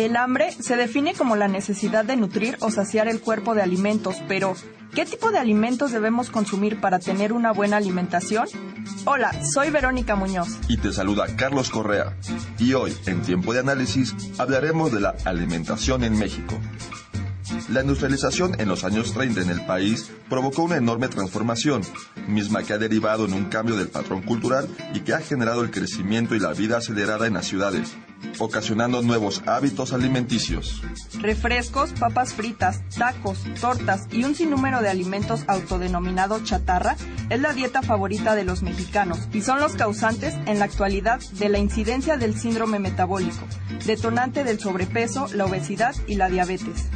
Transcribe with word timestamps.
El 0.00 0.16
hambre 0.16 0.50
se 0.50 0.76
define 0.76 1.12
como 1.12 1.36
la 1.36 1.46
necesidad 1.46 2.06
de 2.06 2.16
nutrir 2.16 2.56
o 2.60 2.70
saciar 2.70 3.06
el 3.06 3.20
cuerpo 3.20 3.54
de 3.54 3.60
alimentos, 3.60 4.16
pero 4.28 4.54
¿qué 4.94 5.04
tipo 5.04 5.30
de 5.30 5.38
alimentos 5.38 5.92
debemos 5.92 6.30
consumir 6.30 6.80
para 6.80 6.98
tener 6.98 7.34
una 7.34 7.52
buena 7.52 7.76
alimentación? 7.76 8.48
Hola, 9.04 9.30
soy 9.44 9.68
Verónica 9.68 10.16
Muñoz. 10.16 10.56
Y 10.68 10.78
te 10.78 10.90
saluda 10.90 11.26
Carlos 11.36 11.68
Correa. 11.68 12.16
Y 12.58 12.72
hoy, 12.72 12.96
en 13.04 13.20
Tiempo 13.20 13.52
de 13.52 13.60
Análisis, 13.60 14.14
hablaremos 14.38 14.90
de 14.90 15.00
la 15.00 15.16
alimentación 15.26 16.02
en 16.02 16.18
México. 16.18 16.58
La 17.70 17.82
industrialización 17.82 18.60
en 18.60 18.68
los 18.68 18.82
años 18.82 19.12
30 19.12 19.42
en 19.42 19.50
el 19.50 19.64
país 19.64 20.10
provocó 20.28 20.64
una 20.64 20.76
enorme 20.76 21.06
transformación, 21.06 21.82
misma 22.26 22.64
que 22.64 22.72
ha 22.72 22.78
derivado 22.78 23.26
en 23.26 23.32
un 23.32 23.44
cambio 23.44 23.76
del 23.76 23.86
patrón 23.86 24.22
cultural 24.22 24.68
y 24.92 25.00
que 25.00 25.14
ha 25.14 25.20
generado 25.20 25.62
el 25.62 25.70
crecimiento 25.70 26.34
y 26.34 26.40
la 26.40 26.52
vida 26.52 26.78
acelerada 26.78 27.28
en 27.28 27.34
las 27.34 27.46
ciudades, 27.46 27.96
ocasionando 28.40 29.02
nuevos 29.02 29.44
hábitos 29.46 29.92
alimenticios. 29.92 30.82
Refrescos, 31.20 31.92
papas 31.92 32.34
fritas, 32.34 32.80
tacos, 32.98 33.38
tortas 33.60 34.08
y 34.10 34.24
un 34.24 34.34
sinnúmero 34.34 34.82
de 34.82 34.88
alimentos 34.88 35.44
autodenominados 35.46 36.42
chatarra 36.42 36.96
es 37.28 37.40
la 37.40 37.52
dieta 37.52 37.82
favorita 37.82 38.34
de 38.34 38.42
los 38.42 38.62
mexicanos 38.62 39.28
y 39.32 39.42
son 39.42 39.60
los 39.60 39.74
causantes 39.74 40.34
en 40.46 40.58
la 40.58 40.64
actualidad 40.64 41.20
de 41.20 41.48
la 41.48 41.58
incidencia 41.58 42.16
del 42.16 42.36
síndrome 42.36 42.80
metabólico, 42.80 43.46
detonante 43.86 44.42
del 44.42 44.58
sobrepeso, 44.58 45.28
la 45.34 45.44
obesidad 45.44 45.94
y 46.08 46.16
la 46.16 46.28
diabetes. 46.28 46.88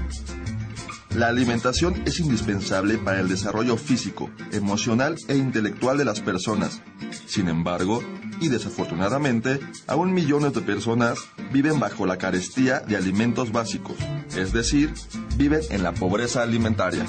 La 1.15 1.29
alimentación 1.29 2.03
es 2.07 2.19
indispensable 2.19 2.98
para 2.98 3.20
el 3.20 3.29
desarrollo 3.29 3.77
físico, 3.77 4.31
emocional 4.51 5.15
e 5.29 5.37
intelectual 5.37 5.97
de 5.97 6.05
las 6.05 6.20
personas. 6.20 6.83
Sin 7.27 7.47
embargo, 7.47 8.03
y 8.41 8.48
desafortunadamente, 8.48 9.61
aún 9.87 10.12
millones 10.12 10.55
de 10.55 10.61
personas 10.61 11.19
viven 11.53 11.79
bajo 11.79 12.05
la 12.05 12.19
carestía 12.19 12.81
de 12.81 12.97
alimentos 12.97 13.53
básicos, 13.53 13.97
es 14.37 14.53
decir, 14.53 14.92
viven 15.37 15.61
en 15.70 15.85
la 15.85 15.92
pobreza 15.92 16.42
alimentaria. 16.42 17.07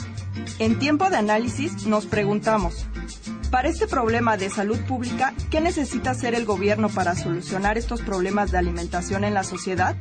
En 0.60 0.78
tiempo 0.78 1.10
de 1.10 1.18
análisis 1.18 1.88
nos 1.88 2.06
preguntamos, 2.06 2.86
para 3.56 3.70
este 3.70 3.88
problema 3.88 4.36
de 4.36 4.50
salud 4.50 4.78
pública, 4.80 5.34
¿qué 5.50 5.62
necesita 5.62 6.12
hacer 6.12 6.36
el 6.36 6.44
gobierno 6.44 6.90
para 6.90 7.16
solucionar 7.16 7.78
estos 7.78 8.02
problemas 8.02 8.52
de 8.52 8.58
alimentación 8.58 9.24
en 9.24 9.34
la 9.34 9.46
sociedad? 9.46 9.96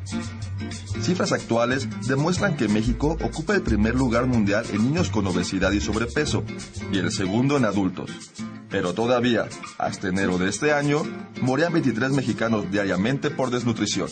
Cifras 1.02 1.30
actuales 1.30 1.88
demuestran 2.08 2.56
que 2.56 2.66
México 2.66 3.16
ocupa 3.22 3.54
el 3.54 3.62
primer 3.62 3.94
lugar 3.94 4.26
mundial 4.26 4.66
en 4.72 4.78
niños 4.78 5.08
con 5.08 5.28
obesidad 5.28 5.70
y 5.70 5.80
sobrepeso 5.80 6.42
y 6.90 6.98
el 6.98 7.12
segundo 7.12 7.56
en 7.56 7.64
adultos. 7.64 8.10
Pero 8.70 8.92
todavía, 8.92 9.46
hasta 9.78 10.08
enero 10.08 10.36
de 10.36 10.48
este 10.48 10.72
año, 10.72 11.04
morían 11.40 11.72
23 11.72 12.10
mexicanos 12.10 12.68
diariamente 12.72 13.30
por 13.30 13.50
desnutrición. 13.52 14.08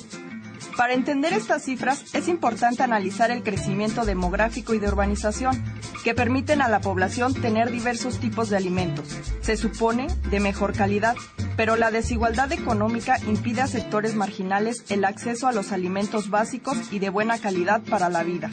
Para 0.76 0.94
entender 0.94 1.32
estas 1.32 1.64
cifras 1.64 2.14
es 2.14 2.28
importante 2.28 2.82
analizar 2.82 3.30
el 3.30 3.42
crecimiento 3.42 4.04
demográfico 4.04 4.74
y 4.74 4.78
de 4.78 4.88
urbanización, 4.88 5.62
que 6.04 6.14
permiten 6.14 6.62
a 6.62 6.68
la 6.68 6.80
población 6.80 7.34
tener 7.34 7.70
diversos 7.70 8.18
tipos 8.18 8.50
de 8.50 8.56
alimentos, 8.56 9.06
se 9.40 9.56
supone 9.56 10.08
de 10.30 10.40
mejor 10.40 10.72
calidad, 10.72 11.16
pero 11.56 11.76
la 11.76 11.90
desigualdad 11.90 12.50
económica 12.52 13.18
impide 13.26 13.60
a 13.60 13.66
sectores 13.66 14.14
marginales 14.14 14.84
el 14.88 15.04
acceso 15.04 15.46
a 15.46 15.52
los 15.52 15.70
alimentos 15.70 16.30
básicos 16.30 16.76
y 16.90 16.98
de 16.98 17.10
buena 17.10 17.38
calidad 17.38 17.82
para 17.82 18.08
la 18.08 18.24
vida. 18.24 18.50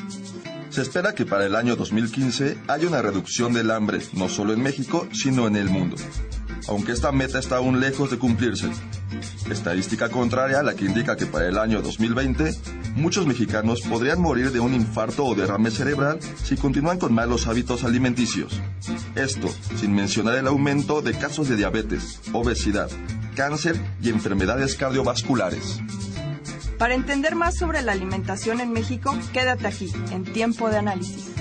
Se 0.70 0.84
espera 0.84 1.16
que 1.16 1.26
para 1.26 1.46
el 1.46 1.56
año 1.56 1.76
2015 1.76 2.58
haya 2.68 2.88
una 2.88 3.02
reducción 3.02 3.54
del 3.54 3.72
hambre, 3.72 4.00
no 4.14 4.30
solo 4.30 4.54
en 4.54 4.62
México, 4.62 5.08
sino 5.12 5.48
en 5.48 5.56
el 5.56 5.70
mundo 5.70 5.96
aunque 6.68 6.92
esta 6.92 7.12
meta 7.12 7.40
está 7.40 7.58
aún 7.58 7.80
lejos 7.80 8.12
de 8.12 8.18
cumplirse. 8.18 8.70
Estadística 9.50 10.10
contraria 10.10 10.60
a 10.60 10.64
la 10.64 10.76
que 10.76 10.86
indica 10.86 11.16
que 11.18 11.26
para 11.26 11.48
el 11.48 11.58
año 11.58 11.82
2020 11.82 12.52
muchos 12.96 13.26
mexicanos 13.26 13.82
podrían 13.82 14.22
morir 14.22 14.52
de 14.52 14.60
un 14.60 14.74
infarto 14.74 15.26
o 15.26 15.36
derrame 15.36 15.72
cerebral 15.72 16.20
si 16.44 16.56
continúan 16.56 17.00
con 17.00 17.14
malos 17.14 17.48
hábitos 17.48 17.84
alimenticios. 17.84 18.62
Esto 19.16 19.50
sin 19.78 19.94
mencionar 19.94 20.36
el 20.36 20.48
aumento 20.48 21.02
de 21.02 21.14
casos 21.14 21.50
de 21.50 21.56
diabetes, 21.56 22.20
obesidad, 22.34 22.90
cáncer 23.36 23.80
y 24.02 24.10
enfermedades 24.10 24.76
cardiovasculares. 24.76 25.80
Para 26.78 26.94
entender 26.94 27.36
más 27.36 27.58
sobre 27.58 27.82
la 27.82 27.92
alimentación 27.92 28.62
en 28.62 28.72
México, 28.72 29.18
quédate 29.34 29.68
aquí, 29.68 29.92
en 30.12 30.24
tiempo 30.24 30.70
de 30.70 30.78
análisis. 30.78 31.39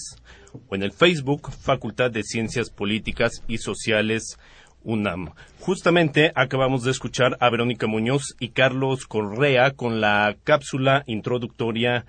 o 0.68 0.74
en 0.74 0.82
el 0.82 0.92
Facebook 0.92 1.50
Facultad 1.52 2.10
de 2.10 2.22
Ciencias 2.22 2.70
Políticas 2.70 3.42
y 3.46 3.58
Sociales 3.58 4.38
UNAM. 4.82 5.32
Justamente 5.60 6.32
acabamos 6.34 6.84
de 6.84 6.92
escuchar 6.92 7.36
a 7.40 7.50
Verónica 7.50 7.86
Muñoz 7.86 8.36
y 8.38 8.50
Carlos 8.50 9.06
Correa 9.06 9.72
con 9.72 10.00
la 10.00 10.36
cápsula 10.44 11.02
introductoria 11.06 12.06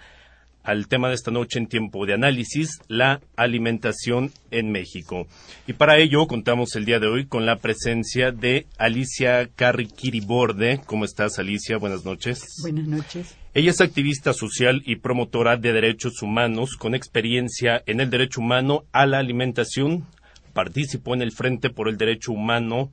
al 0.68 0.90
tema 0.90 1.08
de 1.08 1.16
esta 1.16 1.32
noche 1.32 1.60
en 1.60 1.68
tiempo 1.68 2.06
de 2.06 2.14
análisis, 2.14 2.82
la 2.90 3.22
alimentación 3.38 4.32
en 4.52 4.70
México. 4.70 5.26
Y 5.66 5.74
para 5.74 5.98
ello 5.98 6.28
contamos 6.28 6.76
el 6.76 6.84
día 6.84 7.00
de 7.00 7.08
hoy 7.08 7.26
con 7.26 7.46
la 7.46 7.56
presencia 7.56 8.34
de 8.34 8.68
Alicia 8.78 9.48
Carriquiriborde. 9.56 10.82
¿Cómo 10.86 11.06
estás, 11.06 11.40
Alicia? 11.40 11.78
Buenas 11.78 12.04
noches. 12.04 12.44
Buenas 12.62 12.86
noches. 12.86 13.38
Ella 13.54 13.72
es 13.72 13.80
activista 13.80 14.34
social 14.34 14.84
y 14.86 14.98
promotora 14.98 15.56
de 15.56 15.72
derechos 15.72 16.22
humanos 16.22 16.76
con 16.78 16.96
experiencia 16.96 17.82
en 17.86 18.02
el 18.02 18.10
derecho 18.10 18.42
humano 18.42 18.84
a 18.92 19.06
la 19.06 19.20
alimentación. 19.20 20.06
Participó 20.52 21.16
en 21.16 21.22
el 21.22 21.32
Frente 21.32 21.70
por 21.70 21.88
el 21.88 21.98
Derecho 21.98 22.34
Humano 22.34 22.92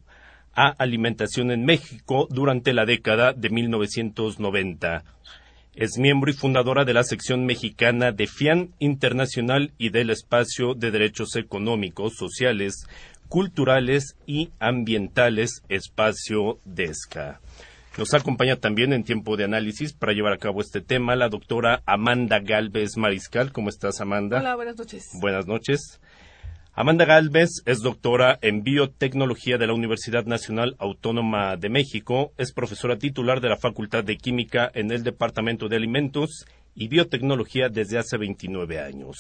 a 0.54 0.68
Alimentación 0.78 1.50
en 1.50 1.64
México 1.64 2.28
durante 2.30 2.72
la 2.72 2.86
década 2.86 3.32
de 3.32 3.50
1990. 3.50 5.02
Es 5.76 5.98
miembro 5.98 6.30
y 6.30 6.34
fundadora 6.34 6.84
de 6.84 6.94
la 6.94 7.02
sección 7.02 7.46
mexicana 7.46 8.12
de 8.12 8.28
FIAN 8.28 8.70
Internacional 8.78 9.72
y 9.76 9.88
del 9.90 10.10
Espacio 10.10 10.74
de 10.74 10.92
Derechos 10.92 11.34
Económicos, 11.34 12.14
Sociales, 12.14 12.86
Culturales 13.28 14.16
y 14.24 14.50
Ambientales 14.60 15.64
Espacio 15.68 16.60
DESCA. 16.64 17.40
Nos 17.98 18.14
acompaña 18.14 18.54
también 18.54 18.92
en 18.92 19.02
tiempo 19.02 19.36
de 19.36 19.44
análisis 19.44 19.92
para 19.92 20.12
llevar 20.12 20.34
a 20.34 20.38
cabo 20.38 20.60
este 20.60 20.80
tema 20.80 21.16
la 21.16 21.28
doctora 21.28 21.82
Amanda 21.86 22.38
Galvez 22.38 22.96
Mariscal. 22.96 23.50
¿Cómo 23.50 23.68
estás, 23.68 24.00
Amanda? 24.00 24.38
Hola, 24.38 24.54
buenas 24.54 24.76
noches. 24.78 25.10
Buenas 25.20 25.48
noches. 25.48 26.00
Amanda 26.76 27.04
Galvez 27.04 27.62
es 27.66 27.82
doctora 27.82 28.36
en 28.42 28.64
biotecnología 28.64 29.58
de 29.58 29.68
la 29.68 29.74
Universidad 29.74 30.24
Nacional 30.24 30.74
Autónoma 30.80 31.56
de 31.56 31.68
México, 31.68 32.32
es 32.36 32.52
profesora 32.52 32.98
titular 32.98 33.40
de 33.40 33.48
la 33.48 33.56
Facultad 33.56 34.02
de 34.02 34.16
Química 34.16 34.72
en 34.74 34.90
el 34.90 35.04
Departamento 35.04 35.68
de 35.68 35.76
Alimentos 35.76 36.46
y 36.74 36.88
Biotecnología 36.88 37.68
desde 37.68 37.98
hace 37.98 38.18
29 38.18 38.80
años. 38.80 39.16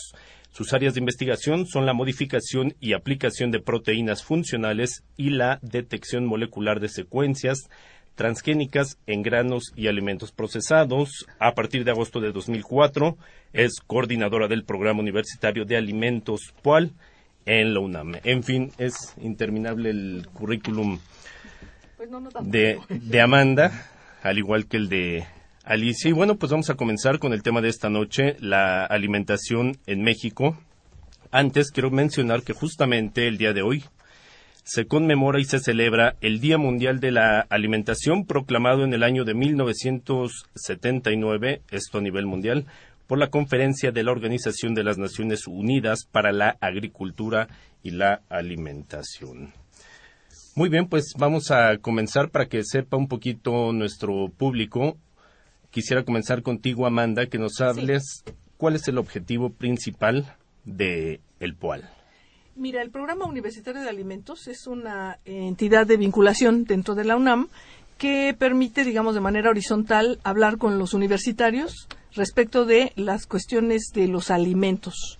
Sus 0.50 0.72
áreas 0.72 0.94
de 0.94 1.00
investigación 1.00 1.68
son 1.68 1.86
la 1.86 1.92
modificación 1.92 2.74
y 2.80 2.92
aplicación 2.92 3.52
de 3.52 3.60
proteínas 3.60 4.24
funcionales 4.24 5.04
y 5.16 5.30
la 5.30 5.60
detección 5.62 6.26
molecular 6.26 6.80
de 6.80 6.88
secuencias 6.88 7.68
transgénicas 8.16 8.98
en 9.06 9.22
granos 9.22 9.72
y 9.76 9.86
alimentos 9.86 10.32
procesados. 10.32 11.24
A 11.38 11.54
partir 11.54 11.84
de 11.84 11.92
agosto 11.92 12.18
de 12.18 12.32
2004 12.32 13.16
es 13.52 13.74
coordinadora 13.86 14.48
del 14.48 14.64
Programa 14.64 14.98
Universitario 14.98 15.64
de 15.64 15.76
Alimentos 15.76 16.52
PUAL 16.60 16.90
en 17.46 17.74
la 17.74 17.80
UNAM. 17.80 18.14
En 18.24 18.42
fin, 18.42 18.72
es 18.78 19.14
interminable 19.20 19.90
el 19.90 20.26
currículum 20.32 20.98
pues 21.96 22.08
de, 22.42 22.78
de 22.88 23.20
Amanda, 23.20 23.88
al 24.22 24.38
igual 24.38 24.66
que 24.66 24.76
el 24.76 24.88
de 24.88 25.24
Alicia. 25.64 26.10
Y 26.10 26.12
bueno, 26.12 26.36
pues 26.36 26.52
vamos 26.52 26.70
a 26.70 26.74
comenzar 26.74 27.18
con 27.18 27.32
el 27.32 27.42
tema 27.42 27.60
de 27.60 27.68
esta 27.68 27.88
noche, 27.88 28.36
la 28.40 28.84
alimentación 28.84 29.76
en 29.86 30.02
México. 30.02 30.58
Antes 31.30 31.70
quiero 31.70 31.90
mencionar 31.90 32.42
que 32.42 32.52
justamente 32.52 33.26
el 33.26 33.38
día 33.38 33.52
de 33.52 33.62
hoy 33.62 33.84
se 34.64 34.86
conmemora 34.86 35.38
y 35.40 35.44
se 35.44 35.60
celebra 35.60 36.16
el 36.22 36.40
Día 36.40 36.58
Mundial 36.58 36.98
de 36.98 37.12
la 37.12 37.40
Alimentación 37.50 38.24
proclamado 38.24 38.82
en 38.84 38.94
el 38.94 39.02
año 39.02 39.24
de 39.24 39.34
1979, 39.34 41.60
esto 41.70 41.98
a 41.98 42.00
nivel 42.00 42.24
mundial, 42.24 42.64
por 43.06 43.18
la 43.18 43.30
conferencia 43.30 43.92
de 43.92 44.02
la 44.02 44.12
Organización 44.12 44.74
de 44.74 44.84
las 44.84 44.98
Naciones 44.98 45.46
Unidas 45.46 46.06
para 46.10 46.32
la 46.32 46.56
Agricultura 46.60 47.48
y 47.82 47.90
la 47.90 48.22
Alimentación. 48.28 49.52
Muy 50.56 50.68
bien, 50.68 50.88
pues 50.88 51.14
vamos 51.18 51.50
a 51.50 51.78
comenzar 51.78 52.30
para 52.30 52.46
que 52.46 52.62
sepa 52.64 52.96
un 52.96 53.08
poquito 53.08 53.72
nuestro 53.72 54.28
público. 54.28 54.96
Quisiera 55.70 56.04
comenzar 56.04 56.42
contigo, 56.42 56.86
Amanda, 56.86 57.26
que 57.26 57.38
nos 57.38 57.60
hables 57.60 58.22
cuál 58.56 58.76
es 58.76 58.86
el 58.86 58.98
objetivo 58.98 59.50
principal 59.50 60.36
de 60.64 61.20
el 61.40 61.56
POAL. 61.56 61.90
Mira, 62.56 62.82
el 62.82 62.90
Programa 62.92 63.26
Universitario 63.26 63.82
de 63.82 63.88
Alimentos 63.88 64.46
es 64.46 64.68
una 64.68 65.18
entidad 65.24 65.88
de 65.88 65.96
vinculación 65.96 66.64
dentro 66.64 66.94
de 66.94 67.04
la 67.04 67.16
UNAM 67.16 67.48
que 67.98 68.34
permite, 68.38 68.84
digamos, 68.84 69.14
de 69.16 69.20
manera 69.20 69.50
horizontal 69.50 70.20
hablar 70.22 70.56
con 70.58 70.78
los 70.78 70.94
universitarios 70.94 71.88
respecto 72.14 72.64
de 72.64 72.92
las 72.96 73.26
cuestiones 73.26 73.90
de 73.94 74.08
los 74.08 74.30
alimentos. 74.30 75.18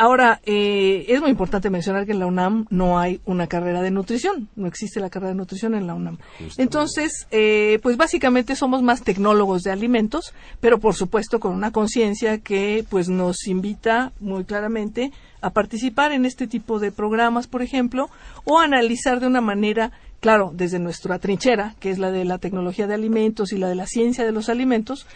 Ahora, 0.00 0.40
eh, 0.46 1.06
es 1.08 1.20
muy 1.20 1.30
importante 1.30 1.70
mencionar 1.70 2.06
que 2.06 2.12
en 2.12 2.20
la 2.20 2.26
UNAM 2.26 2.66
no 2.70 3.00
hay 3.00 3.20
una 3.24 3.48
carrera 3.48 3.82
de 3.82 3.90
nutrición, 3.90 4.48
no 4.54 4.68
existe 4.68 5.00
la 5.00 5.10
carrera 5.10 5.30
de 5.30 5.34
nutrición 5.34 5.74
en 5.74 5.88
la 5.88 5.94
UNAM. 5.94 6.18
Entonces, 6.56 7.26
eh, 7.32 7.80
pues 7.82 7.96
básicamente 7.96 8.54
somos 8.54 8.80
más 8.80 9.02
tecnólogos 9.02 9.64
de 9.64 9.72
alimentos, 9.72 10.32
pero 10.60 10.78
por 10.78 10.94
supuesto 10.94 11.40
con 11.40 11.52
una 11.52 11.72
conciencia 11.72 12.38
que 12.38 12.84
pues 12.88 13.08
nos 13.08 13.48
invita 13.48 14.12
muy 14.20 14.44
claramente 14.44 15.10
a 15.40 15.50
participar 15.50 16.12
en 16.12 16.26
este 16.26 16.46
tipo 16.46 16.78
de 16.78 16.92
programas, 16.92 17.48
por 17.48 17.62
ejemplo, 17.62 18.08
o 18.44 18.60
analizar 18.60 19.18
de 19.18 19.26
una 19.26 19.40
manera 19.40 19.90
claro, 20.20 20.52
desde 20.54 20.78
nuestra 20.78 21.18
trinchera, 21.18 21.74
que 21.80 21.90
es 21.90 21.98
la 21.98 22.10
de 22.10 22.24
la 22.24 22.38
tecnología 22.38 22.86
de 22.86 22.94
alimentos 22.94 23.52
y 23.52 23.58
la 23.58 23.68
de 23.68 23.74
la 23.74 23.86
ciencia 23.86 24.24
de 24.24 24.32
los 24.32 24.48
alimentos, 24.48 25.06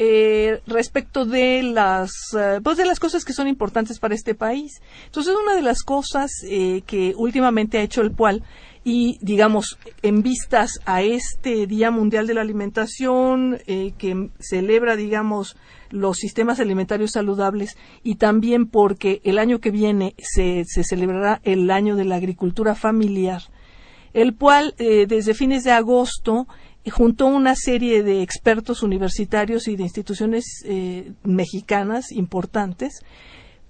eh, 0.00 0.60
respecto 0.68 1.24
de 1.24 1.64
las 1.64 2.12
eh, 2.38 2.60
pues 2.62 2.76
de 2.76 2.86
las 2.86 3.00
cosas 3.00 3.24
que 3.24 3.32
son 3.32 3.48
importantes 3.48 3.98
para 3.98 4.14
este 4.14 4.36
país. 4.36 4.80
Entonces, 5.06 5.34
una 5.34 5.56
de 5.56 5.62
las 5.62 5.82
cosas 5.82 6.30
eh, 6.44 6.82
que 6.86 7.14
últimamente 7.16 7.78
ha 7.78 7.82
hecho 7.82 8.02
el 8.02 8.12
PUAL 8.12 8.44
y 8.84 9.18
digamos 9.22 9.76
en 10.02 10.22
vistas 10.22 10.78
a 10.86 11.02
este 11.02 11.66
Día 11.66 11.90
Mundial 11.90 12.28
de 12.28 12.34
la 12.34 12.42
Alimentación 12.42 13.58
que 13.66 14.30
celebra 14.38 14.94
digamos 14.94 15.56
los 15.90 16.18
sistemas 16.18 16.60
alimentarios 16.60 17.10
saludables 17.10 17.76
y 18.04 18.14
también 18.14 18.66
porque 18.66 19.20
el 19.24 19.40
año 19.40 19.58
que 19.58 19.72
viene 19.72 20.14
se, 20.16 20.62
se 20.64 20.84
celebrará 20.84 21.40
el 21.42 21.72
año 21.72 21.96
de 21.96 22.04
la 22.04 22.14
agricultura 22.14 22.76
familiar 22.76 23.42
el 24.14 24.36
cual 24.36 24.74
desde 24.78 25.34
fines 25.34 25.64
de 25.64 25.72
agosto 25.72 26.46
juntó 26.86 27.26
una 27.26 27.54
serie 27.54 28.02
de 28.02 28.22
expertos 28.22 28.82
universitarios 28.82 29.68
y 29.68 29.76
de 29.76 29.82
instituciones 29.82 30.62
eh, 30.64 31.12
mexicanas 31.22 32.12
importantes 32.12 33.00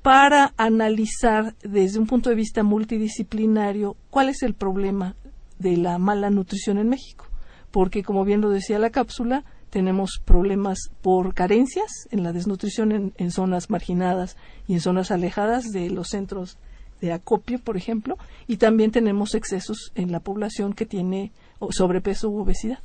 para 0.02 0.54
analizar 0.56 1.56
desde 1.62 1.98
un 1.98 2.06
punto 2.06 2.30
de 2.30 2.36
vista 2.36 2.62
multidisciplinario 2.62 3.96
cuál 4.10 4.28
es 4.28 4.42
el 4.42 4.54
problema 4.54 5.16
de 5.58 5.76
la 5.76 5.98
mala 5.98 6.30
nutrición 6.30 6.78
en 6.78 6.88
México. 6.88 7.26
Porque, 7.70 8.02
como 8.02 8.24
bien 8.24 8.40
lo 8.40 8.50
decía 8.50 8.78
la 8.78 8.90
cápsula, 8.90 9.44
tenemos 9.70 10.20
problemas 10.24 10.78
por 11.02 11.34
carencias 11.34 12.08
en 12.10 12.22
la 12.22 12.32
desnutrición 12.32 12.92
en, 12.92 13.12
en 13.16 13.30
zonas 13.30 13.68
marginadas 13.68 14.36
y 14.66 14.74
en 14.74 14.80
zonas 14.80 15.10
alejadas 15.10 15.72
de 15.72 15.90
los 15.90 16.08
centros 16.08 16.56
de 17.00 17.12
acopio, 17.12 17.58
por 17.58 17.76
ejemplo, 17.76 18.16
y 18.46 18.56
también 18.56 18.90
tenemos 18.90 19.34
excesos 19.34 19.92
en 19.94 20.10
la 20.10 20.20
población 20.20 20.72
que 20.72 20.86
tiene 20.86 21.32
sobrepeso 21.70 22.30
u 22.30 22.40
obesidad. 22.40 22.78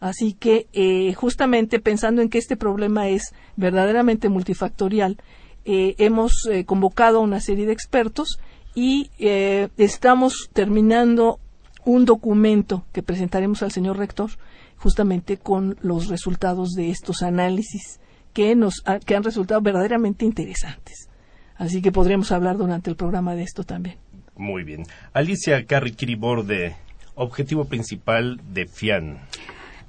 Así 0.00 0.32
que 0.32 0.66
eh, 0.72 1.12
justamente 1.14 1.78
pensando 1.78 2.22
en 2.22 2.30
que 2.30 2.38
este 2.38 2.56
problema 2.56 3.08
es 3.08 3.34
verdaderamente 3.56 4.30
multifactorial, 4.30 5.18
eh, 5.66 5.94
hemos 5.98 6.48
eh, 6.50 6.64
convocado 6.64 7.18
a 7.18 7.22
una 7.22 7.40
serie 7.40 7.66
de 7.66 7.74
expertos 7.74 8.38
y 8.74 9.10
estamos 9.18 10.48
terminando 10.52 11.38
un 11.84 12.04
documento 12.04 12.84
que 12.92 13.02
presentaremos 13.02 13.62
al 13.62 13.72
señor 13.72 13.98
rector 13.98 14.30
justamente 14.76 15.38
con 15.38 15.76
los 15.82 16.06
resultados 16.06 16.70
de 16.70 16.90
estos 16.90 17.22
análisis 17.22 17.98
que 18.32 18.54
nos 18.54 18.84
que 19.04 19.16
han 19.16 19.24
resultado 19.24 19.60
verdaderamente 19.60 20.24
interesantes. 20.24 21.08
Así 21.56 21.82
que 21.82 21.90
podremos 21.90 22.30
hablar 22.30 22.58
durante 22.58 22.90
el 22.90 22.96
programa 22.96 23.34
de 23.34 23.42
esto 23.42 23.64
también. 23.64 23.96
Muy 24.36 24.62
bien. 24.62 24.86
Alicia 25.12 25.66
Carri 25.66 26.14
Borde, 26.14 26.76
objetivo 27.16 27.64
principal 27.64 28.40
de 28.54 28.66
FIAN. 28.66 29.18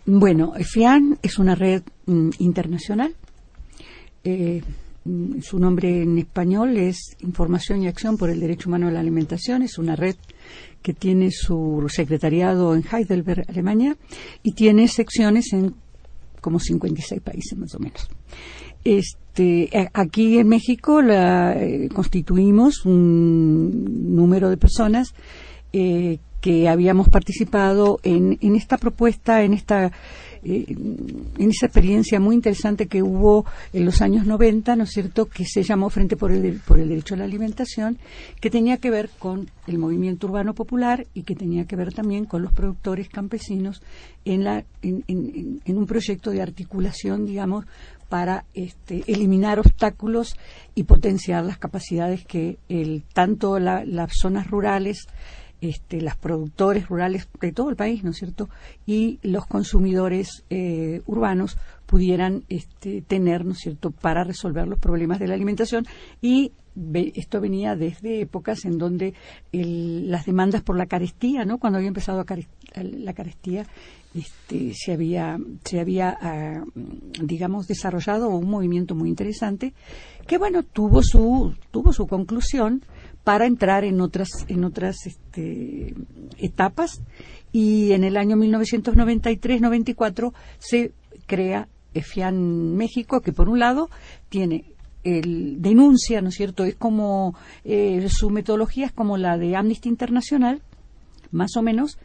Bueno, 0.06 0.53
FIAN 0.59 1.19
es 1.21 1.37
una 1.37 1.56
red 1.56 1.83
mm, 2.07 2.30
internacional. 2.40 3.16
Eh, 4.23 4.61
mm, 5.06 5.42
su 5.42 5.59
nombre 5.59 6.02
en 6.02 6.18
español 6.18 6.78
es 6.78 7.16
Información 7.19 7.83
y 7.83 7.87
Acción 7.87 8.18
por 8.18 8.30
el 8.30 8.40
Derecho 8.40 8.69
Humano 8.69 8.87
a 8.87 8.92
la 8.92 8.99
Alimentación. 8.99 9.61
Es 9.61 9.78
una 9.78 9.95
red 9.95 10.16
que 10.81 10.94
tiene 10.94 11.30
su 11.31 11.85
secretariado 11.90 12.73
en 12.73 12.83
Heidelberg, 12.92 13.45
Alemania, 13.47 13.95
y 14.42 14.54
tiene 14.54 14.87
secciones 14.87 15.54
en 15.54 15.75
como 16.42 16.59
56 16.59 17.21
países 17.21 17.56
más 17.57 17.75
o 17.75 17.80
menos. 17.80 18.09
Este, 18.83 19.69
aquí 19.94 20.40
en 20.40 20.47
México 20.47 21.04
la, 21.04 21.54
eh, 21.54 21.87
constituimos 21.94 22.83
un 22.85 24.16
número 24.16 24.49
de 24.49 24.57
personas 24.57 25.14
eh, 25.71 26.18
que 26.42 26.68
habíamos 26.68 27.07
participado 27.10 28.00
en, 28.04 28.38
en 28.42 28.56
esta 28.56 28.78
propuesta, 28.78 29.44
en 29.44 29.54
esta 29.54 29.92
eh, 30.44 30.66
en 30.68 31.50
esa 31.52 31.68
experiencia 31.68 32.19
muy 32.19 32.33
interesante 32.33 32.88
que 32.88 33.04
hubo 33.04 33.45
en 33.74 33.86
los 33.86 34.02
años 34.02 34.26
90, 34.26 34.76
¿no 34.76 34.86
es 34.86 34.90
cierto?, 34.90 35.28
que 35.28 35.45
se 35.45 35.62
llamó 35.62 35.92
Frente 35.92 36.18
por 36.18 36.31
el, 36.31 36.60
por 36.66 36.80
el 36.80 36.90
Derecho 36.90 37.14
a 37.14 37.18
la 37.18 37.26
Alimentación, 37.26 38.00
que 38.40 38.50
tenía 38.50 38.78
que 38.78 38.90
ver 38.90 39.12
con 39.19 39.52
el 39.68 39.78
movimiento 39.78 40.26
urbano 40.26 40.56
popular 40.56 41.06
y 41.14 41.24
que 41.24 41.36
tenía 41.36 41.66
que 41.66 41.76
ver 41.76 41.94
también 41.94 42.26
con 42.26 42.42
los 42.42 42.54
productores 42.54 43.07
campesinos 43.07 43.83
en, 44.26 44.44
la, 44.44 44.66
en, 44.81 45.04
en, 45.07 45.62
en 45.64 45.78
un 45.78 45.86
proyecto 45.86 46.31
de 46.31 46.42
articulación, 46.42 47.28
digamos, 47.28 47.66
para 48.10 48.44
este, 48.56 49.04
eliminar 49.07 49.57
obstáculos 49.60 50.36
y 50.76 50.83
potenciar 50.83 51.45
las 51.45 51.57
capacidades 51.57 52.26
que 52.26 52.57
el, 52.68 53.04
tanto 53.14 53.57
las 53.57 54.12
zonas 54.19 54.48
rurales 54.48 55.07
este, 55.61 56.01
las 56.01 56.18
productores 56.18 56.87
rurales 56.87 57.30
de 57.39 57.51
todo 57.51 57.69
el 57.69 57.75
país, 57.75 58.03
¿no 58.03 58.11
es 58.11 58.18
cierto? 58.18 58.49
Y 58.85 59.19
los 59.21 59.45
consumidores 59.45 60.44
eh, 60.49 61.01
urbanos 61.06 61.57
pudieran 61.85 62.44
este, 62.49 63.01
tener, 63.01 63.45
¿no 63.45 63.51
es 63.51 63.59
cierto?, 63.59 63.91
para 63.91 64.23
resolver 64.23 64.68
los 64.68 64.80
problemas 64.80 65.19
de 65.19 65.27
la 65.27 65.35
alimentación 65.35 65.85
y 66.21 66.51
esto 66.94 67.41
venía 67.41 67.75
desde 67.75 68.21
épocas 68.21 68.63
en 68.63 68.77
donde 68.77 69.13
las 69.51 70.25
demandas 70.25 70.61
por 70.61 70.77
la 70.77 70.85
carestía, 70.85 71.44
¿no? 71.44 71.57
Cuando 71.57 71.77
había 71.77 71.89
empezado 71.89 72.23
la 72.75 73.13
carestía, 73.13 73.65
este, 74.15 74.73
se 74.73 74.94
había, 74.94 75.37
se 75.65 75.80
había 75.80 76.18
ah, 76.21 76.63
digamos, 77.21 77.68
desarrollado 77.68 78.30
un 78.30 78.49
movimiento 78.49 78.95
muy 78.95 79.09
interesante 79.09 79.73
que, 80.27 80.37
bueno, 80.37 80.63
tuvo 80.63 81.03
su, 81.03 81.53
tuvo 81.71 81.91
su 81.91 82.07
conclusión 82.07 82.83
para 83.23 83.45
entrar 83.45 83.83
en 83.83 84.01
otras, 84.01 84.45
en 84.47 84.63
otras 84.63 85.06
este, 85.06 85.94
etapas. 86.37 87.01
Y 87.51 87.92
en 87.92 88.04
el 88.04 88.18
año 88.18 88.37
1993-94 88.37 90.33
se 90.59 90.92
crea 91.28 91.68
EFIAN 91.94 92.75
México, 92.75 93.21
que 93.21 93.33
por 93.33 93.49
un 93.49 93.59
lado 93.59 93.90
tiene 94.30 94.66
el 95.04 95.61
denuncia, 95.61 96.21
¿no 96.21 96.30
es 96.30 96.35
cierto? 96.35 96.63
Es 96.63 96.75
como 96.75 97.35
eh, 97.63 98.07
su 98.09 98.30
metodología 98.30 98.85
es 98.85 98.92
como 98.92 99.18
la 99.18 99.37
de 99.37 99.56
Amnesty 99.56 99.90
Internacional, 99.90 100.61
más 101.31 101.57
o 101.57 101.61
menos, 101.61 101.97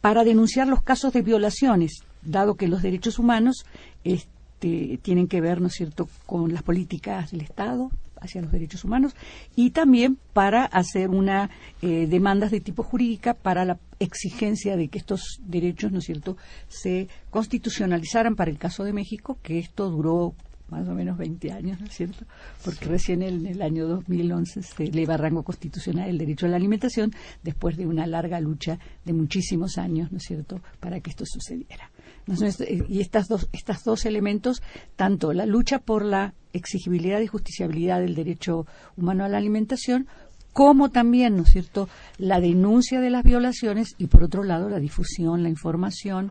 para 0.00 0.24
denunciar 0.24 0.68
los 0.68 0.82
casos 0.82 1.12
de 1.12 1.22
violaciones, 1.22 2.04
dado 2.22 2.56
que 2.56 2.68
los 2.68 2.82
derechos 2.82 3.18
humanos 3.18 3.64
este, 4.04 4.98
tienen 5.02 5.28
que 5.28 5.40
ver, 5.40 5.60
¿no 5.60 5.68
es 5.68 5.74
cierto?, 5.74 6.08
con 6.26 6.52
las 6.52 6.62
políticas 6.62 7.30
del 7.30 7.42
Estado 7.42 7.90
hacia 8.22 8.40
los 8.40 8.52
derechos 8.52 8.84
humanos 8.84 9.14
y 9.56 9.70
también 9.70 10.18
para 10.32 10.64
hacer 10.64 11.08
una 11.08 11.50
eh, 11.82 12.06
demandas 12.08 12.50
de 12.50 12.60
tipo 12.60 12.82
jurídica 12.82 13.34
para 13.34 13.64
la 13.64 13.78
exigencia 13.98 14.76
de 14.76 14.88
que 14.88 14.98
estos 14.98 15.40
derechos, 15.44 15.92
¿no 15.92 15.98
es 15.98 16.04
cierto?, 16.04 16.36
se 16.68 17.08
constitucionalizaran 17.30 18.36
para 18.36 18.50
el 18.50 18.58
caso 18.58 18.84
de 18.84 18.92
México, 18.92 19.38
que 19.42 19.58
esto 19.58 19.90
duró 19.90 20.34
más 20.72 20.88
o 20.88 20.94
menos 20.94 21.18
20 21.18 21.52
años, 21.52 21.78
¿no 21.80 21.86
es 21.86 21.92
cierto? 21.92 22.24
Porque 22.64 22.86
recién 22.86 23.22
en 23.22 23.46
el 23.46 23.60
año 23.60 23.86
2011 23.86 24.62
se 24.62 24.84
eleva 24.84 25.18
rango 25.18 25.42
constitucional 25.42 26.08
el 26.08 26.16
derecho 26.16 26.46
a 26.46 26.48
la 26.48 26.56
alimentación 26.56 27.12
después 27.42 27.76
de 27.76 27.86
una 27.86 28.06
larga 28.06 28.40
lucha 28.40 28.78
de 29.04 29.12
muchísimos 29.12 29.76
años, 29.76 30.10
¿no 30.10 30.16
es 30.16 30.24
cierto?, 30.24 30.62
para 30.80 31.00
que 31.00 31.10
esto 31.10 31.24
sucediera. 31.26 31.90
Eh, 32.28 32.84
y 32.88 33.00
estas 33.00 33.28
dos, 33.28 33.48
estos 33.52 33.82
dos 33.84 34.04
elementos, 34.04 34.62
tanto 34.96 35.32
la 35.32 35.46
lucha 35.46 35.78
por 35.78 36.04
la 36.04 36.34
exigibilidad 36.52 37.20
y 37.20 37.26
justiciabilidad 37.26 38.00
del 38.00 38.14
derecho 38.14 38.66
humano 38.96 39.24
a 39.24 39.28
la 39.28 39.38
alimentación, 39.38 40.06
como 40.52 40.90
también, 40.90 41.36
¿no 41.36 41.42
es 41.42 41.50
cierto?, 41.50 41.88
la 42.18 42.40
denuncia 42.40 43.00
de 43.00 43.10
las 43.10 43.24
violaciones 43.24 43.94
y, 43.98 44.06
por 44.06 44.22
otro 44.22 44.44
lado, 44.44 44.68
la 44.68 44.78
difusión, 44.78 45.42
la 45.42 45.48
información 45.48 46.30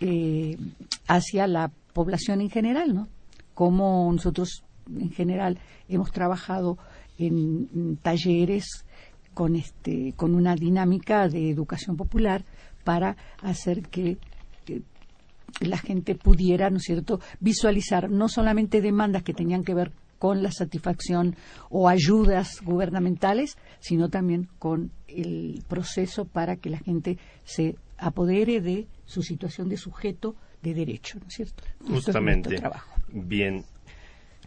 eh, 0.00 0.56
hacia 1.08 1.46
la 1.46 1.72
población 1.92 2.40
en 2.40 2.50
general, 2.50 2.94
¿no? 2.94 3.08
Como 3.54 4.10
nosotros, 4.12 4.62
en 4.88 5.10
general, 5.10 5.58
hemos 5.88 6.12
trabajado 6.12 6.78
en, 7.18 7.98
talleres 8.00 8.84
con, 9.34 9.56
este, 9.56 10.14
con 10.16 10.36
una 10.36 10.54
dinámica 10.54 11.28
de 11.28 11.50
educación 11.50 11.96
popular 11.96 12.44
para 12.84 13.16
hacer 13.42 13.82
que 13.88 14.18
la 15.60 15.78
gente 15.78 16.14
pudiera, 16.14 16.70
¿no 16.70 16.76
es 16.78 16.84
cierto?, 16.84 17.20
visualizar 17.40 18.10
no 18.10 18.28
solamente 18.28 18.80
demandas 18.80 19.22
que 19.22 19.34
tenían 19.34 19.64
que 19.64 19.74
ver 19.74 19.92
con 20.18 20.42
la 20.42 20.50
satisfacción 20.50 21.36
o 21.70 21.88
ayudas 21.88 22.60
gubernamentales, 22.62 23.56
sino 23.78 24.08
también 24.08 24.48
con 24.58 24.90
el 25.06 25.62
proceso 25.68 26.24
para 26.24 26.56
que 26.56 26.70
la 26.70 26.78
gente 26.78 27.18
se 27.44 27.76
apodere 27.96 28.60
de 28.60 28.86
su 29.04 29.22
situación 29.22 29.68
de 29.68 29.76
sujeto 29.76 30.34
de 30.62 30.74
derecho, 30.74 31.18
¿no 31.20 31.28
es 31.28 31.34
cierto? 31.34 31.62
Justamente. 31.86 32.60
Bien. 33.12 33.64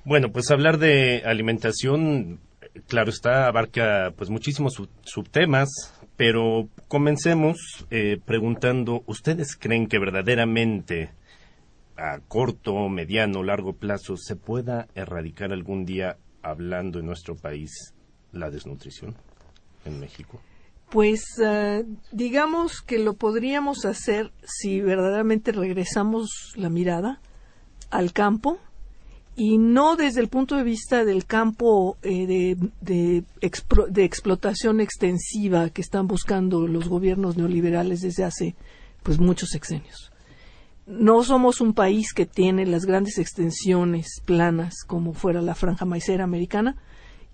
Bueno, 0.03 0.31
pues 0.31 0.51
hablar 0.51 0.77
de 0.77 1.23
alimentación, 1.25 2.39
claro 2.87 3.09
está, 3.09 3.47
abarca 3.47 4.11
pues 4.15 4.29
muchísimos 4.29 4.81
subtemas, 5.03 5.69
pero 6.17 6.67
comencemos 6.87 7.57
eh, 7.89 8.19
preguntando, 8.23 9.03
¿ustedes 9.07 9.55
creen 9.55 9.87
que 9.87 9.99
verdaderamente 9.99 11.11
a 11.97 12.19
corto, 12.27 12.89
mediano, 12.89 13.43
largo 13.43 13.73
plazo 13.73 14.17
se 14.17 14.35
pueda 14.35 14.87
erradicar 14.95 15.51
algún 15.51 15.85
día, 15.85 16.17
hablando 16.41 16.99
en 16.99 17.05
nuestro 17.05 17.35
país, 17.35 17.93
la 18.31 18.49
desnutrición 18.49 19.15
en 19.85 19.99
México? 19.99 20.39
Pues 20.89 21.23
eh, 21.41 21.85
digamos 22.11 22.81
que 22.81 22.99
lo 22.99 23.13
podríamos 23.13 23.85
hacer 23.85 24.31
si 24.43 24.81
verdaderamente 24.81 25.51
regresamos 25.51 26.53
la 26.55 26.69
mirada 26.69 27.21
al 27.89 28.13
campo 28.13 28.59
y 29.35 29.57
no 29.57 29.95
desde 29.95 30.21
el 30.21 30.27
punto 30.27 30.55
de 30.55 30.63
vista 30.63 31.05
del 31.05 31.25
campo 31.25 31.97
eh, 32.03 32.27
de, 32.27 32.57
de, 32.81 33.23
de, 33.89 34.03
explotación 34.03 34.81
extensiva 34.81 35.69
que 35.69 35.81
están 35.81 36.07
buscando 36.07 36.67
los 36.67 36.89
gobiernos 36.89 37.37
neoliberales 37.37 38.01
desde 38.01 38.23
hace 38.23 38.55
pues 39.03 39.19
muchos 39.19 39.49
sexenios. 39.49 40.11
No 40.85 41.23
somos 41.23 41.61
un 41.61 41.73
país 41.73 42.13
que 42.13 42.25
tiene 42.25 42.65
las 42.65 42.85
grandes 42.85 43.17
extensiones 43.17 44.21
planas 44.25 44.83
como 44.85 45.13
fuera 45.13 45.41
la 45.41 45.55
franja 45.55 45.85
maicera 45.85 46.23
americana 46.25 46.75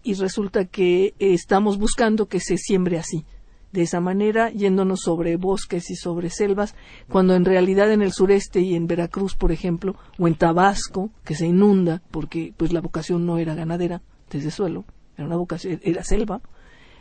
y 0.03 0.13
resulta 0.13 0.65
que 0.65 1.15
estamos 1.19 1.79
buscando 1.79 2.27
que 2.27 2.39
se 2.39 2.57
siembre 2.57 2.99
así 2.99 3.25
de 3.71 3.81
esa 3.81 3.99
manera, 3.99 4.49
yéndonos 4.49 5.01
sobre 5.01 5.35
bosques 5.35 5.89
y 5.89 5.95
sobre 5.95 6.29
selvas, 6.29 6.75
cuando 7.09 7.35
en 7.35 7.45
realidad 7.45 7.91
en 7.91 8.01
el 8.01 8.13
sureste 8.13 8.61
y 8.61 8.75
en 8.75 8.87
Veracruz, 8.87 9.35
por 9.35 9.51
ejemplo, 9.51 9.95
o 10.17 10.27
en 10.27 10.35
Tabasco, 10.35 11.09
que 11.25 11.35
se 11.35 11.47
inunda, 11.47 12.01
porque 12.11 12.53
pues 12.55 12.73
la 12.73 12.81
vocación 12.81 13.25
no 13.25 13.37
era 13.37 13.55
ganadera 13.55 14.01
desde 14.29 14.51
suelo, 14.51 14.85
era 15.17 15.27
una 15.27 15.37
vocación, 15.37 15.79
era 15.83 16.03
selva, 16.03 16.41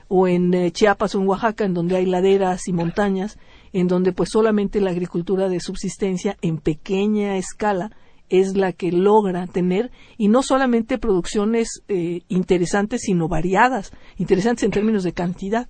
o 0.09 0.29
en 0.29 0.55
eh, 0.55 0.71
Chiapas 0.71 1.15
o 1.15 1.21
en 1.21 1.29
Oaxaca, 1.29 1.65
en 1.65 1.75
donde 1.75 1.97
hay 1.97 2.07
laderas 2.07 2.69
y 2.69 2.73
montañas, 2.73 3.39
en 3.73 3.89
donde 3.89 4.13
pues 4.13 4.31
solamente 4.31 4.81
la 4.81 4.91
agricultura 4.91 5.49
de 5.49 5.61
subsistencia 5.61 6.37
en 6.43 6.59
pequeña 6.59 7.37
escala 7.37 7.91
es 8.29 8.57
la 8.57 8.73
que 8.73 8.91
logra 8.91 9.47
tener 9.47 9.91
y 10.17 10.29
no 10.29 10.43
solamente 10.43 10.99
producciones 10.99 11.83
eh, 11.89 12.23
interesantes 12.29 13.03
sino 13.03 13.29
variadas, 13.29 13.93
interesantes 14.17 14.65
en 14.65 14.73
términos 14.73 15.05
de 15.05 15.13
cantidad 15.13 15.69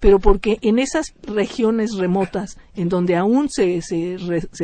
pero 0.00 0.18
porque 0.18 0.58
en 0.62 0.78
esas 0.78 1.14
regiones 1.22 1.96
remotas 1.96 2.58
en 2.74 2.88
donde 2.88 3.16
aún 3.16 3.48
se, 3.48 3.80
se, 3.82 4.18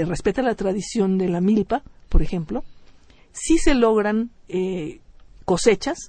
respeta 0.04 0.42
la 0.42 0.54
tradición 0.54 1.18
de 1.18 1.28
la 1.28 1.40
milpa, 1.40 1.82
por 2.08 2.22
ejemplo, 2.22 2.64
sí 3.32 3.58
se 3.58 3.74
logran 3.74 4.30
eh, 4.48 5.00
cosechas 5.44 6.08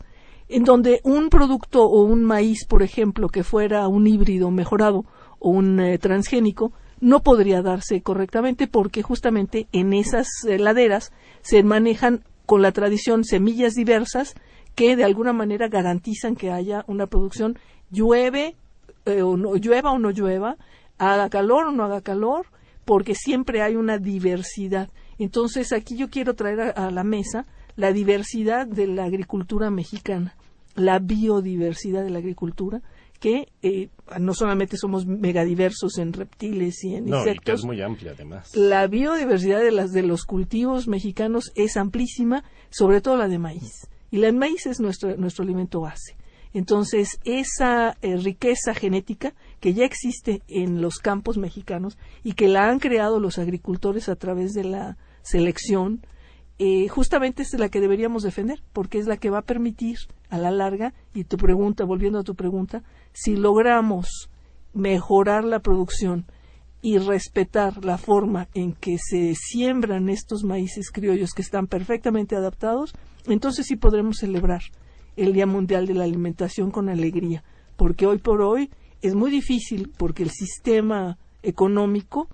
en 0.50 0.66
donde 0.66 1.00
un 1.04 1.30
producto 1.30 1.86
o 1.86 2.04
un 2.04 2.26
maíz, 2.26 2.66
por 2.66 2.84
ejemplo, 2.84 3.30
que 3.30 3.44
fuera 3.44 3.88
un 3.88 4.06
híbrido 4.06 4.52
mejorado 4.52 5.06
o 5.40 5.50
un 5.50 5.80
eh, 5.80 5.98
transgénico, 5.98 6.74
no 7.00 7.24
podría 7.24 7.62
darse 7.62 8.02
correctamente 8.02 8.68
porque 8.68 9.02
justamente 9.02 9.68
en 9.72 9.94
esas 9.94 10.28
eh, 10.48 10.60
laderas 10.60 11.12
se 11.42 11.64
manejan 11.64 12.24
con 12.46 12.62
la 12.62 12.72
tradición 12.72 13.24
semillas 13.24 13.74
diversas 13.74 14.36
que 14.76 14.96
de 14.96 15.04
alguna 15.04 15.34
manera 15.34 15.68
garantizan 15.68 16.36
que 16.36 16.52
haya 16.52 16.84
una 16.88 17.08
producción 17.08 17.58
llueve 17.90 18.56
eh, 19.06 19.22
o 19.22 19.38
no, 19.38 19.56
llueva 19.56 19.92
o 19.92 20.00
no 20.00 20.12
llueva, 20.12 20.58
haga 20.98 21.30
calor 21.30 21.68
o 21.68 21.72
no 21.72 21.84
haga 21.84 22.02
calor, 22.02 22.48
porque 22.86 23.16
siempre 23.16 23.62
hay 23.62 23.76
una 23.76 23.98
diversidad. 23.98 24.90
Entonces 25.18 25.72
aquí 25.74 25.98
yo 25.98 26.10
quiero 26.10 26.36
traer 26.36 26.74
a, 26.76 26.92
la 26.92 27.04
mesa 27.04 27.46
la 27.76 27.94
diversidad 27.94 28.68
de 28.68 28.88
la 28.88 29.06
agricultura 29.06 29.70
mexicana, 29.70 30.36
la 30.76 31.00
biodiversidad 31.00 32.04
de 32.04 32.10
la 32.10 32.20
agricultura, 32.20 32.82
que 33.20 33.48
eh, 33.62 33.90
no 34.20 34.34
solamente 34.34 34.78
somos 34.78 35.06
megadiversos 35.06 36.00
en 36.00 36.12
reptiles 36.12 36.84
y 36.84 36.96
en 36.96 37.08
insectos. 37.08 37.60
es 37.60 37.66
muy 37.66 37.80
amplia 37.82 38.14
además. 38.14 38.56
La 38.56 38.88
biodiversidad 38.88 39.60
de, 39.60 39.72
las, 39.72 39.92
de 39.92 40.02
los 40.02 40.24
cultivos 40.24 40.88
mexicanos 40.88 41.52
es 41.56 41.78
amplísima, 41.78 42.44
sobre 42.72 43.00
todo 43.00 43.18
la 43.18 43.28
de 43.28 43.38
maíz. 43.38 43.88
Y 44.10 44.24
el 44.24 44.34
maíz 44.34 44.66
es 44.66 44.80
nuestro, 44.80 45.16
nuestro 45.18 45.44
alimento 45.44 45.82
base. 45.82 46.18
Entonces, 46.54 47.20
esa 47.24 47.98
eh, 48.02 48.18
riqueza 48.18 48.74
genética 48.74 49.34
que 49.60 49.74
ya 49.74 49.86
existe 49.86 50.42
en 50.48 50.82
los 50.82 50.98
campos 50.98 51.38
mexicanos 51.38 51.98
y 52.24 52.34
que 52.34 52.48
la 52.48 52.70
han 52.70 52.80
creado 52.80 53.20
los 53.20 53.38
agricultores 53.38 54.10
a 54.10 54.16
través 54.16 54.54
de 54.54 54.66
la 54.66 54.98
selección, 55.22 56.06
eh, 56.60 56.88
justamente 56.90 57.44
es 57.44 57.54
la 57.58 57.70
que 57.70 57.80
deberíamos 57.80 58.24
defender, 58.24 58.62
porque 58.74 59.00
es 59.00 59.08
la 59.08 59.18
que 59.18 59.30
va 59.30 59.40
a 59.40 59.44
permitir 59.44 59.98
a 60.30 60.38
la 60.38 60.52
larga, 60.52 60.94
y 61.14 61.24
tu 61.24 61.38
pregunta, 61.38 61.86
volviendo 61.86 62.20
a 62.20 62.24
tu 62.24 62.36
pregunta, 62.36 62.84
si 63.14 63.36
logramos 63.36 64.30
mejorar 64.74 65.44
la 65.44 65.60
producción 65.60 66.26
y 66.82 66.98
respetar 66.98 67.84
la 67.86 67.98
forma 67.98 68.48
en 68.54 68.74
que 68.74 68.98
se 68.98 69.36
siembran 69.36 70.10
estos 70.10 70.44
maíces 70.44 70.92
criollos 70.92 71.32
que 71.32 71.42
están 71.42 71.68
perfectamente 71.68 72.36
adaptados, 72.36 72.94
entonces 73.28 73.68
sí 73.68 73.76
podremos 73.76 74.18
celebrar 74.18 74.62
el 75.16 75.34
Día 75.34 75.46
Mundial 75.46 75.88
de 75.88 75.94
la 75.94 76.04
Alimentación 76.04 76.72
con 76.72 76.90
alegría, 76.90 77.44
porque 77.76 78.06
hoy 78.06 78.18
por 78.18 78.42
hoy 78.42 78.70
es 79.02 79.16
muy 79.16 79.32
difícil 79.32 79.92
porque 79.98 80.24
el 80.24 80.30
sistema 80.30 81.18
económico 81.44 82.30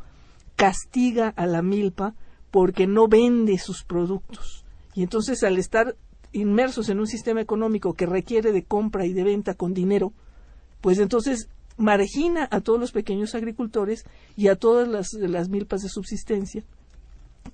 castiga 0.55 1.29
a 1.29 1.46
la 1.46 1.62
milpa 1.62 2.15
porque 2.51 2.88
no 2.88 3.07
vende 3.07 3.57
sus 3.57 3.84
productos. 3.84 4.65
Y 4.93 5.03
entonces 5.03 5.43
al 5.43 5.57
estar 5.57 5.96
inmersos 6.34 6.89
en 6.89 7.00
un 7.00 7.07
sistema 7.07 7.41
económico 7.41 7.93
que 7.93 8.05
requiere 8.05 8.51
de 8.51 8.63
compra 8.63 9.05
y 9.05 9.13
de 9.13 9.24
venta 9.24 9.53
con 9.53 9.74
dinero, 9.74 10.13
pues 10.81 11.00
entonces 11.00 11.50
margina 11.77 12.48
a 12.51 12.62
todos 12.62 12.79
los 12.79 12.91
pequeños 12.91 13.36
agricultores 13.36 14.05
y 14.36 14.48
a 14.48 14.55
todas 14.55 14.88
las, 14.88 15.13
las 15.13 15.50
milpas 15.50 15.81
de 15.81 15.89
subsistencia, 15.89 16.63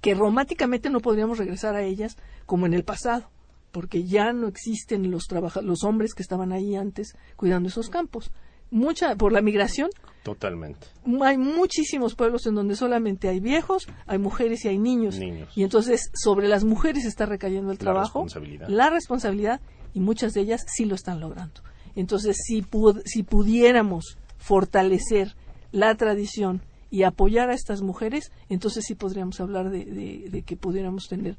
que 0.01 0.15
románticamente 0.15 0.89
no 0.89 1.01
podríamos 1.01 1.37
regresar 1.37 1.75
a 1.75 1.83
ellas 1.83 2.17
como 2.45 2.65
en 2.65 2.73
el 2.73 2.83
pasado 2.83 3.29
porque 3.73 4.03
ya 4.05 4.31
no 4.33 4.47
existen 4.47 5.09
los 5.09 5.25
los 5.63 5.83
hombres 5.83 6.13
que 6.13 6.21
estaban 6.21 6.53
ahí 6.53 6.75
antes 6.75 7.17
cuidando 7.35 7.69
esos 7.69 7.89
campos. 7.89 8.31
Mucha 8.69 9.15
por 9.15 9.33
la 9.33 9.41
migración. 9.41 9.89
Totalmente. 10.23 10.87
Hay 11.21 11.37
muchísimos 11.37 12.15
pueblos 12.15 12.45
en 12.45 12.55
donde 12.55 12.75
solamente 12.75 13.29
hay 13.29 13.39
viejos, 13.39 13.87
hay 14.05 14.19
mujeres 14.19 14.63
y 14.63 14.69
hay 14.69 14.77
niños. 14.77 15.19
Y 15.55 15.63
entonces 15.63 16.11
sobre 16.13 16.47
las 16.47 16.63
mujeres 16.63 17.03
está 17.05 17.25
recayendo 17.25 17.71
el 17.71 17.79
trabajo, 17.79 18.19
la 18.19 18.25
responsabilidad. 18.25 18.67
la 18.69 18.89
responsabilidad 18.91 19.61
y 19.93 19.99
muchas 19.99 20.33
de 20.33 20.41
ellas 20.41 20.65
sí 20.67 20.85
lo 20.85 20.93
están 20.93 21.19
logrando. 21.19 21.61
Entonces, 21.95 22.37
si, 22.45 22.65
si 23.05 23.23
pudiéramos 23.23 24.17
fortalecer 24.37 25.35
la 25.71 25.95
tradición 25.95 26.61
y 26.91 27.03
apoyar 27.03 27.49
a 27.49 27.55
estas 27.55 27.81
mujeres, 27.81 28.31
entonces 28.49 28.85
sí 28.85 28.93
podríamos 28.93 29.39
hablar 29.39 29.71
de, 29.71 30.43
que 30.45 30.57
pudiéramos 30.57 31.07
tener 31.07 31.37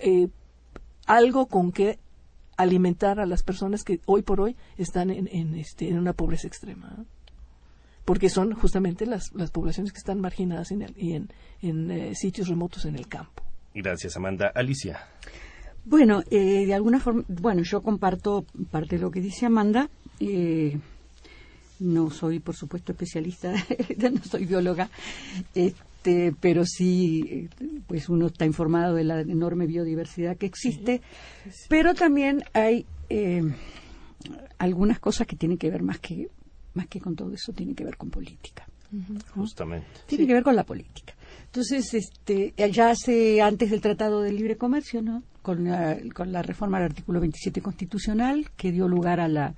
eh, 0.00 0.28
algo 1.06 1.46
con 1.46 1.72
que 1.72 1.98
alimentar 2.56 3.20
a 3.20 3.26
las 3.26 3.42
personas 3.42 3.84
que 3.84 4.00
hoy 4.06 4.22
por 4.22 4.40
hoy 4.40 4.56
están 4.78 5.10
en, 5.10 5.54
este, 5.54 5.88
en 5.88 5.98
una 5.98 6.12
pobreza 6.12 6.46
extrema. 6.46 7.04
Porque 8.04 8.28
son 8.28 8.54
justamente 8.54 9.04
las, 9.04 9.32
las 9.34 9.50
poblaciones 9.50 9.92
que 9.92 9.98
están 9.98 10.20
marginadas 10.20 10.70
en 10.70 10.86
y 10.96 11.14
en, 11.14 11.28
en 11.60 11.90
eh, 11.90 12.14
sitios 12.14 12.48
remotos 12.48 12.84
en 12.84 12.94
el 12.94 13.08
campo. 13.08 13.42
Gracias, 13.74 14.16
Amanda. 14.16 14.52
Alicia. 14.54 15.00
Bueno, 15.84 16.22
eh, 16.30 16.66
de 16.66 16.74
alguna 16.74 16.98
forma, 16.98 17.24
bueno, 17.28 17.62
yo 17.62 17.82
comparto 17.82 18.44
parte 18.70 18.96
de 18.96 19.02
lo 19.02 19.10
que 19.10 19.20
dice 19.20 19.46
Amanda. 19.46 19.88
Eh, 20.18 20.78
no 21.78 22.10
soy, 22.10 22.40
por 22.40 22.56
supuesto, 22.56 22.92
especialista, 22.92 23.52
no 23.98 24.24
soy 24.24 24.46
bióloga, 24.46 24.88
este, 25.54 25.76
pero 26.40 26.64
sí, 26.64 27.48
pues 27.86 28.08
uno 28.08 28.26
está 28.26 28.44
informado 28.44 28.94
de 28.94 29.04
la 29.04 29.20
enorme 29.20 29.66
biodiversidad 29.66 30.36
que 30.36 30.46
existe, 30.46 31.00
pero 31.68 31.94
también 31.94 32.44
hay 32.52 32.86
eh, 33.08 33.42
algunas 34.58 34.98
cosas 34.98 35.26
que 35.26 35.36
tienen 35.36 35.58
que 35.58 35.70
ver 35.70 35.82
más 35.82 35.98
que 35.98 36.28
más 36.74 36.88
que 36.88 37.00
con 37.00 37.16
todo 37.16 37.32
eso, 37.32 37.52
tienen 37.52 37.74
que 37.74 37.84
ver 37.84 37.96
con 37.96 38.10
política. 38.10 38.66
Justamente. 39.34 39.86
Tiene 40.06 40.26
que 40.26 40.34
ver 40.34 40.42
con 40.42 40.54
la 40.54 40.64
política. 40.64 41.14
Entonces, 41.46 41.94
este, 41.94 42.52
ya 42.70 42.90
hace 42.90 43.40
antes 43.40 43.70
del 43.70 43.80
Tratado 43.80 44.20
de 44.20 44.32
Libre 44.32 44.56
Comercio, 44.56 45.00
¿no? 45.00 45.22
Con 45.40 45.64
la, 45.64 45.96
con 46.14 46.32
la 46.32 46.42
reforma 46.42 46.78
del 46.78 46.90
artículo 46.90 47.20
27 47.20 47.62
constitucional 47.62 48.50
que 48.56 48.72
dio 48.72 48.88
lugar 48.88 49.20
a 49.20 49.28
la, 49.28 49.54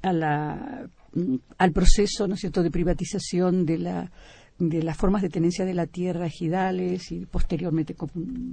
a 0.00 0.12
la 0.14 0.88
Mm, 1.14 1.36
al 1.58 1.72
proceso, 1.72 2.26
¿no 2.26 2.34
es 2.34 2.40
cierto?, 2.40 2.62
de 2.62 2.70
privatización 2.70 3.64
de 3.64 3.78
la 3.78 4.10
de 4.58 4.82
las 4.82 4.96
formas 4.96 5.22
de 5.22 5.28
tenencia 5.28 5.64
de 5.64 5.74
la 5.74 5.86
tierra 5.86 6.26
ejidales 6.26 7.10
y 7.10 7.26
posteriormente 7.26 7.96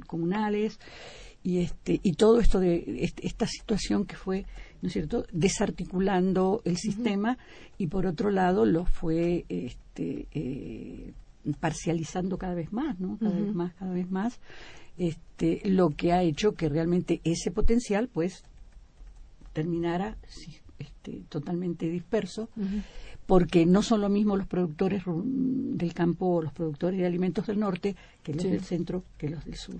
comunales 0.08 0.79
y 1.43 1.60
este 1.60 2.00
y 2.03 2.13
todo 2.13 2.39
esto 2.39 2.60
de 2.60 3.12
esta 3.22 3.48
situación 3.48 4.05
que 4.05 4.15
fue 4.15 4.46
no 4.81 4.88
es 4.88 4.93
cierto 4.93 5.25
desarticulando 5.31 6.62
el 6.65 6.77
sistema 6.77 7.38
y 7.77 7.88
por 7.88 8.05
otro 8.05 8.31
lado 8.31 8.65
lo 8.65 8.86
fue 8.86 9.46
este, 9.50 10.27
eh, 10.34 11.13
parcializando 11.60 12.38
cada 12.38 12.55
vez 12.55 12.72
más 12.74 13.00
no 13.00 13.17
cada 13.20 13.39
vez 13.39 13.53
más 13.53 13.74
cada 13.74 13.93
vez 13.93 14.10
más 14.10 14.39
este 14.98 15.62
lo 15.65 15.89
que 15.89 16.13
ha 16.13 16.24
hecho 16.24 16.53
que 16.53 16.70
realmente 16.70 17.22
ese 17.24 17.51
potencial 17.51 18.08
pues 18.08 18.43
terminara 19.53 20.17
este, 20.81 21.24
totalmente 21.29 21.88
disperso, 21.88 22.50
porque 23.32 23.66
no 23.66 23.82
son 23.82 24.02
lo 24.02 24.10
mismo 24.10 24.36
los 24.36 24.46
productores 24.46 25.04
del 25.06 25.94
campo 25.94 26.26
o 26.26 26.42
los 26.42 26.52
productores 26.52 27.00
de 27.00 27.06
alimentos 27.06 27.48
del 27.48 27.62
norte 27.62 27.96
que 28.22 28.34
los 28.34 28.44
del 28.44 28.60
centro 28.60 29.06
que 29.18 29.30
los 29.30 29.46
del 29.46 29.56
sur, 29.56 29.78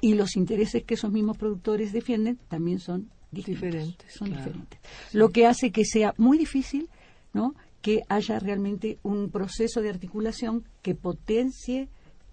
Y 0.00 0.14
los 0.14 0.34
intereses 0.34 0.82
que 0.82 0.94
esos 0.94 1.12
mismos 1.12 1.38
productores 1.38 1.92
defienden 1.92 2.36
también 2.48 2.80
son 2.80 3.10
diferentes. 3.30 4.12
Son 4.12 4.28
diferentes. 4.28 4.80
Lo 5.12 5.28
que 5.28 5.46
hace 5.46 5.70
que 5.70 5.84
sea 5.84 6.14
muy 6.16 6.36
difícil, 6.36 6.88
¿no? 7.32 7.54
que 7.80 8.02
haya 8.08 8.40
realmente 8.40 8.98
un 9.04 9.30
proceso 9.30 9.80
de 9.80 9.90
articulación 9.90 10.64
que 10.82 10.96
potencie 10.96 11.88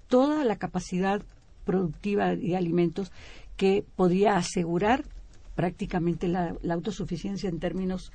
toda 0.07 0.43
la 0.43 0.55
capacidad 0.55 1.21
productiva 1.65 2.35
de 2.35 2.57
alimentos 2.57 3.11
que 3.57 3.85
podría 3.95 4.37
asegurar 4.37 5.05
prácticamente 5.53 6.27
la, 6.27 6.55
autosuficiencia 6.67 7.47
en 7.47 7.59
términos 7.59 8.11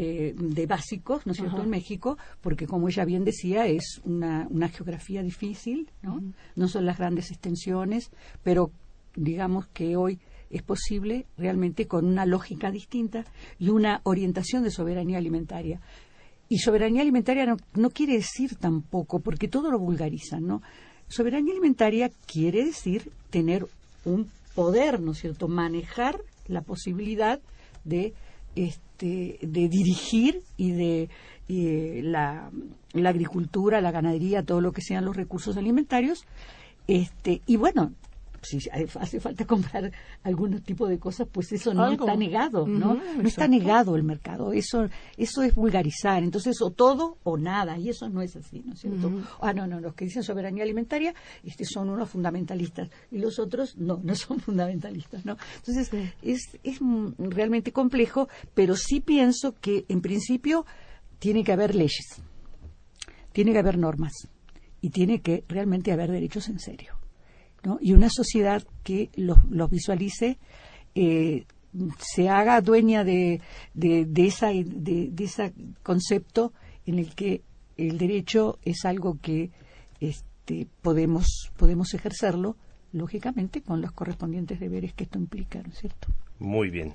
eh, 0.00 0.32
de 0.38 0.66
básicos, 0.66 1.26
¿no 1.26 1.32
es 1.32 1.38
cierto?, 1.38 1.60
en 1.60 1.70
México, 1.70 2.18
porque 2.40 2.68
como 2.68 2.88
ella 2.88 3.04
bien 3.04 3.24
decía, 3.24 3.66
es 3.66 4.00
una, 4.04 4.46
una 4.48 4.68
geografía 4.68 5.24
difícil, 5.24 5.90
¿no? 6.02 6.22
No 6.54 6.68
son 6.68 6.86
las 6.86 6.98
grandes 6.98 7.32
extensiones, 7.32 8.12
pero 8.44 8.70
digamos 9.16 9.66
que 9.66 9.96
hoy 9.96 10.20
es 10.50 10.62
posible 10.62 11.26
realmente 11.36 11.88
con 11.88 12.06
una 12.06 12.26
lógica 12.26 12.70
distinta 12.70 13.24
y 13.58 13.70
una 13.70 14.00
orientación 14.04 14.62
de 14.62 14.70
soberanía 14.70 15.18
alimentaria. 15.18 15.80
Y 16.48 16.58
soberanía 16.58 17.02
alimentaria 17.02 17.44
no, 17.44 17.56
no 17.74 17.90
quiere 17.90 18.12
decir 18.12 18.54
tampoco, 18.54 19.18
porque 19.18 19.48
todo 19.48 19.68
lo 19.68 19.80
vulgarizan, 19.80 20.46
¿no? 20.46 20.62
Soberanía 21.08 21.54
alimentaria 21.54 22.12
quiere 22.26 22.64
decir 22.64 23.10
tener 23.30 23.66
un 24.04 24.30
poder, 24.54 25.00
¿no 25.00 25.10
es 25.10 25.18
cierto?, 25.18 25.48
manejar 25.48 26.20
la 26.46 26.60
posibilidad 26.60 27.40
de 27.82 28.14
este, 28.54 28.87
de 29.06 29.68
dirigir 29.68 30.42
y 30.56 30.72
de 30.72 31.08
la, 32.02 32.50
la, 32.92 33.08
agricultura, 33.08 33.80
la 33.80 33.90
ganadería, 33.90 34.42
todo 34.42 34.60
lo 34.60 34.72
que 34.72 34.82
sean 34.82 35.04
los 35.04 35.16
recursos 35.16 35.56
alimentarios. 35.56 36.24
Este, 36.86 37.42
y 37.46 37.56
bueno, 37.56 37.92
si 38.42 38.58
hace 38.70 39.20
falta 39.20 39.44
comprar 39.44 39.90
algún 40.22 40.60
tipo 40.62 40.86
de 40.86 40.98
cosas, 40.98 41.28
pues 41.30 41.52
eso 41.52 41.74
no 41.74 41.90
está 41.90 42.16
negado, 42.16 42.66
¿no? 42.66 42.94
no 42.94 43.28
está 43.28 43.48
negado 43.48 43.96
el 43.96 44.02
mercado, 44.02 44.52
eso 44.52 44.88
eso 45.16 45.42
es 45.42 45.54
vulgarizar, 45.54 46.22
entonces 46.22 46.60
o 46.62 46.70
todo 46.70 47.18
o 47.24 47.36
nada, 47.36 47.78
y 47.78 47.88
eso 47.88 48.08
no 48.08 48.22
es 48.22 48.36
así, 48.36 48.62
¿no 48.64 48.74
es 48.74 48.80
cierto? 48.80 49.10
Ah, 49.40 49.52
no, 49.52 49.66
no, 49.66 49.80
los 49.80 49.94
que 49.94 50.04
dicen 50.04 50.22
soberanía 50.22 50.64
alimentaria 50.64 51.14
este, 51.42 51.64
son 51.64 51.90
unos 51.90 52.08
fundamentalistas, 52.10 52.90
y 53.10 53.18
los 53.18 53.38
otros 53.38 53.76
no, 53.76 54.00
no 54.02 54.14
son 54.14 54.40
fundamentalistas, 54.40 55.24
¿no? 55.24 55.36
Entonces 55.56 55.90
es, 56.22 56.58
es 56.62 56.78
realmente 57.18 57.72
complejo, 57.72 58.28
pero 58.54 58.76
sí 58.76 59.00
pienso 59.00 59.54
que 59.60 59.84
en 59.88 60.00
principio 60.00 60.64
tiene 61.18 61.42
que 61.44 61.52
haber 61.52 61.74
leyes, 61.74 62.22
tiene 63.32 63.52
que 63.52 63.58
haber 63.58 63.78
normas, 63.78 64.12
y 64.80 64.90
tiene 64.90 65.20
que 65.20 65.44
realmente 65.48 65.90
haber 65.92 66.10
derechos 66.10 66.48
en 66.48 66.60
serio 66.60 66.97
y 67.80 67.92
una 67.92 68.08
sociedad 68.10 68.62
que 68.82 69.10
los, 69.16 69.38
visualice, 69.70 70.38
eh, 70.94 71.44
se 71.98 72.28
haga 72.28 72.60
dueña 72.60 73.04
de, 73.04 73.40
de, 73.74 74.04
de, 74.06 74.26
esa, 74.26 74.48
de, 74.48 75.12
ese 75.18 75.52
concepto 75.82 76.52
en 76.86 76.98
el 76.98 77.14
que 77.14 77.42
el 77.76 77.98
derecho 77.98 78.58
es 78.64 78.84
algo 78.84 79.18
que 79.20 79.50
este, 80.00 80.66
podemos, 80.82 81.50
podemos 81.56 81.94
ejercerlo, 81.94 82.56
lógicamente, 82.92 83.62
con 83.62 83.80
los 83.80 83.92
correspondientes 83.92 84.58
deberes 84.60 84.94
que 84.94 85.04
esto 85.04 85.18
implica, 85.18 85.62
¿no 85.62 85.68
es 85.68 85.78
cierto? 85.78 86.08
Muy 86.38 86.70
bien. 86.70 86.92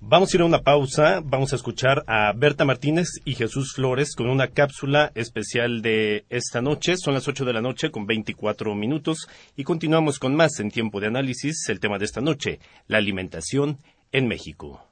Vamos 0.00 0.32
a 0.32 0.36
ir 0.36 0.42
a 0.42 0.46
una 0.46 0.62
pausa, 0.62 1.20
vamos 1.24 1.52
a 1.52 1.56
escuchar 1.56 2.04
a 2.06 2.32
Berta 2.32 2.64
Martínez 2.64 3.08
y 3.24 3.34
Jesús 3.34 3.72
Flores 3.74 4.14
con 4.14 4.28
una 4.28 4.46
cápsula 4.46 5.10
especial 5.16 5.82
de 5.82 6.24
esta 6.30 6.62
noche. 6.62 6.96
Son 6.96 7.14
las 7.14 7.26
8 7.26 7.44
de 7.44 7.52
la 7.52 7.60
noche 7.60 7.90
con 7.90 8.06
24 8.06 8.76
minutos 8.76 9.26
y 9.56 9.64
continuamos 9.64 10.20
con 10.20 10.36
más 10.36 10.60
en 10.60 10.70
tiempo 10.70 11.00
de 11.00 11.08
análisis. 11.08 11.68
El 11.68 11.80
tema 11.80 11.98
de 11.98 12.04
esta 12.04 12.20
noche, 12.20 12.60
la 12.86 12.98
alimentación 12.98 13.78
en 14.12 14.28
México. 14.28 14.84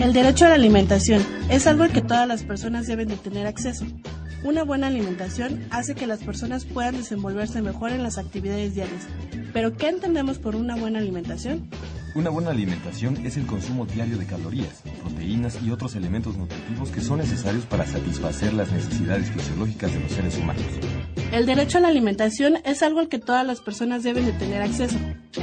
El 0.00 0.12
derecho 0.12 0.46
a 0.46 0.48
la 0.48 0.54
alimentación 0.56 1.24
es 1.50 1.68
algo 1.68 1.84
al 1.84 1.92
que 1.92 2.02
todas 2.02 2.26
las 2.26 2.42
personas 2.42 2.88
deben 2.88 3.08
de 3.08 3.16
tener 3.16 3.46
acceso. 3.46 3.86
Una 4.44 4.62
buena 4.62 4.86
alimentación 4.86 5.66
hace 5.70 5.96
que 5.96 6.06
las 6.06 6.20
personas 6.22 6.64
puedan 6.64 6.96
desenvolverse 6.96 7.60
mejor 7.60 7.90
en 7.90 8.04
las 8.04 8.18
actividades 8.18 8.74
diarias. 8.74 9.02
Pero, 9.52 9.76
¿qué 9.76 9.88
entendemos 9.88 10.38
por 10.38 10.54
una 10.54 10.76
buena 10.76 11.00
alimentación? 11.00 11.68
Una 12.18 12.30
buena 12.30 12.50
alimentación 12.50 13.24
es 13.24 13.36
el 13.36 13.46
consumo 13.46 13.86
diario 13.86 14.18
de 14.18 14.26
calorías, 14.26 14.82
proteínas 15.04 15.62
y 15.62 15.70
otros 15.70 15.94
elementos 15.94 16.36
nutritivos 16.36 16.90
que 16.90 17.00
son 17.00 17.18
necesarios 17.18 17.64
para 17.64 17.86
satisfacer 17.86 18.54
las 18.54 18.72
necesidades 18.72 19.30
fisiológicas 19.30 19.92
de 19.92 20.00
los 20.00 20.10
seres 20.10 20.36
humanos. 20.36 20.64
El 21.30 21.46
derecho 21.46 21.78
a 21.78 21.80
la 21.80 21.86
alimentación 21.86 22.56
es 22.64 22.82
algo 22.82 22.98
al 22.98 23.08
que 23.08 23.20
todas 23.20 23.46
las 23.46 23.60
personas 23.60 24.02
deben 24.02 24.26
de 24.26 24.32
tener 24.32 24.62
acceso. 24.62 24.98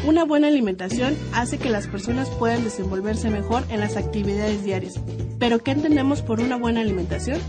Una 0.05 0.25
buena 0.25 0.49
alimentación 0.49 1.15
hace 1.31 1.57
que 1.59 1.69
las 1.69 1.87
personas 1.87 2.29
puedan 2.31 2.65
desenvolverse 2.65 3.29
mejor 3.29 3.63
en 3.69 3.79
las 3.79 3.95
actividades 3.95 4.65
diarias. 4.65 4.99
¿Pero 5.39 5.59
qué 5.59 5.71
entendemos 5.71 6.21
por 6.21 6.41
una 6.41 6.57
buena 6.57 6.81
alimentación? 6.81 7.39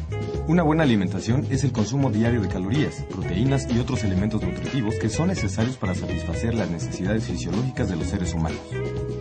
Una 0.47 0.63
buena 0.63 0.85
alimentación 0.85 1.45
es 1.51 1.65
el 1.65 1.73
consumo 1.73 2.11
diario 2.11 2.41
de 2.41 2.47
calorías, 2.47 3.05
proteínas 3.11 3.67
y 3.75 3.81
otros 3.81 4.05
elementos 4.05 4.41
nutritivos 4.41 4.95
que 4.95 5.09
son 5.09 5.27
necesarios 5.27 5.77
para 5.77 5.97
satisfacer 5.97 6.55
las 6.55 6.71
necesidades 6.71 7.25
fisiológicas 7.25 7.89
de 7.89 7.97
los 7.97 8.07
seres 8.07 8.33
humanos. 8.33 8.61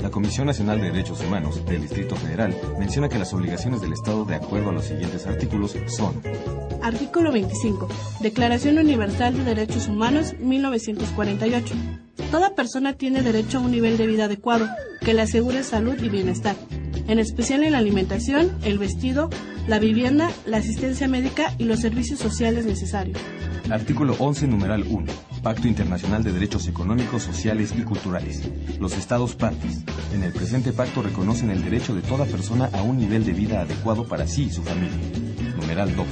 La 0.05 0.11
Comisión 0.11 0.45
Nacional 0.45 0.79
de 0.79 0.91
Derechos 0.91 1.19
Humanos 1.21 1.65
del 1.65 1.81
Distrito 1.81 2.15
Federal 2.15 2.55
menciona 2.77 3.09
que 3.09 3.17
las 3.17 3.33
obligaciones 3.33 3.81
del 3.81 3.93
Estado 3.93 4.23
de 4.23 4.35
acuerdo 4.35 4.69
a 4.69 4.73
los 4.73 4.85
siguientes 4.85 5.25
artículos 5.25 5.75
son 5.87 6.21
Artículo 6.83 7.31
25. 7.31 7.87
Declaración 8.19 8.77
Universal 8.77 9.35
de 9.35 9.43
Derechos 9.43 9.87
Humanos 9.87 10.35
1948. 10.39 11.73
Toda 12.29 12.53
persona 12.53 12.93
tiene 12.93 13.23
derecho 13.23 13.57
a 13.57 13.61
un 13.61 13.71
nivel 13.71 13.97
de 13.97 14.05
vida 14.05 14.25
adecuado 14.25 14.67
que 15.01 15.15
le 15.15 15.23
asegure 15.23 15.63
salud 15.63 15.95
y 15.99 16.09
bienestar, 16.09 16.55
en 17.07 17.19
especial 17.19 17.63
en 17.63 17.73
la 17.73 17.77
alimentación, 17.79 18.51
el 18.63 18.79
vestido, 18.79 19.29
la 19.67 19.79
vivienda, 19.79 20.31
la 20.45 20.57
asistencia 20.57 21.07
médica 21.07 21.53
y 21.57 21.65
los 21.65 21.79
servicios 21.79 22.19
sociales 22.19 22.65
necesarios. 22.65 23.19
Artículo 23.69 24.15
11, 24.19 24.47
numeral 24.47 24.85
1. 24.87 25.11
Pacto 25.41 25.67
Internacional 25.67 26.23
de 26.23 26.31
Derechos 26.31 26.67
Económicos, 26.67 27.23
Sociales 27.23 27.73
y 27.77 27.81
Culturales. 27.81 28.43
Los 28.79 28.97
Estados 28.97 29.35
partes. 29.35 29.83
En 30.13 30.23
el 30.23 30.33
presente 30.33 30.71
pacto 30.71 31.01
reconocen 31.01 31.49
el 31.49 31.63
derecho 31.63 31.95
de 31.95 32.01
toda 32.01 32.25
persona 32.25 32.69
a 32.73 32.81
un 32.81 32.97
nivel 32.97 33.25
de 33.25 33.33
vida 33.33 33.61
adecuado 33.61 34.07
para 34.07 34.27
sí 34.27 34.45
y 34.45 34.51
su 34.51 34.63
familia. 34.63 34.97
Numeral 35.55 35.95
2. 35.95 36.07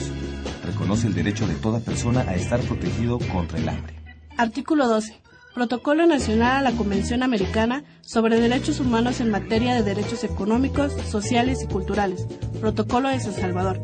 Reconoce 0.65 1.07
el 1.07 1.13
derecho 1.13 1.47
de 1.47 1.55
toda 1.55 1.79
persona 1.79 2.21
a 2.21 2.35
estar 2.35 2.59
protegido 2.61 3.19
contra 3.31 3.59
el 3.59 3.69
hambre. 3.69 3.95
Artículo 4.37 4.87
12. 4.87 5.19
Protocolo 5.53 6.07
Nacional 6.07 6.57
a 6.57 6.71
la 6.71 6.75
Convención 6.75 7.21
Americana 7.21 7.83
sobre 8.01 8.41
Derechos 8.41 8.79
Humanos 8.79 9.21
en 9.21 9.29
materia 9.29 9.75
de 9.75 9.83
derechos 9.83 10.23
económicos, 10.23 10.93
sociales 10.93 11.61
y 11.61 11.67
culturales. 11.67 12.25
Protocolo 12.59 13.09
de 13.09 13.19
San 13.19 13.33
Salvador. 13.33 13.79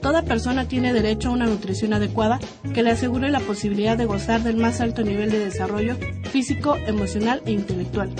Toda 0.00 0.22
persona 0.22 0.66
tiene 0.66 0.92
derecho 0.92 1.28
a 1.28 1.32
una 1.32 1.46
nutrición 1.46 1.92
adecuada 1.92 2.40
que 2.74 2.82
le 2.82 2.90
asegure 2.90 3.30
la 3.30 3.38
posibilidad 3.38 3.96
de 3.96 4.06
gozar 4.06 4.42
del 4.42 4.56
más 4.56 4.80
alto 4.80 5.02
nivel 5.02 5.30
de 5.30 5.38
desarrollo 5.38 5.96
físico, 6.24 6.76
emocional 6.88 7.40
e 7.46 7.52
intelectual. 7.52 8.10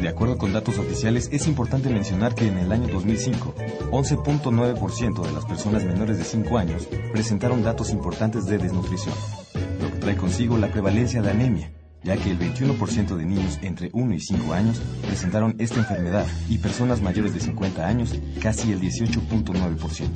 De 0.00 0.08
acuerdo 0.08 0.38
con 0.38 0.52
datos 0.52 0.78
oficiales, 0.78 1.30
es 1.32 1.48
importante 1.48 1.88
mencionar 1.88 2.36
que 2.36 2.46
en 2.46 2.58
el 2.58 2.70
año 2.70 2.86
2005, 2.86 3.52
11.9% 3.90 5.26
de 5.26 5.32
las 5.32 5.44
personas 5.44 5.82
menores 5.82 6.18
de 6.18 6.24
5 6.24 6.56
años 6.56 6.86
presentaron 7.10 7.64
datos 7.64 7.90
importantes 7.90 8.46
de 8.46 8.58
desnutrición, 8.58 9.14
lo 9.80 9.90
que 9.90 9.98
trae 9.98 10.16
consigo 10.16 10.56
la 10.56 10.68
prevalencia 10.68 11.20
de 11.20 11.30
anemia, 11.30 11.72
ya 12.04 12.16
que 12.16 12.30
el 12.30 12.38
21% 12.38 13.16
de 13.16 13.24
niños 13.24 13.58
entre 13.62 13.90
1 13.92 14.14
y 14.14 14.20
5 14.20 14.52
años 14.52 14.80
presentaron 15.06 15.56
esta 15.58 15.80
enfermedad 15.80 16.26
y 16.48 16.58
personas 16.58 17.00
mayores 17.00 17.34
de 17.34 17.40
50 17.40 17.86
años 17.86 18.14
casi 18.40 18.72
el 18.72 18.80
18.9%. 18.80 20.08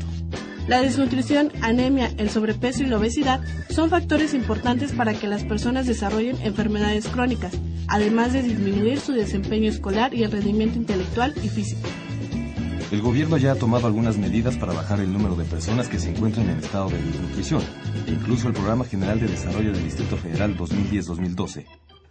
La 0.68 0.82
desnutrición, 0.82 1.50
anemia, 1.62 2.12
el 2.18 2.28
sobrepeso 2.28 2.82
y 2.82 2.86
la 2.86 2.98
obesidad 2.98 3.40
son 3.70 3.88
factores 3.88 4.34
importantes 4.34 4.92
para 4.92 5.14
que 5.14 5.26
las 5.26 5.44
personas 5.44 5.86
desarrollen 5.86 6.36
enfermedades 6.42 7.08
crónicas, 7.08 7.54
además 7.88 8.34
de 8.34 8.42
disminuir 8.42 9.00
su 9.00 9.12
desempeño 9.12 9.70
escolar 9.70 10.12
y 10.12 10.24
el 10.24 10.30
rendimiento 10.30 10.76
intelectual 10.76 11.32
y 11.42 11.48
físico. 11.48 11.88
El 12.90 13.02
gobierno 13.02 13.36
ya 13.36 13.52
ha 13.52 13.54
tomado 13.54 13.86
algunas 13.86 14.16
medidas 14.16 14.56
para 14.56 14.72
bajar 14.72 15.00
el 15.00 15.12
número 15.12 15.36
de 15.36 15.44
personas 15.44 15.88
que 15.88 15.98
se 15.98 16.10
encuentran 16.10 16.48
en 16.48 16.58
estado 16.58 16.88
de 16.88 17.02
desnutrición, 17.02 17.62
e 18.06 18.12
incluso 18.12 18.48
el 18.48 18.54
Programa 18.54 18.86
General 18.86 19.20
de 19.20 19.28
Desarrollo 19.28 19.72
del 19.72 19.84
Distrito 19.84 20.16
Federal 20.16 20.56
2010-2012 20.56 21.66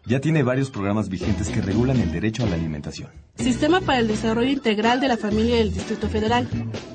ya 0.07 0.21
tiene 0.21 0.41
varios 0.41 0.69
programas 0.69 1.09
vigentes 1.09 1.49
que 1.49 1.61
regulan 1.61 1.99
el 1.99 2.11
derecho 2.11 2.43
a 2.43 2.47
la 2.47 2.55
alimentación. 2.55 3.09
Sistema 3.35 3.81
para 3.81 3.99
el 3.99 4.07
Desarrollo 4.07 4.49
Integral 4.49 5.01
de 5.01 5.09
la 5.09 5.17
Familia 5.17 5.57
del 5.57 5.73
Distrito 5.73 6.07
Federal. 6.07 6.47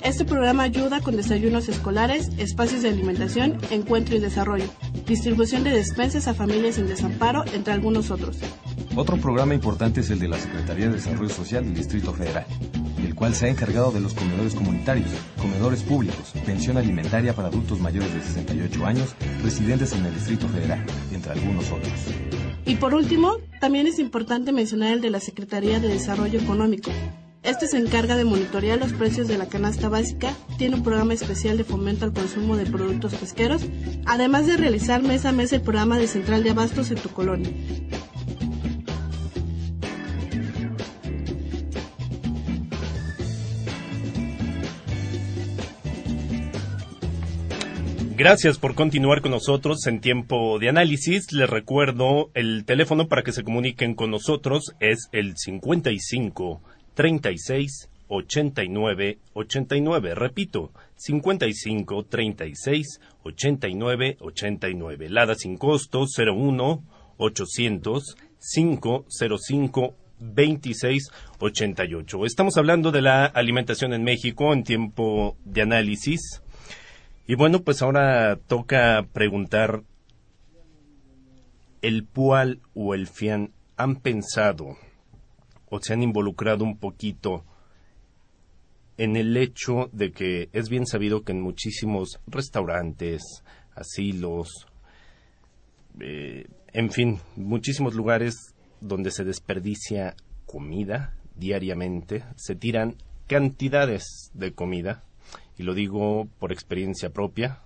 Este 0.02 0.24
programa 0.24 0.62
ayuda 0.62 1.00
con 1.00 1.16
desayunos 1.16 1.68
escolares, 1.68 2.30
espacios 2.38 2.82
de 2.82 2.88
alimentación, 2.88 3.58
encuentro 3.70 4.16
y 4.16 4.18
desarrollo, 4.18 4.64
distribución 5.06 5.62
de 5.62 5.70
despensas 5.70 6.26
a 6.26 6.34
familias 6.34 6.78
en 6.78 6.88
desamparo, 6.88 7.44
entre 7.52 7.74
algunos 7.74 8.10
otros. 8.10 8.38
Otro 8.96 9.18
programa 9.18 9.54
importante 9.54 10.00
es 10.00 10.10
el 10.10 10.18
de 10.18 10.28
la 10.28 10.38
Secretaría 10.38 10.86
de 10.86 10.94
Desarrollo 10.94 11.30
Social 11.30 11.64
del 11.64 11.74
Distrito 11.74 12.12
Federal, 12.14 12.46
el 13.04 13.14
cual 13.14 13.34
se 13.34 13.46
ha 13.46 13.48
encargado 13.50 13.90
de 13.90 14.00
los 14.00 14.14
comedores 14.14 14.54
comunitarios, 14.54 15.08
comedores 15.40 15.82
públicos, 15.82 16.32
pensión 16.46 16.78
alimentaria 16.78 17.34
para 17.34 17.48
adultos 17.48 17.78
mayores 17.78 18.12
de 18.14 18.22
68 18.22 18.86
años, 18.86 19.14
residentes 19.42 19.92
en 19.92 20.06
el 20.06 20.14
Distrito 20.14 20.48
Federal, 20.48 20.84
entre 21.12 21.32
algunos 21.32 21.70
otros. 21.70 21.92
Y 22.64 22.76
por 22.76 22.94
último, 22.94 23.01
también 23.60 23.86
es 23.86 23.98
importante 23.98 24.52
mencionar 24.52 24.92
el 24.92 25.00
de 25.00 25.10
la 25.10 25.20
Secretaría 25.20 25.80
de 25.80 25.88
Desarrollo 25.88 26.38
Económico. 26.38 26.90
Este 27.42 27.66
se 27.66 27.78
encarga 27.78 28.16
de 28.16 28.24
monitorear 28.24 28.78
los 28.78 28.92
precios 28.92 29.26
de 29.26 29.38
la 29.38 29.46
canasta 29.46 29.88
básica, 29.88 30.32
tiene 30.58 30.76
un 30.76 30.84
programa 30.84 31.12
especial 31.12 31.58
de 31.58 31.64
fomento 31.64 32.04
al 32.04 32.12
consumo 32.12 32.56
de 32.56 32.66
productos 32.66 33.14
pesqueros, 33.14 33.62
además 34.06 34.46
de 34.46 34.56
realizar 34.56 35.02
mes 35.02 35.26
a 35.26 35.32
mes 35.32 35.52
el 35.52 35.62
programa 35.62 35.98
de 35.98 36.06
central 36.06 36.44
de 36.44 36.50
abastos 36.50 36.90
en 36.90 36.98
tu 36.98 37.08
colonia. 37.08 37.50
Gracias 48.14 48.58
por 48.58 48.74
continuar 48.74 49.22
con 49.22 49.30
nosotros 49.30 49.86
en 49.86 50.02
tiempo 50.02 50.58
de 50.58 50.68
análisis. 50.68 51.32
Les 51.32 51.48
recuerdo 51.48 52.30
el 52.34 52.66
teléfono 52.66 53.08
para 53.08 53.22
que 53.22 53.32
se 53.32 53.42
comuniquen 53.42 53.94
con 53.94 54.10
nosotros 54.10 54.74
es 54.80 55.08
el 55.12 55.34
55 55.34 56.60
36 56.92 57.88
89 58.08 59.18
89. 59.32 60.14
Repito, 60.14 60.72
55 60.96 62.04
36 62.04 63.00
89 63.22 64.16
89. 64.20 65.08
Lada 65.08 65.34
sin 65.34 65.56
costo 65.56 66.04
01 66.04 66.84
800 67.16 68.16
505 68.54 69.94
26 70.20 71.10
88. 71.38 72.26
Estamos 72.26 72.58
hablando 72.58 72.92
de 72.92 73.00
la 73.00 73.24
alimentación 73.24 73.94
en 73.94 74.04
México 74.04 74.52
en 74.52 74.64
tiempo 74.64 75.38
de 75.46 75.62
análisis. 75.62 76.42
Y 77.26 77.36
bueno, 77.36 77.62
pues 77.62 77.82
ahora 77.82 78.36
toca 78.36 79.06
preguntar, 79.12 79.84
¿el 81.80 82.04
PUAL 82.04 82.60
o 82.74 82.94
el 82.94 83.06
FIAN 83.06 83.52
han 83.76 83.96
pensado 83.96 84.76
o 85.70 85.80
se 85.80 85.92
han 85.92 86.02
involucrado 86.02 86.64
un 86.64 86.78
poquito 86.78 87.44
en 88.98 89.16
el 89.16 89.36
hecho 89.36 89.88
de 89.92 90.12
que 90.12 90.48
es 90.52 90.68
bien 90.68 90.86
sabido 90.86 91.22
que 91.22 91.32
en 91.32 91.40
muchísimos 91.40 92.20
restaurantes, 92.26 93.22
asilos, 93.74 94.66
eh, 96.00 96.46
en 96.72 96.90
fin, 96.90 97.20
muchísimos 97.36 97.94
lugares 97.94 98.54
donde 98.80 99.10
se 99.10 99.24
desperdicia 99.24 100.16
comida 100.44 101.14
diariamente, 101.36 102.24
se 102.36 102.56
tiran 102.56 102.96
cantidades 103.28 104.30
de 104.34 104.52
comida 104.52 105.04
y 105.62 105.64
lo 105.64 105.74
digo 105.74 106.26
por 106.40 106.50
experiencia 106.50 107.10
propia, 107.10 107.60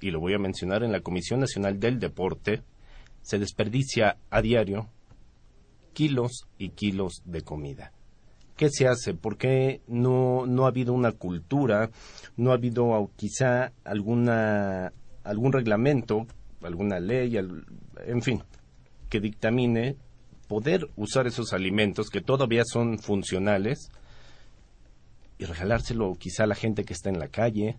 y 0.00 0.10
lo 0.10 0.20
voy 0.20 0.32
a 0.32 0.38
mencionar 0.38 0.82
en 0.82 0.90
la 0.90 1.00
Comisión 1.00 1.40
Nacional 1.40 1.78
del 1.78 2.00
Deporte, 2.00 2.62
se 3.20 3.38
desperdicia 3.38 4.16
a 4.30 4.40
diario 4.40 4.88
kilos 5.92 6.46
y 6.56 6.70
kilos 6.70 7.20
de 7.26 7.42
comida. 7.42 7.92
¿Qué 8.56 8.70
se 8.70 8.88
hace? 8.88 9.12
¿Por 9.12 9.36
qué 9.36 9.82
no, 9.86 10.46
no 10.46 10.64
ha 10.64 10.68
habido 10.68 10.94
una 10.94 11.12
cultura, 11.12 11.90
no 12.38 12.52
ha 12.52 12.54
habido 12.54 13.10
quizá 13.16 13.72
alguna, 13.84 14.94
algún 15.22 15.52
reglamento, 15.52 16.26
alguna 16.62 17.00
ley, 17.00 17.36
en 17.36 18.22
fin, 18.22 18.42
que 19.10 19.20
dictamine 19.20 19.96
poder 20.48 20.88
usar 20.96 21.26
esos 21.26 21.52
alimentos 21.52 22.08
que 22.08 22.22
todavía 22.22 22.62
son 22.64 22.98
funcionales 22.98 23.90
y 25.42 25.44
regalárselo 25.44 26.14
quizá 26.14 26.44
a 26.44 26.46
la 26.46 26.54
gente 26.54 26.84
que 26.84 26.92
está 26.92 27.10
en 27.10 27.18
la 27.18 27.28
calle. 27.28 27.78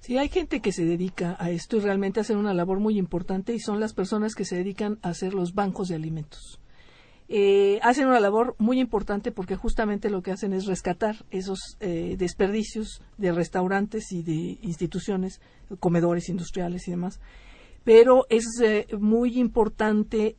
Sí, 0.00 0.18
hay 0.18 0.28
gente 0.28 0.60
que 0.60 0.72
se 0.72 0.84
dedica 0.84 1.36
a 1.38 1.50
esto 1.50 1.76
y 1.76 1.80
realmente 1.80 2.20
hacen 2.20 2.36
una 2.36 2.54
labor 2.54 2.80
muy 2.80 2.98
importante 2.98 3.54
y 3.54 3.60
son 3.60 3.80
las 3.80 3.94
personas 3.94 4.34
que 4.34 4.44
se 4.44 4.56
dedican 4.56 4.98
a 5.02 5.10
hacer 5.10 5.34
los 5.34 5.54
bancos 5.54 5.88
de 5.88 5.94
alimentos. 5.94 6.60
Eh, 7.28 7.78
hacen 7.82 8.06
una 8.06 8.20
labor 8.20 8.54
muy 8.58 8.80
importante 8.80 9.32
porque 9.32 9.56
justamente 9.56 10.10
lo 10.10 10.22
que 10.22 10.32
hacen 10.32 10.52
es 10.52 10.66
rescatar 10.66 11.24
esos 11.30 11.78
eh, 11.80 12.16
desperdicios 12.18 13.02
de 13.16 13.32
restaurantes 13.32 14.12
y 14.12 14.22
de 14.22 14.58
instituciones, 14.60 15.40
comedores 15.80 16.28
industriales 16.28 16.86
y 16.86 16.90
demás. 16.90 17.20
Pero 17.82 18.26
es 18.30 18.44
eh, 18.62 18.86
muy 18.98 19.38
importante 19.38 20.36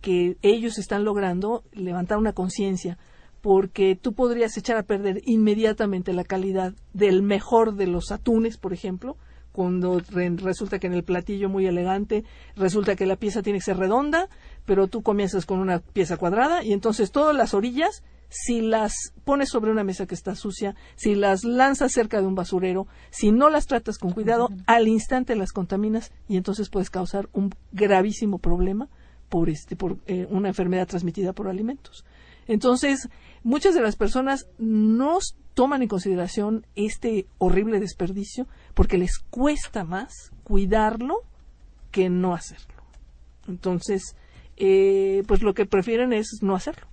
que 0.00 0.36
ellos 0.42 0.78
están 0.78 1.04
logrando 1.04 1.62
levantar 1.72 2.18
una 2.18 2.32
conciencia 2.32 2.98
porque 3.40 3.96
tú 4.00 4.14
podrías 4.14 4.56
echar 4.56 4.76
a 4.76 4.82
perder 4.82 5.22
inmediatamente 5.24 6.12
la 6.12 6.24
calidad 6.24 6.74
del 6.92 7.22
mejor 7.22 7.74
de 7.74 7.86
los 7.86 8.10
atunes, 8.10 8.56
por 8.56 8.72
ejemplo, 8.72 9.16
cuando 9.52 10.00
resulta 10.36 10.78
que 10.78 10.86
en 10.86 10.92
el 10.92 11.02
platillo 11.02 11.48
muy 11.48 11.66
elegante 11.66 12.22
resulta 12.54 12.94
que 12.94 13.06
la 13.06 13.16
pieza 13.16 13.42
tiene 13.42 13.58
que 13.58 13.64
ser 13.64 13.76
redonda, 13.76 14.28
pero 14.64 14.86
tú 14.86 15.02
comienzas 15.02 15.46
con 15.46 15.58
una 15.58 15.80
pieza 15.80 16.16
cuadrada 16.16 16.62
y 16.62 16.72
entonces 16.72 17.10
todas 17.10 17.34
las 17.34 17.54
orillas, 17.54 18.04
si 18.28 18.60
las 18.60 18.92
pones 19.24 19.48
sobre 19.48 19.72
una 19.72 19.82
mesa 19.82 20.06
que 20.06 20.14
está 20.14 20.36
sucia, 20.36 20.76
si 20.94 21.14
las 21.16 21.42
lanzas 21.42 21.90
cerca 21.90 22.20
de 22.20 22.26
un 22.26 22.36
basurero, 22.36 22.86
si 23.10 23.32
no 23.32 23.50
las 23.50 23.66
tratas 23.66 23.98
con 23.98 24.12
cuidado, 24.12 24.48
al 24.66 24.86
instante 24.86 25.34
las 25.34 25.52
contaminas 25.52 26.12
y 26.28 26.36
entonces 26.36 26.68
puedes 26.68 26.90
causar 26.90 27.28
un 27.32 27.52
gravísimo 27.72 28.38
problema 28.38 28.88
por 29.28 29.50
este 29.50 29.74
por 29.74 29.98
eh, 30.06 30.26
una 30.30 30.48
enfermedad 30.48 30.86
transmitida 30.86 31.32
por 31.32 31.48
alimentos. 31.48 32.04
Entonces, 32.48 33.08
muchas 33.44 33.74
de 33.74 33.82
las 33.82 33.96
personas 33.96 34.46
no 34.58 35.18
toman 35.54 35.82
en 35.82 35.88
consideración 35.88 36.66
este 36.74 37.26
horrible 37.38 37.78
desperdicio 37.78 38.46
porque 38.74 38.98
les 38.98 39.18
cuesta 39.18 39.84
más 39.84 40.32
cuidarlo 40.42 41.22
que 41.90 42.08
no 42.08 42.34
hacerlo. 42.34 42.82
Entonces, 43.46 44.16
eh, 44.56 45.22
pues 45.26 45.42
lo 45.42 45.54
que 45.54 45.66
prefieren 45.66 46.12
es 46.12 46.38
no 46.42 46.54
hacerlo. 46.54 46.86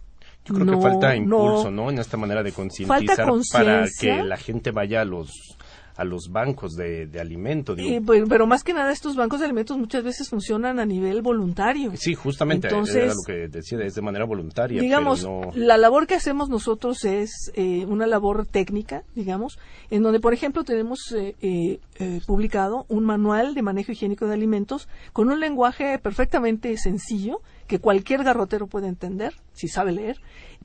Yo 0.46 0.54
creo 0.54 0.76
que 0.76 0.82
falta 0.82 1.16
impulso, 1.16 1.72
¿no? 1.72 1.90
En 1.90 1.98
esta 1.98 2.18
manera 2.18 2.44
de 2.44 2.52
concientizar 2.52 3.28
para 3.52 3.88
que 4.00 4.24
la 4.24 4.38
gente 4.38 4.72
vaya 4.72 5.02
a 5.02 5.06
los 5.06 5.58
a 5.96 6.04
los 6.04 6.30
bancos 6.30 6.76
de, 6.76 7.08
de 7.08 7.20
alimento. 7.20 7.76
Pues, 8.06 8.24
pero 8.28 8.48
más 8.48 8.64
que 8.64 8.74
nada 8.74 8.92
estos 8.92 9.16
bancos 9.16 9.40
de 9.40 9.46
alimentos 9.46 9.78
muchas 9.78 10.04
veces 10.04 10.30
funcionan 10.30 10.80
a 10.80 10.86
nivel 10.86 11.22
voluntario. 11.22 11.92
Sí, 11.96 12.14
justamente, 12.14 12.68
Entonces, 12.68 12.96
era 12.96 13.14
lo 13.14 13.24
que 13.26 13.48
decía, 13.48 13.80
es 13.84 13.96
de 13.96 14.02
manera 14.02 14.26
voluntaria. 14.26 14.82
Digamos, 14.82 15.28
la 15.54 15.78
labor 15.78 16.08
que 16.08 16.16
hacemos 16.16 16.50
nosotros 16.50 17.06
es 17.06 17.52
eh, 17.56 17.86
una 17.86 18.08
labor 18.08 18.46
técnica, 18.46 19.04
digamos, 19.16 19.58
en 19.90 20.04
donde, 20.04 20.20
por 20.20 20.34
ejemplo, 20.34 20.64
tenemos 20.64 21.14
eh, 21.14 21.36
eh, 21.42 22.22
publicado 22.26 22.86
un 22.90 23.06
manual 23.06 23.56
de 23.56 23.62
manejo 23.62 23.92
higiénico 23.92 24.28
de 24.28 24.34
alimentos 24.34 24.90
con 25.14 25.30
un 25.30 25.40
lenguaje 25.40 25.98
perfectamente 26.00 26.76
sencillo 26.78 27.40
que 27.68 27.80
cualquier 27.80 28.24
garrotero 28.24 28.68
puede 28.68 28.88
entender, 28.88 29.34
si 29.54 29.68
sabe 29.68 29.92
leer, 29.92 30.18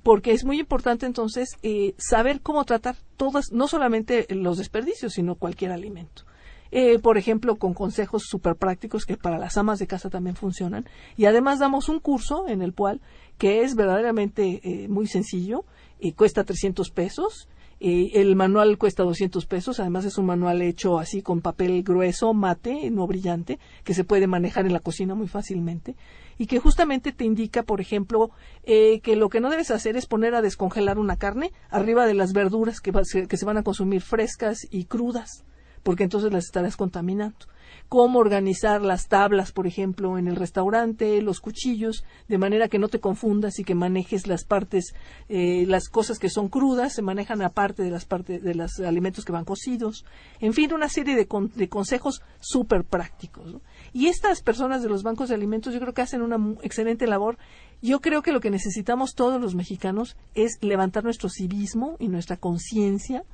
porque 0.03 0.33
es 0.33 0.45
muy 0.45 0.61
importante 0.61 1.07
entonces 1.07 1.57
eh, 1.63 1.95
saber 1.99 2.41
cómo 2.41 2.65
tratar 2.65 2.97
todas, 3.17 3.53
no 3.53 3.69
solamente 3.69 4.27
los 4.31 4.59
desperdicios, 4.59 5.15
sino 5.15 5.35
cualquier 5.35 5.73
alimento. 5.73 6.25
Eh, 6.73 7.01
por 7.01 7.19
ejemplo, 7.19 7.57
con 7.57 7.75
consejos 7.75 8.25
súper 8.27 8.55
prácticos 8.55 9.05
que 9.05 9.17
para 9.17 9.39
las 9.39 9.57
amas 9.57 9.79
de 9.79 9.87
casa 9.87 10.09
también 10.09 10.37
funcionan. 10.37 10.87
Y 11.17 11.25
además 11.25 11.59
damos 11.59 11.89
un 11.89 11.99
curso 11.99 12.47
en 12.49 12.63
el 12.63 12.75
cual, 12.75 13.01
que 13.39 13.63
es 13.63 13.75
verdaderamente 13.75 14.61
eh, 14.63 14.89
muy 14.89 15.07
sencillo, 15.07 15.65
y 15.99 16.13
cuesta 16.13 16.45
300 16.45 16.91
pesos. 16.91 17.49
El 17.81 18.37
manual 18.37 18.77
cuesta 18.77 19.03
200 19.03 19.47
pesos, 19.47 19.81
además 19.81 20.05
es 20.05 20.19
un 20.19 20.27
manual 20.27 20.61
hecho 20.61 20.99
así 20.99 21.23
con 21.23 21.41
papel 21.41 21.83
grueso, 21.83 22.35
mate, 22.35 22.91
no 22.91 23.07
brillante, 23.07 23.59
que 23.85 23.95
se 23.95 24.05
puede 24.05 24.27
manejar 24.27 24.67
en 24.67 24.75
la 24.75 24.81
cocina 24.81 25.15
muy 25.15 25.29
fácilmente 25.29 25.97
y 26.37 26.47
que 26.47 26.59
justamente 26.59 27.13
te 27.13 27.25
indica, 27.25 27.63
por 27.63 27.81
ejemplo, 27.81 28.31
eh, 28.65 29.01
que 29.01 29.17
lo 29.17 29.29
que 29.29 29.41
no 29.41 29.51
debes 29.51 29.71
hacer 29.71 29.97
es 29.97 30.07
poner 30.07 30.35
a 30.35 30.43
descongelar 30.43 30.99
una 30.99 31.17
carne 31.17 31.53
arriba 31.71 32.07
de 32.07 32.15
las 32.15 32.33
verduras 32.33 32.81
que, 32.81 32.93
que 33.27 33.37
se 33.37 33.45
van 33.45 33.57
a 33.59 33.63
consumir 33.63 34.03
frescas 34.03 34.67
y 34.71 34.85
crudas, 34.85 35.45
porque 35.83 36.05
entonces 36.05 36.33
las 36.33 36.45
estarás 36.45 36.77
contaminando 36.77 37.47
cómo 37.91 38.21
organizar 38.21 38.83
las 38.83 39.09
tablas, 39.09 39.51
por 39.51 39.67
ejemplo, 39.67 40.17
en 40.17 40.29
el 40.29 40.37
restaurante, 40.37 41.21
los 41.23 41.41
cuchillos, 41.41 42.05
de 42.29 42.39
manera 42.39 42.69
que 42.69 42.79
no 42.79 42.87
te 42.87 43.01
confundas 43.01 43.59
y 43.59 43.65
que 43.65 43.75
manejes 43.75 44.29
las 44.29 44.45
partes, 44.45 44.95
eh, 45.29 45.65
las 45.67 45.89
cosas 45.89 46.21
que 46.21 46.31
son 46.31 46.49
crudas, 46.49 46.95
se 46.95 47.03
manejan 47.03 47.43
aparte 47.43 47.83
de 47.83 47.91
las 47.91 48.05
partes 48.05 48.45
de 48.45 48.55
los 48.55 48.79
alimentos 48.79 49.25
que 49.25 49.33
van 49.33 49.45
cocidos. 49.45 50.05
En 50.39 50.53
fin, 50.53 50.73
una 50.73 50.89
serie 50.89 51.17
de, 51.17 51.27
de 51.57 51.69
consejos 51.69 52.23
súper 52.39 52.85
prácticos. 52.85 53.57
Y 53.93 54.07
estas 54.07 54.41
personas 54.41 54.85
de 54.85 54.89
los 54.89 55.03
bancos 55.03 55.29
de 55.29 55.35
alimentos 55.35 55.75
yo 55.75 55.81
creo 55.81 55.93
que 55.93 56.03
hacen 56.03 56.23
una 56.23 56.39
excelente 56.63 57.09
labor. 57.09 57.39
Yo 57.83 58.01
creo 58.01 58.23
que 58.23 58.31
lo 58.31 58.41
que 58.41 58.51
necesitamos 58.51 59.15
todos 59.17 59.41
los 59.41 59.57
mexicanos 59.57 60.17
es 60.37 60.59
levantar 60.61 61.03
nuestro 61.03 61.29
civismo 61.29 61.97
y 61.99 62.07
nuestra 62.07 62.37
conciencia 62.37 63.25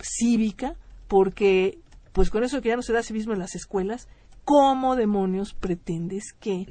cívica, 0.00 0.76
porque 1.08 1.78
pues 2.18 2.30
con 2.30 2.42
eso 2.42 2.60
que 2.60 2.70
ya 2.70 2.74
no 2.74 2.82
se 2.82 2.92
da 2.92 3.04
civismo 3.04 3.32
en 3.32 3.38
las 3.38 3.54
escuelas, 3.54 4.08
¿cómo 4.44 4.96
demonios 4.96 5.54
pretendes 5.54 6.32
que 6.32 6.66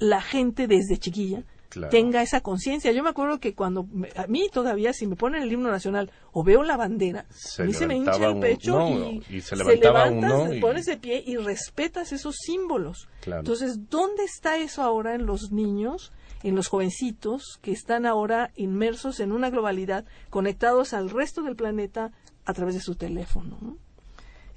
la 0.00 0.20
gente 0.20 0.66
desde 0.66 0.98
chiquilla 0.98 1.44
tenga 1.88 2.20
esa 2.20 2.40
conciencia. 2.40 2.90
Yo 2.90 3.04
me 3.04 3.10
acuerdo 3.10 3.38
que 3.38 3.54
cuando 3.54 3.86
a 4.16 4.26
mí 4.26 4.48
todavía 4.52 4.92
si 4.92 5.06
me 5.06 5.14
ponen 5.14 5.44
el 5.44 5.52
himno 5.52 5.70
nacional 5.70 6.10
o 6.32 6.42
veo 6.42 6.64
la 6.64 6.76
bandera, 6.76 7.26
a 7.58 7.62
mí 7.62 7.74
se 7.74 7.86
me 7.86 7.94
hincha 7.94 8.16
el 8.16 8.40
pecho 8.40 8.88
y, 9.30 9.40
se, 9.40 9.54
levantaba 9.54 10.10
uno 10.10 10.52
y... 10.52 10.60
pones 10.60 10.86
de 10.86 10.96
pie 10.96 11.22
y 11.24 11.36
respetas 11.36 12.10
esos 12.10 12.34
símbolos. 12.34 13.08
Entonces, 13.24 13.88
¿dónde 13.88 14.24
está 14.24 14.58
eso 14.58 14.82
ahora 14.82 15.14
en 15.14 15.26
los 15.26 15.52
niños? 15.52 16.10
en 16.42 16.56
los 16.56 16.66
jovencitos 16.66 17.60
que 17.62 17.70
están 17.70 18.04
ahora 18.04 18.50
inmersos 18.56 19.20
en 19.20 19.30
una 19.30 19.48
globalidad, 19.48 20.04
conectados 20.28 20.92
al 20.92 21.08
resto 21.08 21.42
del 21.42 21.54
planeta 21.54 22.10
a 22.44 22.52
través 22.52 22.74
de 22.74 22.80
su 22.80 22.96
teléfono. 22.96 23.78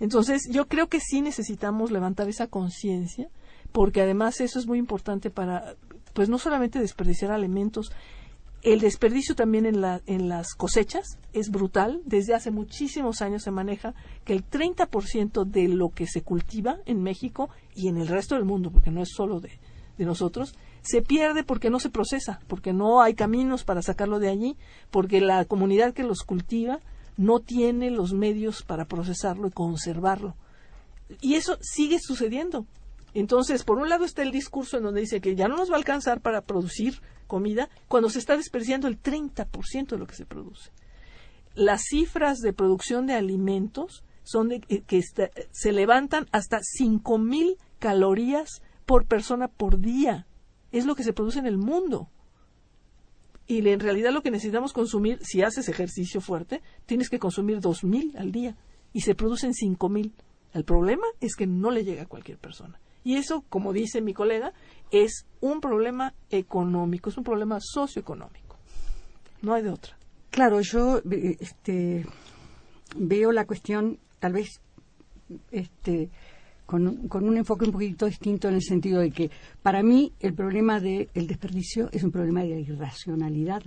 Entonces, 0.02 0.50
yo 0.50 0.68
creo 0.68 0.90
que 0.90 1.00
sí 1.00 1.22
necesitamos 1.22 1.92
levantar 1.92 2.28
esa 2.28 2.48
conciencia, 2.48 3.30
porque 3.72 4.02
además 4.02 4.42
eso 4.42 4.58
es 4.58 4.66
muy 4.66 4.80
importante 4.80 5.30
para 5.30 5.76
pues 6.14 6.28
no 6.28 6.40
solamente 6.40 6.80
desperdiciar 6.80 7.32
alimentos, 7.32 7.92
el 8.64 8.80
desperdicio 8.80 9.36
también 9.36 9.66
en, 9.68 9.80
la, 9.80 10.02
en 10.08 10.28
las 10.28 10.56
cosechas 10.56 11.20
es 11.34 11.52
brutal. 11.52 12.02
Desde 12.04 12.34
hace 12.34 12.50
muchísimos 12.50 13.22
años 13.22 13.44
se 13.44 13.52
maneja 13.52 13.94
que 14.26 14.34
el 14.34 14.44
30% 14.44 15.46
de 15.46 15.68
lo 15.68 15.90
que 15.90 16.08
se 16.08 16.24
cultiva 16.24 16.80
en 16.86 17.04
México 17.04 17.50
y 17.76 17.88
en 17.88 17.98
el 17.98 18.08
resto 18.08 18.34
del 18.36 18.44
mundo, 18.44 18.72
porque 18.72 18.90
no 18.90 19.04
es 19.04 19.10
solo 19.16 19.40
de, 19.40 19.52
de 20.00 20.06
nosotros, 20.06 20.56
se 20.82 21.04
pierde 21.04 21.44
porque 21.44 21.70
no 21.70 21.80
se 21.80 21.90
procesa, 21.90 22.42
porque 22.48 22.74
no 22.74 23.02
hay 23.02 23.14
caminos 23.14 23.64
para 23.64 23.84
sacarlo 23.84 24.20
de 24.20 24.30
allí, 24.30 24.58
porque 24.90 25.22
la 25.22 25.46
comunidad 25.46 25.94
que 25.94 26.04
los 26.04 26.24
cultiva 26.24 26.80
no 27.22 27.40
tiene 27.40 27.92
los 27.92 28.14
medios 28.14 28.64
para 28.64 28.86
procesarlo 28.86 29.48
y 29.48 29.52
conservarlo. 29.52 30.36
Y 31.22 31.36
eso 31.36 31.58
sigue 31.62 32.00
sucediendo. 32.00 32.66
Entonces, 33.14 33.64
por 33.64 33.78
un 33.78 33.90
lado 33.90 34.06
está 34.06 34.24
el 34.24 34.32
discurso 34.32 34.78
en 34.78 34.84
donde 34.84 35.02
dice 35.02 35.22
que 35.22 35.36
ya 35.36 35.48
no 35.48 35.56
nos 35.56 35.70
va 35.70 35.76
a 35.76 35.78
alcanzar 35.78 36.22
para 36.22 36.42
producir 36.42 37.02
comida 37.28 37.70
cuando 37.88 38.10
se 38.10 38.20
está 38.20 38.38
desperdiciando 38.38 38.88
el 38.88 39.02
30% 39.02 39.90
de 39.90 39.98
lo 39.98 40.08
que 40.08 40.16
se 40.16 40.26
produce. 40.26 40.72
Las 41.54 41.84
cifras 41.90 42.40
de 42.40 42.54
producción 42.54 43.06
de 43.06 43.14
alimentos 43.14 44.04
son 44.24 44.50
de 44.50 44.62
que 44.62 45.02
se 45.52 45.72
levantan 45.72 46.28
hasta 46.32 46.60
5000 46.64 47.58
calorías 47.80 48.62
por 48.86 49.06
persona 49.06 49.48
por 49.48 49.80
día. 49.80 50.26
Es 50.72 50.86
lo 50.86 50.96
que 50.96 51.04
se 51.04 51.14
produce 51.14 51.40
en 51.40 51.48
el 51.48 51.58
mundo. 51.58 52.10
Y 53.52 53.68
en 53.68 53.82
realidad 53.82 54.14
lo 54.14 54.22
que 54.22 54.32
necesitamos 54.32 54.72
consumir, 54.72 55.20
si 55.24 55.42
haces 55.42 55.68
ejercicio 55.68 56.22
fuerte, 56.22 56.62
tienes 56.86 57.10
que 57.10 57.20
consumir 57.20 57.60
2000 57.60 58.16
al 58.18 58.32
día 58.32 58.56
y 58.94 59.02
se 59.02 59.14
producen 59.14 59.54
5000. 59.54 60.14
El 60.54 60.64
problema 60.64 61.04
es 61.20 61.36
que 61.36 61.48
no 61.48 61.70
le 61.70 61.84
llega 61.84 62.04
a 62.04 62.06
cualquier 62.06 62.38
persona. 62.38 62.80
Y 63.04 63.18
eso, 63.18 63.44
como 63.50 63.74
dice 63.74 64.00
mi 64.00 64.14
colega, 64.14 64.54
es 64.90 65.26
un 65.42 65.60
problema 65.60 66.14
económico, 66.30 67.10
es 67.10 67.18
un 67.18 67.26
problema 67.26 67.58
socioeconómico. 67.60 68.56
No 69.42 69.54
hay 69.54 69.64
de 69.64 69.72
otra. 69.72 69.98
Claro, 70.30 70.62
yo 70.62 71.00
eh, 71.00 71.36
este, 71.42 72.06
veo 72.96 73.34
la 73.34 73.46
cuestión 73.46 74.00
tal 74.20 74.32
vez 74.32 74.62
este, 75.52 76.10
con, 76.72 77.28
un 77.28 77.38
enfoque 77.38 77.66
un 77.66 77.74
poquito 77.74 78.06
distinto 78.06 78.48
en 78.48 78.56
el 78.56 78.62
sentido 78.62 79.02
de 79.02 79.12
que 79.12 79.30
para 79.62 79.84
mí 79.84 80.14
el 80.22 80.34
problema 80.34 80.80
del 80.80 81.10
desperdicio 81.14 81.90
es 81.92 82.02
un 82.02 82.12
problema 82.12 82.44
de 82.44 82.62
irracionalidad 82.62 83.62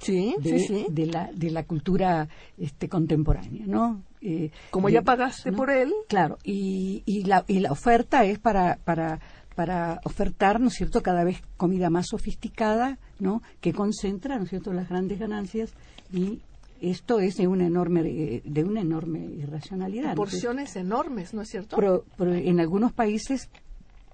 sí, 0.00 0.34
de, 0.40 0.58
sí, 0.58 0.86
De, 0.90 1.06
la, 1.06 1.30
de 1.32 1.50
la 1.52 1.62
cultura 1.62 2.28
este, 2.58 2.88
contemporánea, 2.88 3.64
¿no? 3.66 4.02
Eh, 4.20 4.50
Como 4.70 4.88
ya 4.88 5.02
pagaste 5.02 5.52
por 5.52 5.70
él. 5.70 5.92
Claro, 6.08 6.38
y, 6.42 7.04
y, 7.06 7.22
la, 7.24 7.44
y 7.46 7.60
la 7.60 7.70
oferta 7.70 8.24
es 8.24 8.40
para, 8.40 8.76
para, 8.84 9.20
para 9.54 10.00
ofertar, 10.04 10.60
¿no 10.60 10.66
es 10.66 10.74
cierto?, 10.74 11.00
cada 11.00 11.22
vez 11.22 11.40
comida 11.56 11.90
más 11.90 12.08
sofisticada, 12.08 12.98
¿no?, 13.20 13.40
que 13.60 13.72
concentra, 13.72 14.36
¿no 14.36 14.44
es 14.44 14.50
cierto?, 14.50 14.72
las 14.72 14.88
grandes 14.88 15.20
ganancias 15.20 15.74
y 16.12 16.40
esto 16.90 17.20
es 17.20 17.36
de 17.36 17.46
una 17.46 17.66
enorme 17.66 18.42
de 18.44 18.64
una 18.64 18.80
enorme 18.80 19.24
irracionalidad. 19.24 20.14
Porciones 20.14 20.76
enormes, 20.76 21.32
¿no 21.32 21.42
es 21.42 21.48
cierto? 21.48 21.76
Pero, 21.76 22.04
en 22.34 22.60
algunos 22.60 22.92
países 22.92 23.48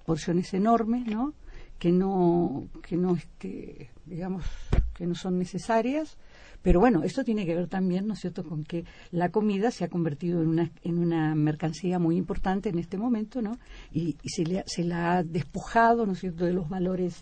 porciones 0.05 0.53
enormes, 0.53 1.07
¿no? 1.07 1.33
Que 1.77 1.91
no 1.91 2.67
que 2.87 2.95
no 2.95 3.15
este, 3.15 3.89
digamos 4.05 4.45
que 4.93 5.05
no 5.05 5.15
son 5.15 5.39
necesarias 5.39 6.17
pero 6.61 6.79
bueno, 6.79 7.03
esto 7.03 7.23
tiene 7.23 7.45
que 7.45 7.55
ver 7.55 7.67
también, 7.67 8.05
¿no 8.05 8.13
es 8.13 8.19
cierto?, 8.19 8.43
con 8.43 8.63
que 8.63 8.83
la 9.11 9.29
comida 9.29 9.71
se 9.71 9.85
ha 9.85 9.87
convertido 9.87 10.41
en 10.41 10.49
una, 10.49 10.71
en 10.83 10.97
una 10.97 11.33
mercancía 11.33 11.99
muy 11.99 12.17
importante 12.17 12.69
en 12.69 12.79
este 12.79 12.97
momento, 12.97 13.41
¿no? 13.41 13.57
Y, 13.93 14.17
se, 14.25 14.43
le, 14.43 14.63
se 14.65 14.83
la 14.83 15.13
ha 15.13 15.23
despojado, 15.23 16.05
¿no 16.05 16.13
es 16.13 16.19
cierto?, 16.19 16.45
de 16.45 16.53
los 16.53 16.67
valores 16.67 17.21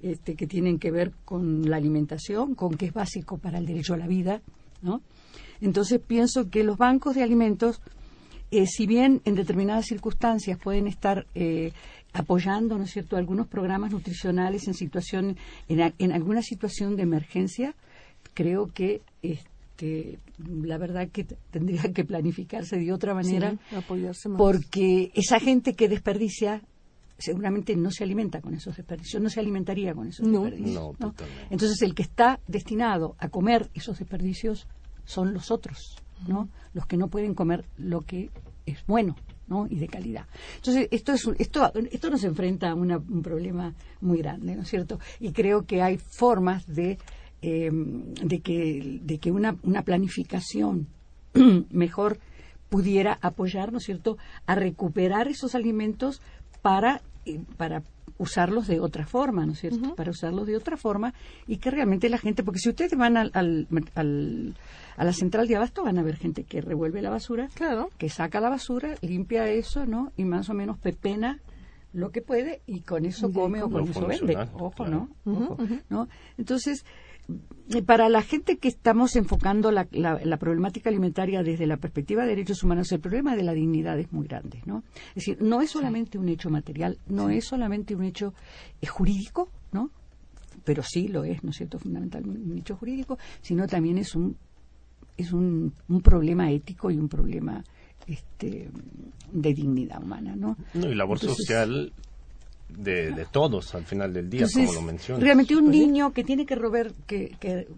este, 0.00 0.36
que 0.36 0.46
tienen 0.46 0.78
que 0.78 0.92
ver 0.92 1.12
con 1.24 1.68
la 1.68 1.76
alimentación, 1.76 2.54
con 2.54 2.76
que 2.76 2.86
es 2.86 2.92
básico 2.92 3.38
para 3.38 3.58
el 3.58 3.66
derecho 3.66 3.94
a 3.94 3.98
la 3.98 4.06
vida, 4.06 4.40
¿no? 4.82 5.02
Entonces 5.60 6.00
pienso 6.06 6.50
que 6.50 6.64
los 6.64 6.78
bancos 6.78 7.14
de 7.14 7.22
alimentos, 7.22 7.80
eh, 8.50 8.66
si 8.66 8.86
bien 8.86 9.22
en 9.24 9.34
determinadas 9.34 9.86
circunstancias 9.86 10.58
pueden 10.62 10.86
estar 10.86 11.26
eh, 11.34 11.72
apoyando, 12.12 12.78
¿no 12.78 12.84
es 12.84 12.92
cierto?, 12.92 13.16
algunos 13.16 13.46
programas 13.46 13.92
nutricionales 13.92 14.68
en 14.68 14.74
situación, 14.74 15.36
en, 15.68 15.94
en 15.98 16.12
alguna 16.12 16.42
situación 16.42 16.96
de 16.96 17.02
emergencia, 17.02 17.74
creo 18.34 18.66
que 18.72 19.02
este, 19.22 20.18
la 20.38 20.78
verdad 20.78 21.08
que 21.08 21.24
tendría 21.24 21.82
que 21.92 22.04
planificarse 22.04 22.76
de 22.76 22.92
otra 22.92 23.14
manera 23.14 23.56
porque 24.36 25.10
esa 25.14 25.38
gente 25.40 25.74
que 25.74 25.88
desperdicia 25.88 26.62
seguramente 27.18 27.76
no 27.76 27.90
se 27.90 28.04
alimenta 28.04 28.40
con 28.40 28.54
esos 28.54 28.76
desperdicios, 28.76 29.22
no 29.22 29.30
se 29.30 29.40
alimentaría 29.40 29.94
con 29.94 30.08
esos 30.08 30.30
desperdicios. 30.30 30.96
Entonces 31.50 31.82
el 31.82 31.94
que 31.94 32.02
está 32.02 32.40
destinado 32.46 33.16
a 33.18 33.28
comer 33.28 33.70
esos 33.74 33.98
desperdicios 33.98 34.66
son 35.04 35.32
los 35.32 35.50
otros, 35.50 35.96
¿no? 36.26 36.48
Los 36.74 36.86
que 36.86 36.96
no 36.96 37.08
pueden 37.08 37.34
comer 37.34 37.64
lo 37.78 38.02
que 38.02 38.30
es 38.66 38.84
bueno, 38.86 39.16
¿no? 39.46 39.66
y 39.68 39.76
de 39.76 39.88
calidad. 39.88 40.26
Entonces, 40.56 40.88
esto, 40.90 41.12
es, 41.12 41.28
esto, 41.38 41.72
esto 41.90 42.10
nos 42.10 42.24
enfrenta 42.24 42.70
a 42.70 42.74
un 42.74 43.22
problema 43.22 43.74
muy 44.00 44.18
grande, 44.18 44.56
¿no 44.56 44.62
es 44.62 44.68
cierto? 44.68 44.98
Y 45.20 45.32
creo 45.32 45.66
que 45.66 45.82
hay 45.82 45.98
formas 45.98 46.66
de, 46.66 46.98
eh, 47.42 47.70
de 47.72 48.40
que, 48.40 49.00
de 49.02 49.18
que 49.18 49.30
una, 49.30 49.56
una 49.62 49.82
planificación 49.82 50.88
mejor 51.70 52.18
pudiera 52.68 53.18
apoyar, 53.22 53.72
¿no 53.72 53.78
es 53.78 53.84
cierto?, 53.84 54.18
a 54.46 54.54
recuperar 54.56 55.28
esos 55.28 55.54
alimentos 55.54 56.20
para, 56.66 57.00
eh, 57.26 57.38
para 57.56 57.84
usarlos 58.18 58.66
de 58.66 58.80
otra 58.80 59.06
forma, 59.06 59.46
¿no 59.46 59.52
es 59.52 59.60
cierto? 59.60 59.94
Para 59.94 60.10
usarlos 60.10 60.48
de 60.48 60.56
otra 60.56 60.76
forma 60.76 61.14
y 61.46 61.58
que 61.58 61.70
realmente 61.70 62.08
la 62.08 62.18
gente, 62.18 62.42
porque 62.42 62.58
si 62.58 62.70
ustedes 62.70 62.96
van 62.96 63.16
al, 63.16 63.30
al, 63.34 64.54
a 64.96 65.04
la 65.04 65.12
central 65.12 65.46
de 65.46 65.54
abasto 65.54 65.84
van 65.84 65.96
a 65.98 66.02
ver 66.02 66.16
gente 66.16 66.42
que 66.42 66.60
revuelve 66.60 67.02
la 67.02 67.10
basura, 67.10 67.48
claro. 67.54 67.88
que 67.98 68.08
saca 68.08 68.40
la 68.40 68.48
basura, 68.48 68.96
limpia 69.00 69.48
eso, 69.48 69.86
¿no? 69.86 70.10
Y 70.16 70.24
más 70.24 70.50
o 70.50 70.54
menos 70.54 70.76
pepena 70.76 71.38
lo 71.92 72.10
que 72.10 72.20
puede 72.20 72.62
y 72.66 72.80
con 72.80 73.04
eso 73.04 73.30
come 73.30 73.62
o 73.62 73.70
con 73.70 73.88
eso 73.88 74.04
vende. 74.04 74.36
Ojo, 74.54 74.88
¿no? 74.88 75.08
Ojo, 75.24 75.56
¿no? 75.88 76.08
Entonces, 76.36 76.84
para 77.84 78.08
la 78.08 78.22
gente 78.22 78.58
que 78.58 78.68
estamos 78.68 79.16
enfocando 79.16 79.72
la, 79.72 79.88
la, 79.90 80.36
problemática 80.36 80.88
alimentaria 80.88 81.42
desde 81.42 81.66
la 81.66 81.76
perspectiva 81.76 82.22
de 82.22 82.28
derechos 82.28 82.62
humanos, 82.62 82.92
el 82.92 83.00
problema 83.00 83.34
de 83.34 83.42
la 83.42 83.52
dignidad 83.52 83.98
es 83.98 84.12
muy 84.12 84.26
grande, 84.26 84.62
¿no? 84.66 84.84
Es 85.08 85.26
decir, 85.26 85.38
no 85.42 85.60
es 85.60 85.70
solamente 85.70 86.16
un 86.18 86.28
hecho 86.28 86.48
material, 86.48 86.98
no 87.08 87.28
es 87.28 87.44
solamente 87.44 87.96
un 87.96 88.04
hecho 88.04 88.34
eh, 88.80 88.86
jurídico, 88.86 89.50
¿no? 89.72 89.90
Pero 90.64 90.82
sí 90.82 91.08
lo 91.08 91.24
es, 91.24 91.42
¿no 91.42 91.50
es 91.50 91.56
cierto?, 91.56 91.78
fundamentalmente 91.78 92.40
un 92.40 92.58
hecho 92.58 92.76
jurídico, 92.76 93.18
sino 93.40 93.66
también 93.66 93.98
es 93.98 94.14
un 94.14 94.36
es 95.16 95.32
un, 95.32 95.72
un 95.88 96.00
problema 96.02 96.50
ético 96.50 96.90
y 96.90 96.98
un 96.98 97.08
problema 97.08 97.64
este, 98.06 98.70
de 99.32 99.54
dignidad 99.54 100.02
humana, 100.02 100.36
¿no? 100.36 100.56
no 100.74 100.90
y 100.90 100.94
labor 100.94 101.18
social 101.18 101.92
de, 102.68 103.26
todos 103.30 103.74
al 103.74 103.84
final 103.84 104.12
del 104.12 104.28
día, 104.28 104.46
como 104.52 104.72
lo 104.72 104.82
mencionas. 104.82 105.22
Realmente 105.22 105.56
un 105.56 105.70
niño 105.70 106.12
que 106.12 106.24
tiene 106.24 106.46
que, 106.46 106.54
rober, 106.54 106.92
que, 107.06 107.36
que 107.40 107.68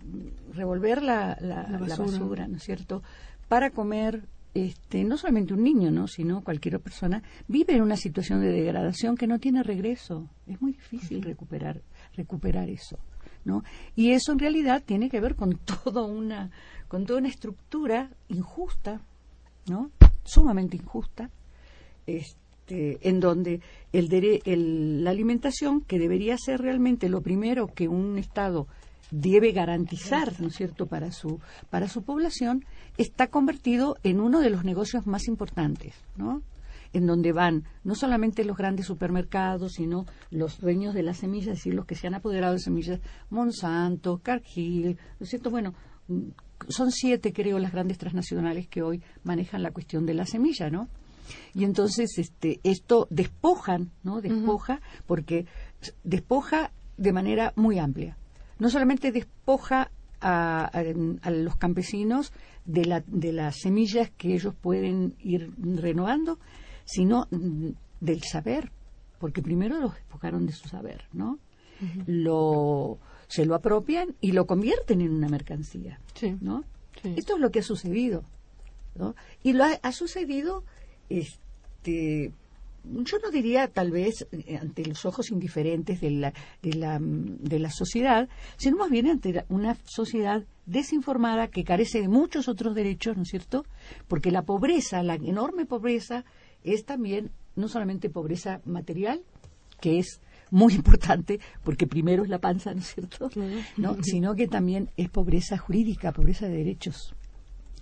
revolver 0.53 1.03
la, 1.03 1.37
la, 1.40 1.79
basura. 1.79 2.48
¿no 2.48 2.57
es 2.57 2.62
cierto? 2.62 3.03
Para 3.48 3.70
comer, 3.70 4.24
este, 4.55 5.05
no 5.05 5.16
solamente 5.16 5.55
un 5.55 5.62
niño, 5.62 5.90
¿no? 5.90 6.09
sino 6.09 6.42
cualquier 6.42 6.81
persona, 6.81 7.22
vive 7.46 7.74
en 7.74 7.83
una 7.83 7.96
situación 7.96 8.40
de 8.40 8.51
degradación 8.51 9.16
que 9.16 9.27
no 9.27 9.38
tiene 9.38 9.62
regreso. 9.62 10.29
Es 10.46 10.61
muy 10.61 10.72
difícil 10.72 11.22
recuperar, 11.22 11.83
recuperar 12.14 12.68
eso. 12.68 12.98
¿no? 13.44 13.62
Y 13.94 14.12
eso 14.12 14.33
en 14.33 14.38
realidad 14.38 14.83
tiene 14.85 15.09
que 15.09 15.20
ver 15.20 15.35
con 15.35 15.59
todo 15.85 16.07
una, 16.07 16.51
con 16.88 17.07
toda 17.07 17.20
una 17.20 17.29
estructura 17.29 18.11
injusta, 18.29 19.01
¿no? 19.66 19.90
sumamente 20.24 20.77
injusta, 20.77 21.31
este, 22.07 22.47
este, 22.68 22.98
en 23.09 23.20
donde 23.20 23.61
el, 23.92 25.02
la 25.02 25.11
alimentación, 25.11 25.81
que 25.81 25.98
debería 25.98 26.37
ser 26.37 26.61
realmente 26.61 27.09
lo 27.09 27.22
primero 27.22 27.68
que 27.68 27.88
un 27.88 28.18
Estado 28.18 28.66
debe 29.11 29.52
garantizar, 29.52 30.38
¿no 30.38 30.48
es 30.48 30.57
cierto?, 30.57 30.87
para 30.87 31.11
su, 31.11 31.40
para 31.70 31.88
su 31.88 32.02
población, 32.02 32.66
está 32.98 33.28
convertido 33.28 33.96
en 34.02 34.20
uno 34.20 34.40
de 34.40 34.50
los 34.50 34.64
negocios 34.64 35.07
más 35.07 35.28
importantes, 35.28 35.94
¿no? 36.16 36.42
en 36.92 37.07
donde 37.07 37.33
van 37.33 37.64
no 37.85 37.94
solamente 37.94 38.44
los 38.44 38.57
grandes 38.57 38.87
supermercados, 38.87 39.72
sino 39.74 40.04
los 40.31 40.59
dueños 40.59 40.94
de 40.94 41.02
las 41.02 41.18
semillas, 41.18 41.48
es 41.48 41.59
decir, 41.59 41.74
los 41.74 41.85
que 41.85 41.94
se 41.94 42.07
han 42.07 42.14
apoderado 42.14 42.54
de 42.54 42.61
semillas, 42.61 43.00
Monsanto, 43.28 44.18
Cargill, 44.18 44.96
¿no 45.18 45.24
es 45.24 45.28
cierto? 45.28 45.50
Bueno, 45.50 45.74
son 46.68 46.90
siete, 46.90 47.35
creo, 47.35 47.59
las 47.59 47.72
grandes 47.72 47.98
transnacionales 47.98 48.68
que 48.68 48.83
hoy 48.83 49.02
manejan 49.22 49.62
la 49.62 49.70
cuestión 49.70 50.07
de 50.07 50.14
la 50.14 50.24
semilla, 50.24 50.70
¿no? 50.70 50.88
Y 51.54 51.64
entonces 51.64 52.18
este, 52.18 52.60
esto 52.62 53.06
despojan, 53.10 53.90
¿no? 54.02 54.20
Despoja, 54.20 54.80
porque 55.06 55.46
despoja 56.04 56.72
de 56.96 57.12
manera 57.12 57.52
muy 57.56 57.78
amplia. 57.78 58.16
No 58.58 58.70
solamente 58.70 59.12
despoja 59.12 59.90
a, 60.20 60.82
los 61.30 61.56
campesinos 61.56 62.32
de, 62.64 62.84
la, 62.84 63.04
de 63.06 63.32
las 63.32 63.60
semillas 63.60 64.10
que 64.16 64.34
ellos 64.34 64.54
pueden 64.54 65.14
ir 65.20 65.52
renovando, 65.58 66.38
sino 66.84 67.28
del 68.00 68.22
saber, 68.22 68.72
porque 69.18 69.42
primero 69.42 69.80
los 69.80 69.94
despojaron 69.94 70.46
de 70.46 70.52
su 70.52 70.68
saber, 70.68 71.04
¿no? 71.12 71.38
Lo 72.06 72.98
se 73.28 73.44
lo 73.44 73.54
apropian 73.54 74.16
y 74.20 74.32
lo 74.32 74.46
convierten 74.46 75.00
en 75.00 75.12
una 75.12 75.28
mercancía, 75.28 76.00
¿no? 76.40 76.64
Esto 77.04 77.34
es 77.34 77.40
lo 77.40 77.50
que 77.50 77.60
ha 77.60 77.62
sucedido, 77.62 78.24
¿no? 78.96 79.14
Y 79.42 79.52
lo 79.52 79.64
ha 79.64 79.92
sucedido 79.92 80.64
este, 81.08 82.32
yo 82.84 83.18
no 83.22 83.30
diría 83.30 83.68
tal 83.68 83.90
vez 83.90 84.26
eh, 84.32 84.58
ante 84.60 84.84
los 84.84 85.04
ojos 85.04 85.30
indiferentes 85.30 86.00
de 86.00 86.10
la, 86.10 86.32
de 86.62 86.74
la, 86.74 86.98
de 87.00 87.58
la 87.58 87.70
sociedad, 87.70 88.28
sino 88.56 88.76
más 88.76 88.90
bien 88.90 89.08
ante 89.08 89.44
una 89.48 89.76
sociedad 89.84 90.44
desinformada 90.66 91.48
que 91.48 91.64
carece 91.64 92.00
de 92.00 92.08
muchos 92.08 92.48
otros 92.48 92.74
derechos, 92.74 93.16
¿no 93.16 93.22
es 93.22 93.28
cierto? 93.28 93.64
Porque 94.06 94.30
la 94.30 94.42
pobreza, 94.42 95.02
la 95.02 95.14
enorme 95.14 95.66
pobreza, 95.66 96.24
es 96.62 96.84
también 96.84 97.30
no 97.56 97.68
solamente 97.68 98.10
pobreza 98.10 98.60
material, 98.64 99.22
que 99.80 99.98
es 99.98 100.20
muy 100.50 100.74
importante, 100.80 101.40
porque 101.64 101.86
primero 101.86 102.22
es 102.22 102.28
la 102.28 102.38
panza, 102.38 102.72
¿no 102.72 102.80
es 102.80 102.94
cierto? 102.94 103.30
¿No? 103.76 103.96
Sino 104.02 104.34
que 104.34 104.48
también 104.48 104.90
es 104.96 105.08
pobreza 105.10 105.58
jurídica, 105.58 106.12
pobreza 106.12 106.48
de 106.48 106.56
derechos. 106.56 107.14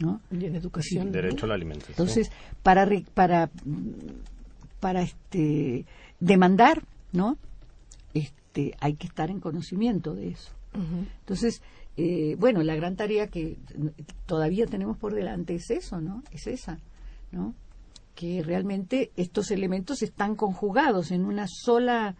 ¿No? 0.00 0.20
Y 0.30 0.44
en 0.44 0.56
educación. 0.56 1.12
derecho 1.12 1.46
a 1.46 1.48
la 1.48 1.54
alimentación. 1.54 1.92
Entonces, 1.92 2.30
para, 2.62 2.88
para, 3.14 3.50
para 4.80 5.02
este, 5.02 5.87
demandar, 6.20 6.82
¿no? 7.12 7.38
Este, 8.14 8.74
hay 8.80 8.94
que 8.94 9.06
estar 9.06 9.30
en 9.30 9.40
conocimiento 9.40 10.14
de 10.14 10.28
eso. 10.28 10.52
Entonces, 11.20 11.62
eh, 11.96 12.37
bueno, 12.38 12.62
la 12.62 12.74
gran 12.76 12.96
tarea 12.96 13.28
que 13.28 13.56
todavía 14.26 14.66
tenemos 14.66 14.98
por 14.98 15.14
delante 15.14 15.54
es 15.54 15.70
eso, 15.70 16.02
¿no? 16.02 16.22
Es 16.32 16.46
esa, 16.46 16.78
¿no? 17.32 17.54
Que 18.14 18.42
realmente 18.42 19.11
estos 19.16 19.50
elementos 19.50 20.02
están 20.02 20.37
conjugados 20.37 21.11
en 21.11 21.24
una 21.24 21.46
sola 21.48 22.16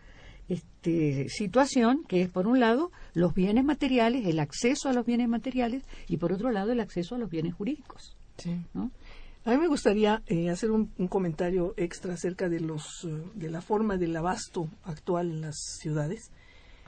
este, 0.49 1.29
situación 1.29 2.05
que 2.09 2.23
es, 2.23 2.29
por 2.29 2.47
un 2.47 2.61
lado, 2.61 2.93
los 3.15 3.35
bienes 3.35 3.65
materiales, 3.65 4.27
el 4.27 4.39
acceso 4.39 4.89
a 4.89 4.93
los 4.93 5.05
bienes 5.05 5.29
materiales, 5.29 5.85
y 6.09 6.17
por 6.19 6.33
otro 6.33 6.51
lado, 6.51 6.73
el 6.73 6.81
acceso 6.81 7.15
a 7.15 7.19
los 7.19 7.31
bienes 7.31 7.55
jurídicos. 7.55 8.17
A 9.45 9.51
mí 9.51 9.59
me 9.59 9.69
gustaría 9.69 10.23
eh, 10.27 10.51
hacer 10.51 10.71
un, 10.73 10.87
comentario 11.09 11.75
extra 11.77 12.15
acerca 12.15 12.49
de, 12.49 12.61
los, 12.61 13.05
eh, 13.05 13.23
de 13.35 13.49
la 13.49 13.61
forma 13.61 13.97
del 13.97 14.17
abasto 14.17 14.69
actual 14.83 15.31
en 15.31 15.41
las 15.41 15.57
ciudades. 15.81 16.33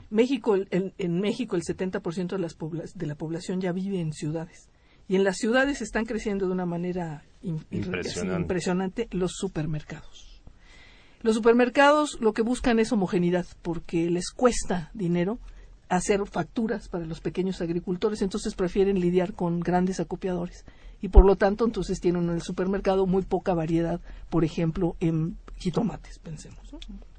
México, 0.09 0.55
en, 0.55 0.93
en 0.97 1.21
México 1.21 1.55
el 1.55 1.63
70% 1.63 2.27
de, 2.27 2.39
las 2.39 2.57
de 2.95 3.05
la 3.05 3.15
población 3.15 3.61
ya 3.61 3.71
vive 3.71 4.01
en 4.01 4.11
ciudades. 4.11 4.69
Y 5.07 5.15
en 5.15 5.23
las 5.23 5.37
ciudades 5.37 5.81
están 5.81 6.05
creciendo 6.05 6.45
de 6.45 6.51
una 6.51 6.65
manera 6.65 7.23
impresionante 7.41 9.07
los 9.11 9.31
supermercados. 9.33 10.28
Los 11.21 11.35
supermercados 11.35 12.17
lo 12.21 12.33
que 12.33 12.41
buscan 12.41 12.79
es 12.79 12.91
homogeneidad 12.93 13.45
porque 13.61 14.09
les 14.09 14.31
cuesta 14.31 14.89
dinero 14.93 15.39
hacer 15.89 16.25
facturas 16.25 16.87
para 16.87 17.05
los 17.05 17.19
pequeños 17.19 17.61
agricultores, 17.61 18.21
entonces 18.21 18.55
prefieren 18.55 18.99
lidiar 18.99 19.33
con 19.33 19.59
grandes 19.59 19.99
acopiadores 19.99 20.63
y 21.01 21.09
por 21.09 21.25
lo 21.25 21.35
tanto 21.35 21.65
entonces 21.65 21.99
tienen 21.99 22.25
en 22.25 22.35
el 22.35 22.41
supermercado 22.41 23.05
muy 23.05 23.23
poca 23.23 23.53
variedad, 23.53 23.99
por 24.29 24.45
ejemplo, 24.45 24.95
en 24.99 25.37
jitomates, 25.57 26.19
pensemos. 26.19 26.59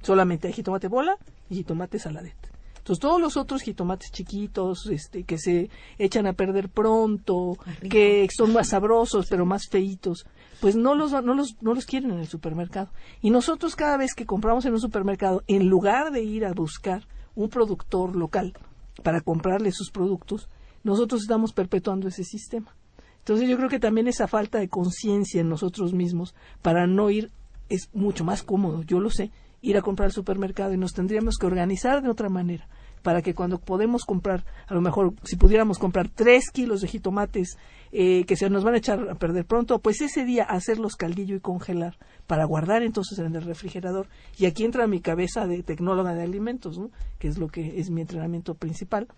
Solamente 0.02 0.46
hay 0.46 0.54
jitomate 0.54 0.88
bola 0.88 1.16
y 1.50 1.56
jitomate 1.56 1.98
saladet. 1.98 2.36
Entonces 2.80 3.00
todos 3.00 3.20
los 3.20 3.36
otros 3.36 3.62
jitomates 3.62 4.10
chiquitos, 4.10 4.86
este, 4.86 5.24
que 5.24 5.38
se 5.38 5.68
echan 5.98 6.26
a 6.26 6.32
perder 6.32 6.70
pronto, 6.70 7.58
que 7.88 8.26
son 8.34 8.52
más 8.52 8.70
sabrosos 8.70 9.26
pero 9.28 9.44
más 9.44 9.68
feitos, 9.68 10.26
pues 10.60 10.76
no 10.76 10.94
los, 10.94 11.12
no, 11.12 11.34
los, 11.34 11.56
no 11.60 11.74
los 11.74 11.84
quieren 11.84 12.10
en 12.12 12.20
el 12.20 12.26
supermercado. 12.26 12.88
Y 13.20 13.30
nosotros 13.30 13.76
cada 13.76 13.96
vez 13.96 14.14
que 14.14 14.26
compramos 14.26 14.64
en 14.64 14.72
un 14.72 14.80
supermercado, 14.80 15.42
en 15.46 15.68
lugar 15.68 16.10
de 16.10 16.22
ir 16.22 16.46
a 16.46 16.52
buscar 16.52 17.06
un 17.34 17.50
productor 17.50 18.16
local 18.16 18.54
para 19.02 19.20
comprarle 19.20 19.72
sus 19.72 19.90
productos, 19.90 20.48
nosotros 20.82 21.20
estamos 21.22 21.52
perpetuando 21.52 22.08
ese 22.08 22.24
sistema. 22.24 22.74
Entonces 23.18 23.48
yo 23.48 23.56
creo 23.58 23.68
que 23.68 23.78
también 23.78 24.08
esa 24.08 24.26
falta 24.26 24.58
de 24.58 24.68
conciencia 24.68 25.42
en 25.42 25.50
nosotros 25.50 25.92
mismos 25.92 26.34
para 26.62 26.86
no 26.86 27.10
ir 27.10 27.30
es 27.68 27.90
mucho 27.92 28.24
más 28.24 28.42
cómodo, 28.42 28.82
yo 28.82 28.98
lo 29.00 29.10
sé, 29.10 29.30
ir 29.62 29.76
a 29.76 29.82
comprar 29.82 30.06
al 30.06 30.12
supermercado 30.12 30.72
y 30.72 30.78
nos 30.78 30.92
tendríamos 30.92 31.36
que 31.36 31.46
organizar 31.46 32.02
de 32.02 32.10
otra 32.10 32.28
manera 32.28 32.68
para 33.02 33.22
que 33.22 33.34
cuando 33.34 33.58
podemos 33.58 34.04
comprar, 34.04 34.44
a 34.66 34.74
lo 34.74 34.80
mejor 34.80 35.14
si 35.24 35.36
pudiéramos 35.36 35.78
comprar 35.78 36.08
tres 36.08 36.50
kilos 36.50 36.80
de 36.80 36.88
jitomates 36.88 37.56
eh, 37.92 38.24
que 38.24 38.36
se 38.36 38.50
nos 38.50 38.62
van 38.62 38.74
a 38.74 38.78
echar 38.78 39.08
a 39.08 39.14
perder 39.14 39.44
pronto, 39.44 39.78
pues 39.78 40.00
ese 40.00 40.24
día 40.24 40.44
hacerlos 40.44 40.96
caldillo 40.96 41.34
y 41.34 41.40
congelar 41.40 41.96
para 42.26 42.44
guardar 42.44 42.82
entonces 42.82 43.18
en 43.18 43.34
el 43.34 43.42
refrigerador. 43.42 44.06
Y 44.38 44.46
aquí 44.46 44.64
entra 44.64 44.86
mi 44.86 45.00
cabeza 45.00 45.46
de 45.46 45.62
tecnóloga 45.62 46.14
de 46.14 46.22
alimentos, 46.22 46.78
¿no? 46.78 46.90
que 47.18 47.28
es 47.28 47.38
lo 47.38 47.48
que 47.48 47.80
es 47.80 47.90
mi 47.90 48.02
entrenamiento 48.02 48.54
principal 48.54 49.08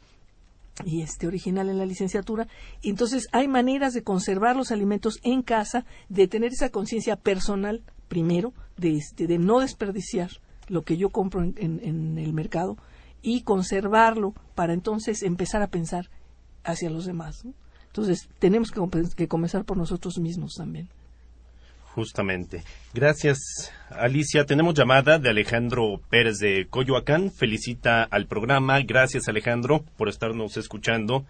y 0.86 1.02
este 1.02 1.26
original 1.26 1.68
en 1.68 1.78
la 1.78 1.86
licenciatura. 1.86 2.48
Entonces 2.82 3.28
hay 3.32 3.48
maneras 3.48 3.92
de 3.92 4.02
conservar 4.02 4.56
los 4.56 4.70
alimentos 4.70 5.18
en 5.22 5.42
casa, 5.42 5.84
de 6.08 6.28
tener 6.28 6.52
esa 6.52 6.70
conciencia 6.70 7.16
personal 7.16 7.82
primero, 8.12 8.52
de, 8.76 8.98
este, 8.98 9.26
de 9.26 9.38
no 9.38 9.60
desperdiciar 9.60 10.28
lo 10.68 10.82
que 10.82 10.98
yo 10.98 11.08
compro 11.08 11.42
en, 11.42 11.54
en 11.56 12.18
el 12.18 12.34
mercado 12.34 12.76
y 13.22 13.40
conservarlo 13.40 14.34
para 14.54 14.74
entonces 14.74 15.22
empezar 15.22 15.62
a 15.62 15.68
pensar 15.68 16.10
hacia 16.62 16.90
los 16.90 17.06
demás. 17.06 17.46
Entonces, 17.86 18.28
tenemos 18.38 18.70
que, 18.70 18.82
que, 19.16 19.28
comenzar 19.28 19.64
por 19.64 19.78
nosotros 19.78 20.18
mismos 20.18 20.56
también. 20.58 20.90
Justamente. 21.94 22.64
Gracias, 22.92 23.70
Alicia. 23.88 24.44
Tenemos 24.44 24.74
llamada 24.74 25.18
de 25.18 25.30
Alejandro 25.30 26.02
Pérez 26.10 26.36
de 26.38 26.66
Coyoacán. 26.68 27.30
Felicita 27.30 28.02
al 28.02 28.26
programa. 28.26 28.80
Gracias, 28.82 29.26
Alejandro, 29.26 29.84
por 29.96 30.10
estarnos 30.10 30.58
escuchando. 30.58 31.24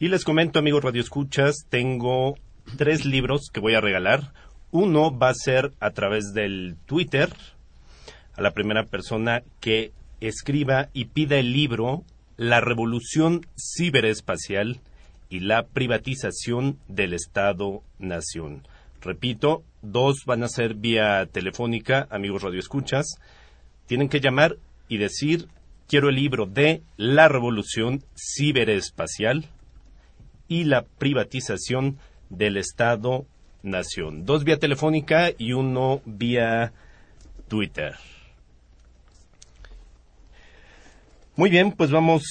Y 0.00 0.08
les 0.08 0.24
comento, 0.24 0.58
amigos 0.58 0.82
radioescuchas, 0.82 1.66
tengo 1.68 2.36
tres 2.78 3.04
libros 3.04 3.50
que 3.52 3.60
voy 3.60 3.74
a 3.74 3.82
regalar. 3.82 4.32
Uno 4.72 5.16
va 5.16 5.28
a 5.28 5.34
ser 5.34 5.72
a 5.80 5.90
través 5.90 6.32
del 6.32 6.76
Twitter 6.86 7.28
a 8.34 8.40
la 8.40 8.52
primera 8.52 8.86
persona 8.86 9.42
que 9.60 9.92
escriba 10.22 10.88
y 10.94 11.04
pida 11.04 11.36
el 11.36 11.52
libro 11.52 12.04
La 12.38 12.62
revolución 12.62 13.46
ciberespacial 13.54 14.80
y 15.28 15.40
la 15.40 15.66
privatización 15.66 16.78
del 16.88 17.12
Estado-Nación. 17.12 18.66
Repito, 19.02 19.62
dos 19.82 20.24
van 20.24 20.42
a 20.42 20.48
ser 20.48 20.74
vía 20.74 21.26
telefónica, 21.30 22.08
amigos 22.10 22.42
radioescuchas. 22.42 23.18
Tienen 23.86 24.08
que 24.08 24.20
llamar 24.20 24.56
y 24.88 24.96
decir, 24.96 25.48
quiero 25.86 26.08
el 26.08 26.14
libro 26.14 26.46
de 26.46 26.80
La 26.96 27.28
revolución 27.28 28.02
ciberespacial 28.16 29.44
y 30.48 30.64
la 30.64 30.86
privatización 30.86 31.98
del 32.30 32.56
Estado-Nación. 33.62 34.24
Dos 34.24 34.44
vía 34.44 34.58
telefónica 34.58 35.30
y 35.36 35.52
uno 35.52 36.02
vía 36.04 36.72
Twitter. 37.48 37.94
Muy 41.34 41.48
bien, 41.48 41.72
pues 41.72 41.90
vamos 41.90 42.22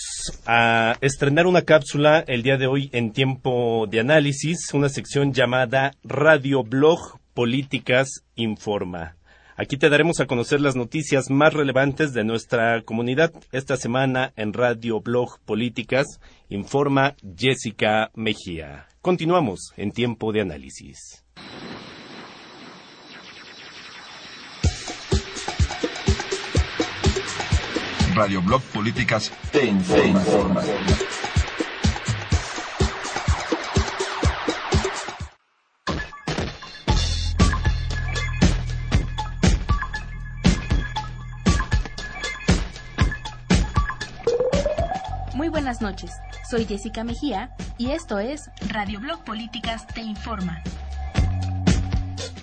a 0.45 0.95
estrenar 1.01 1.47
una 1.47 1.63
cápsula 1.63 2.23
el 2.27 2.43
día 2.43 2.57
de 2.57 2.67
hoy 2.67 2.89
en 2.93 3.11
tiempo 3.11 3.87
de 3.89 3.99
análisis, 3.99 4.71
una 4.73 4.89
sección 4.89 5.33
llamada 5.33 5.93
Radio 6.03 6.63
Blog 6.63 7.19
Políticas 7.33 8.23
Informa. 8.35 9.15
Aquí 9.57 9.77
te 9.77 9.89
daremos 9.89 10.19
a 10.19 10.27
conocer 10.27 10.61
las 10.61 10.75
noticias 10.75 11.29
más 11.29 11.53
relevantes 11.53 12.13
de 12.13 12.23
nuestra 12.23 12.81
comunidad. 12.83 13.31
Esta 13.51 13.75
semana 13.75 14.33
en 14.35 14.53
Radio 14.53 15.01
Blog 15.01 15.39
Políticas 15.45 16.19
informa 16.49 17.15
Jessica 17.37 18.11
Mejía. 18.15 18.90
Continuamos 19.01 19.73
en 19.77 19.91
tiempo 19.91 20.31
de 20.31 20.41
análisis. 20.41 21.25
Radio 28.13 28.43
Blog 28.43 28.61
Políticas 28.61 29.31
te 29.51 29.65
informa. 29.65 30.61
Muy 30.61 31.20
buenas 45.61 45.79
noches, 45.79 46.11
soy 46.49 46.65
Jessica 46.65 47.03
Mejía 47.03 47.53
y 47.77 47.91
esto 47.91 48.17
es 48.17 48.49
Radio 48.69 48.99
Blog 48.99 49.23
Políticas 49.23 49.85
te 49.85 50.01
informa. 50.01 50.59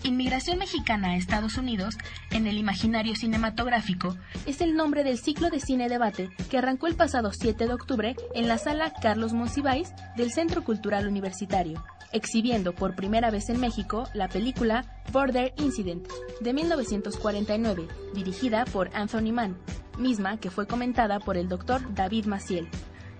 Inmigración 0.04 0.58
mexicana 0.58 1.08
a 1.08 1.16
Estados 1.16 1.56
Unidos 1.56 1.98
en 2.30 2.46
el 2.46 2.56
imaginario 2.58 3.16
cinematográfico 3.16 4.16
es 4.46 4.60
el 4.60 4.76
nombre 4.76 5.02
del 5.02 5.18
ciclo 5.18 5.50
de 5.50 5.58
cine 5.58 5.88
debate 5.88 6.30
que 6.48 6.58
arrancó 6.58 6.86
el 6.86 6.94
pasado 6.94 7.32
7 7.32 7.66
de 7.66 7.74
octubre 7.74 8.14
en 8.36 8.46
la 8.46 8.56
sala 8.56 8.92
Carlos 9.02 9.32
Monsiváis 9.32 9.92
del 10.16 10.30
Centro 10.30 10.62
Cultural 10.62 11.08
Universitario, 11.08 11.82
exhibiendo 12.12 12.72
por 12.72 12.94
primera 12.94 13.32
vez 13.32 13.48
en 13.48 13.58
México 13.58 14.08
la 14.14 14.28
película 14.28 14.84
Border 15.10 15.54
Incident 15.56 16.06
de 16.40 16.52
1949, 16.52 17.88
dirigida 18.14 18.64
por 18.64 18.94
Anthony 18.94 19.32
Mann, 19.32 19.58
misma 19.98 20.36
que 20.36 20.52
fue 20.52 20.68
comentada 20.68 21.18
por 21.18 21.36
el 21.36 21.48
doctor 21.48 21.82
David 21.96 22.26
Maciel. 22.26 22.68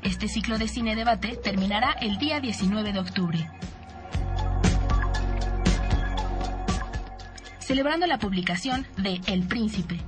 Este 0.03 0.29
ciclo 0.29 0.59
de 0.59 0.69
cine 0.69 0.97
debate 0.97 1.37
terminará 1.37 1.93
el 2.01 2.19
día 2.19 2.41
19 2.41 2.93
de 2.93 2.99
octubre. 2.99 3.51
celebrando 7.69 8.07
la 8.07 8.19
publicación 8.19 8.87
de 8.97 9.21
El 9.27 9.47
Príncipe. 9.47 10.01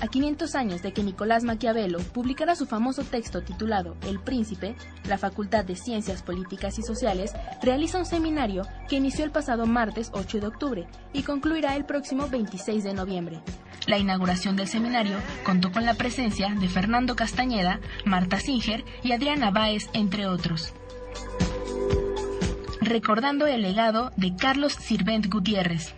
A 0.00 0.06
500 0.06 0.54
años 0.54 0.82
de 0.82 0.92
que 0.92 1.02
Nicolás 1.02 1.42
Maquiavelo 1.42 1.98
publicara 1.98 2.54
su 2.54 2.64
famoso 2.64 3.02
texto 3.02 3.42
titulado 3.42 3.96
El 4.06 4.20
Príncipe, 4.20 4.76
la 5.08 5.18
Facultad 5.18 5.64
de 5.64 5.74
Ciencias 5.74 6.22
Políticas 6.22 6.78
y 6.78 6.82
Sociales 6.82 7.32
realiza 7.60 7.98
un 7.98 8.06
seminario 8.06 8.62
que 8.88 8.94
inició 8.94 9.24
el 9.24 9.32
pasado 9.32 9.66
martes 9.66 10.12
8 10.14 10.38
de 10.38 10.46
octubre 10.46 10.86
y 11.12 11.24
concluirá 11.24 11.74
el 11.74 11.86
próximo 11.86 12.28
26 12.28 12.84
de 12.84 12.94
noviembre. 12.94 13.42
La 13.86 13.98
inauguración 13.98 14.56
del 14.56 14.68
seminario 14.68 15.18
contó 15.44 15.70
con 15.70 15.84
la 15.84 15.94
presencia 15.94 16.54
de 16.58 16.68
Fernando 16.68 17.14
Castañeda, 17.14 17.80
Marta 18.04 18.40
Singer 18.40 18.84
y 19.02 19.12
Adriana 19.12 19.50
Báez, 19.50 19.88
entre 19.92 20.26
otros. 20.26 20.72
Recordando 22.80 23.46
el 23.46 23.62
legado 23.62 24.10
de 24.16 24.34
Carlos 24.36 24.72
Sirvent 24.72 25.26
Gutiérrez, 25.26 25.94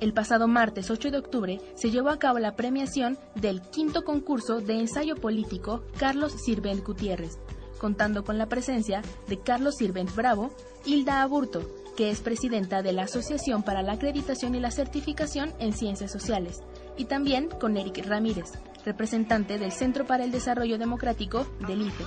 el 0.00 0.12
pasado 0.12 0.48
martes 0.48 0.90
8 0.90 1.10
de 1.12 1.18
octubre 1.18 1.60
se 1.76 1.90
llevó 1.90 2.10
a 2.10 2.18
cabo 2.18 2.38
la 2.38 2.56
premiación 2.56 3.16
del 3.36 3.62
quinto 3.62 4.04
concurso 4.04 4.60
de 4.60 4.78
ensayo 4.78 5.16
político 5.16 5.84
Carlos 5.98 6.32
Sirvent 6.44 6.84
Gutiérrez, 6.84 7.38
contando 7.78 8.24
con 8.24 8.36
la 8.36 8.46
presencia 8.46 9.02
de 9.28 9.40
Carlos 9.40 9.76
Sirvent 9.76 10.14
Bravo, 10.14 10.50
Hilda 10.84 11.22
Aburto, 11.22 11.62
que 11.96 12.10
es 12.10 12.20
presidenta 12.20 12.82
de 12.82 12.92
la 12.92 13.04
Asociación 13.04 13.62
para 13.62 13.82
la 13.82 13.92
Acreditación 13.92 14.54
y 14.54 14.60
la 14.60 14.72
Certificación 14.72 15.54
en 15.58 15.72
Ciencias 15.72 16.10
Sociales, 16.10 16.62
y 16.96 17.06
también 17.06 17.48
con 17.48 17.76
Eric 17.76 18.04
Ramírez, 18.06 18.52
representante 18.84 19.58
del 19.58 19.72
Centro 19.72 20.06
para 20.06 20.24
el 20.24 20.30
Desarrollo 20.30 20.78
Democrático 20.78 21.46
del 21.66 21.82
IFE. 21.82 22.04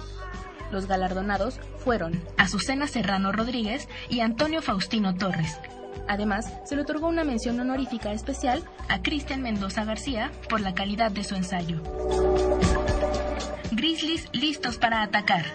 Los 0.72 0.86
galardonados 0.86 1.60
fueron 1.78 2.22
Azucena 2.38 2.88
Serrano 2.88 3.32
Rodríguez 3.32 3.88
y 4.10 4.20
Antonio 4.20 4.62
Faustino 4.62 5.16
Torres, 5.16 5.58
Además, 6.08 6.54
se 6.66 6.76
le 6.76 6.84
otorgó 6.84 7.08
una 7.08 7.24
mención 7.24 7.60
honorífica 7.60 8.12
especial 8.14 8.64
a 8.88 9.02
Cristian 9.02 9.42
Mendoza 9.42 9.84
García 9.84 10.32
por 10.50 10.62
la 10.62 10.74
calidad 10.74 11.12
de 11.12 11.24
su 11.24 11.36
ensayo. 11.36 11.82
Grizzlies 13.72 14.30
listos 14.34 14.78
para 14.78 15.02
atacar. 15.02 15.46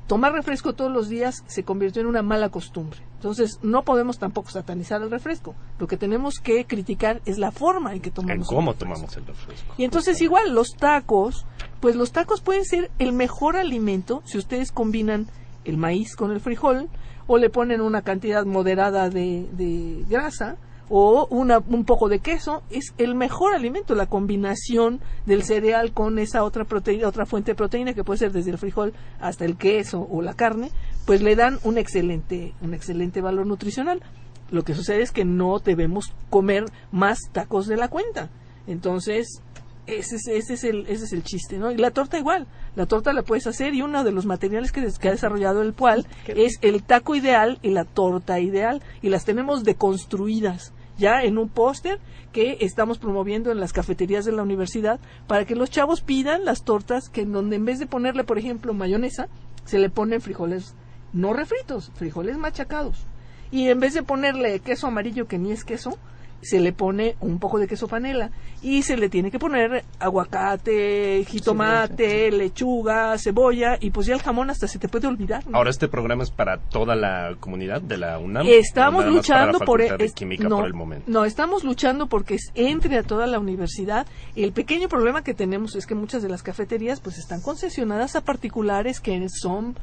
tomar 0.07 0.33
refresco 0.33 0.73
todos 0.73 0.91
los 0.91 1.09
días 1.09 1.45
se 1.47 1.63
convirtió 1.63 2.03
en 2.03 2.09
una 2.09 2.23
mala 2.23 2.49
costumbre. 2.49 2.99
Entonces, 3.15 3.61
no 3.63 3.85
podemos 3.85 4.19
tampoco 4.19 4.51
satanizar 4.51 5.01
el 5.03 5.11
refresco. 5.11 5.55
Lo 5.79 5.87
que 5.87 5.97
tenemos 5.97 6.41
que 6.41 6.65
criticar 6.65 7.21
es 7.27 7.39
la 7.39 7.53
forma 7.53 7.93
en 7.93 8.01
que 8.01 8.11
tomamos. 8.11 8.49
En 8.49 8.57
cómo 8.57 8.75
tomamos 8.75 9.17
el 9.17 9.25
refresco. 9.27 9.75
Y 9.79 9.85
entonces, 9.85 10.21
igual, 10.21 10.53
los 10.53 10.71
tacos, 10.71 11.47
pues 11.81 11.95
los 11.95 12.11
tacos 12.11 12.41
pueden 12.41 12.65
ser 12.65 12.91
el 12.99 13.13
mejor 13.13 13.57
alimento 13.57 14.23
si 14.25 14.39
ustedes 14.39 14.73
combinan 14.73 15.29
el 15.71 15.79
maíz 15.79 16.15
con 16.17 16.31
el 16.33 16.41
frijol 16.41 16.89
o 17.27 17.39
le 17.39 17.49
ponen 17.49 17.81
una 17.81 18.03
cantidad 18.03 18.45
moderada 18.45 19.09
de, 19.09 19.49
de 19.53 20.05
grasa 20.09 20.57
o 20.93 21.29
una, 21.31 21.59
un 21.59 21.85
poco 21.85 22.09
de 22.09 22.19
queso 22.19 22.65
es 22.69 22.93
el 22.99 23.15
mejor 23.15 23.55
alimento 23.55 23.95
la 23.95 24.07
combinación 24.07 25.01
del 25.25 25.45
cereal 25.45 25.93
con 25.93 26.19
esa 26.19 26.43
otra 26.43 26.65
proteína 26.65 27.07
otra 27.07 27.27
fuente 27.27 27.53
de 27.53 27.55
proteína 27.55 27.95
que 27.95 28.03
puede 28.03 28.19
ser 28.19 28.33
desde 28.33 28.51
el 28.51 28.59
frijol 28.59 28.93
hasta 29.21 29.45
el 29.45 29.57
queso 29.57 30.07
o 30.11 30.21
la 30.21 30.35
carne 30.35 30.73
pues 31.07 31.23
le 31.23 31.37
dan 31.37 31.61
un 31.63 31.79
excelente 31.79 32.53
un 32.61 32.75
excelente 32.75 33.21
valor 33.21 33.47
nutricional. 33.47 34.03
Lo 34.51 34.65
que 34.65 34.75
sucede 34.75 35.03
es 35.03 35.13
que 35.13 35.25
no 35.25 35.61
debemos 35.61 36.13
comer 36.29 36.65
más 36.91 37.21
tacos 37.31 37.69
de 37.69 37.77
la 37.77 37.87
cuenta. 37.87 38.29
Entonces 38.67 39.43
ese 39.87 40.17
es, 40.17 40.27
ese 40.29 40.55
es 40.55 40.65
el 40.65 40.87
ese 40.87 41.05
es 41.05 41.13
el 41.13 41.23
chiste 41.23 41.59
no 41.59 41.71
y 41.71 41.77
la 41.77 41.91
torta 41.91 42.19
igual 42.19 42.47
la 42.77 42.87
torta 42.87 43.13
la 43.13 43.23
puedes 43.23 43.47
hacer 43.47 43.75
y 43.75 43.83
uno 43.83 44.05
de 44.05 44.13
los 44.13 44.27
materiales 44.27 44.73
que, 44.73 44.87
que 45.01 45.09
ha 45.09 45.13
desarrollado 45.13 45.63
el 45.63 45.73
PUAL 45.73 46.07
es 46.27 46.59
el 46.63 46.83
taco 46.83 47.15
ideal 47.15 47.59
y 47.63 47.71
la 47.71 47.85
torta 47.85 48.41
ideal 48.41 48.83
y 49.03 49.09
las 49.09 49.25
tenemos 49.25 49.65
deconstruidas 49.65 50.73
ya 51.01 51.23
en 51.23 51.39
un 51.39 51.49
póster 51.49 51.99
que 52.33 52.59
estamos 52.61 52.99
promoviendo 52.99 53.51
en 53.51 53.59
las 53.59 53.73
cafeterías 53.73 54.25
de 54.25 54.33
la 54.33 54.43
universidad 54.43 55.01
para 55.27 55.45
que 55.45 55.57
los 55.57 55.71
chavos 55.71 56.03
pidan 56.03 56.45
las 56.45 56.63
tortas 56.63 57.09
que 57.09 57.23
en 57.23 57.33
donde 57.33 57.57
en 57.57 57.65
vez 57.65 57.79
de 57.79 57.87
ponerle, 57.87 58.23
por 58.23 58.39
ejemplo, 58.39 58.75
mayonesa, 58.75 59.29
se 59.65 59.79
le 59.79 59.91
ponen 59.91 60.21
frijoles 60.21 60.77
no 61.13 61.33
refritos, 61.33 61.91
frijoles 61.95 62.37
machacados. 62.37 63.07
Y 63.51 63.69
en 63.69 63.81
vez 63.81 63.95
de 63.95 64.05
ponerle 64.05 64.61
queso 64.61 64.87
amarillo 64.87 65.27
que 65.27 65.39
ni 65.39 65.51
es 65.51 65.65
queso, 65.65 65.99
se 66.43 66.61
le 66.61 66.73
pone 66.73 67.17
un 67.21 67.39
poco 67.39 67.59
de 67.59 67.67
queso 67.67 67.89
panela 67.89 68.31
y 68.63 68.83
se 68.83 68.97
le 68.97 69.09
tiene 69.09 69.31
que 69.31 69.39
poner 69.39 69.85
aguacate, 69.99 71.25
jitomate, 71.27 72.31
lechuga, 72.31 73.17
cebolla 73.19 73.79
y 73.81 73.91
pues 73.91 74.07
ya 74.07 74.15
el 74.15 74.23
jamón 74.23 74.51
hasta 74.51 74.69
se 74.69 74.79
te 74.79 74.89
puede 74.89 75.07
olvidar. 75.07 75.47
¿no? 75.47 75.57
Ahora 75.57 75.71
este 75.71 75.89
programa 75.89 76.23
es 76.23 76.31
para 76.31 76.59
toda 76.59 76.95
la 76.95 77.37
comunidad 77.41 77.81
de 77.81 77.99
la 77.99 78.19
UNAM. 78.19 78.47
Estamos 78.47 79.07
luchando 79.07 79.59
por, 79.61 79.81
es, 79.81 80.13
química 80.13 80.49
no, 80.49 80.57
por 80.57 80.67
el 80.67 80.75
momento. 80.75 81.11
No, 81.11 81.25
estamos 81.25 81.65
luchando 81.65 82.07
porque 82.07 82.37
entre 82.55 82.99
a 82.99 83.03
toda 83.03 83.27
la 83.27 83.39
universidad. 83.39 84.07
El 84.37 84.53
pequeño 84.53 84.89
problema 84.89 85.23
que 85.23 85.35
tenemos 85.35 85.77
es 85.77 85.87
que 85.87 85.95
muchas 85.95 86.23
de 86.23 86.29
las 86.29 86.43
cafeterías 86.43 87.01
pues 87.01 87.19
están 87.19 87.41
concesionadas 87.41 88.17
a 88.17 88.23
particulares 88.23 89.01
que 89.01 89.27
son 89.29 89.77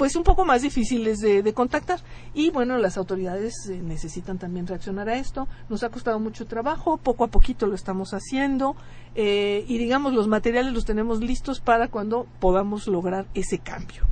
pues 0.00 0.16
un 0.16 0.22
poco 0.24 0.46
más 0.46 0.62
difíciles 0.62 1.18
de, 1.18 1.52
contactar. 1.52 2.00
Y 2.32 2.48
bueno 2.48 2.78
las 2.78 2.96
autoridades 2.96 3.52
eh, 3.68 3.82
necesitan 3.82 4.38
también 4.38 4.66
reaccionar 4.66 5.10
a 5.10 5.16
esto. 5.16 5.46
Nos 5.68 5.82
ha 5.82 5.90
costado 5.90 6.18
mucho 6.18 6.46
trabajo 6.46 6.96
poco 6.96 7.24
a 7.24 7.28
poquito 7.28 7.66
lo 7.66 7.74
estamos 7.74 8.14
haciendo 8.14 8.76
eh, 9.14 9.62
y 9.68 9.76
digamos 9.76 10.14
los 10.14 10.26
materiales 10.26 10.72
los 10.72 10.86
tenemos 10.86 11.20
listos 11.20 11.60
para 11.60 11.88
cuando 11.88 12.26
podamos 12.40 12.86
lograr 12.86 13.26
ese 13.34 13.58
cambio. 13.58 14.06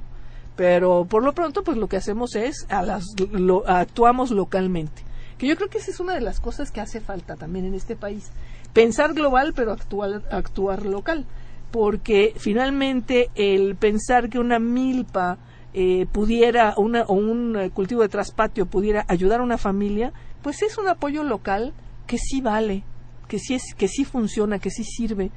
Pero 0.56 1.06
por 1.06 1.24
lo 1.24 1.32
pronto 1.32 1.64
pues 1.64 1.78
lo 1.78 1.88
que 1.88 1.96
hacemos 1.96 2.36
es 2.36 2.66
a 2.68 2.82
las, 2.82 3.06
lo, 3.30 3.66
actuamos 3.66 4.30
localmente. 4.30 5.04
Que 5.38 5.46
yo 5.46 5.56
creo 5.56 5.70
que 5.70 5.78
esa 5.78 5.90
es 5.90 6.00
una 6.00 6.12
de 6.12 6.20
las 6.20 6.38
cosas 6.38 6.70
que 6.70 6.82
hace 6.82 7.00
falta 7.00 7.36
también 7.36 7.64
en 7.64 7.72
este 7.72 7.96
país. 7.96 8.30
Pensar 8.74 9.14
global 9.14 9.54
pero 9.56 9.72
actuar 9.72 10.22
actuar 10.30 10.84
local. 10.84 11.24
Porque 11.70 12.34
finalmente 12.36 13.30
el 13.36 13.74
pensar 13.76 14.28
que 14.28 14.38
una 14.38 14.58
milpa 14.58 15.38
eh, 15.74 16.06
pudiera 16.10 16.74
una, 16.76 17.02
o 17.02 17.14
un 17.14 17.56
eh, 17.56 17.70
cultivo 17.70 18.02
de 18.02 18.08
traspatio 18.08 18.66
pudiera 18.66 19.04
ayudar 19.08 19.40
a 19.40 19.44
una 19.44 19.58
familia, 19.58 20.12
pues 20.42 20.62
es 20.62 20.78
un 20.78 20.88
apoyo 20.88 21.22
local 21.22 21.72
que 22.06 22.18
sí 22.18 22.40
vale, 22.40 22.84
que 23.28 23.38
sí 23.38 23.54
es, 23.54 23.74
que 23.76 23.88
sí 23.88 24.04
funciona, 24.04 24.58
que 24.58 24.70
sí 24.70 24.84
sirve, 24.84 25.30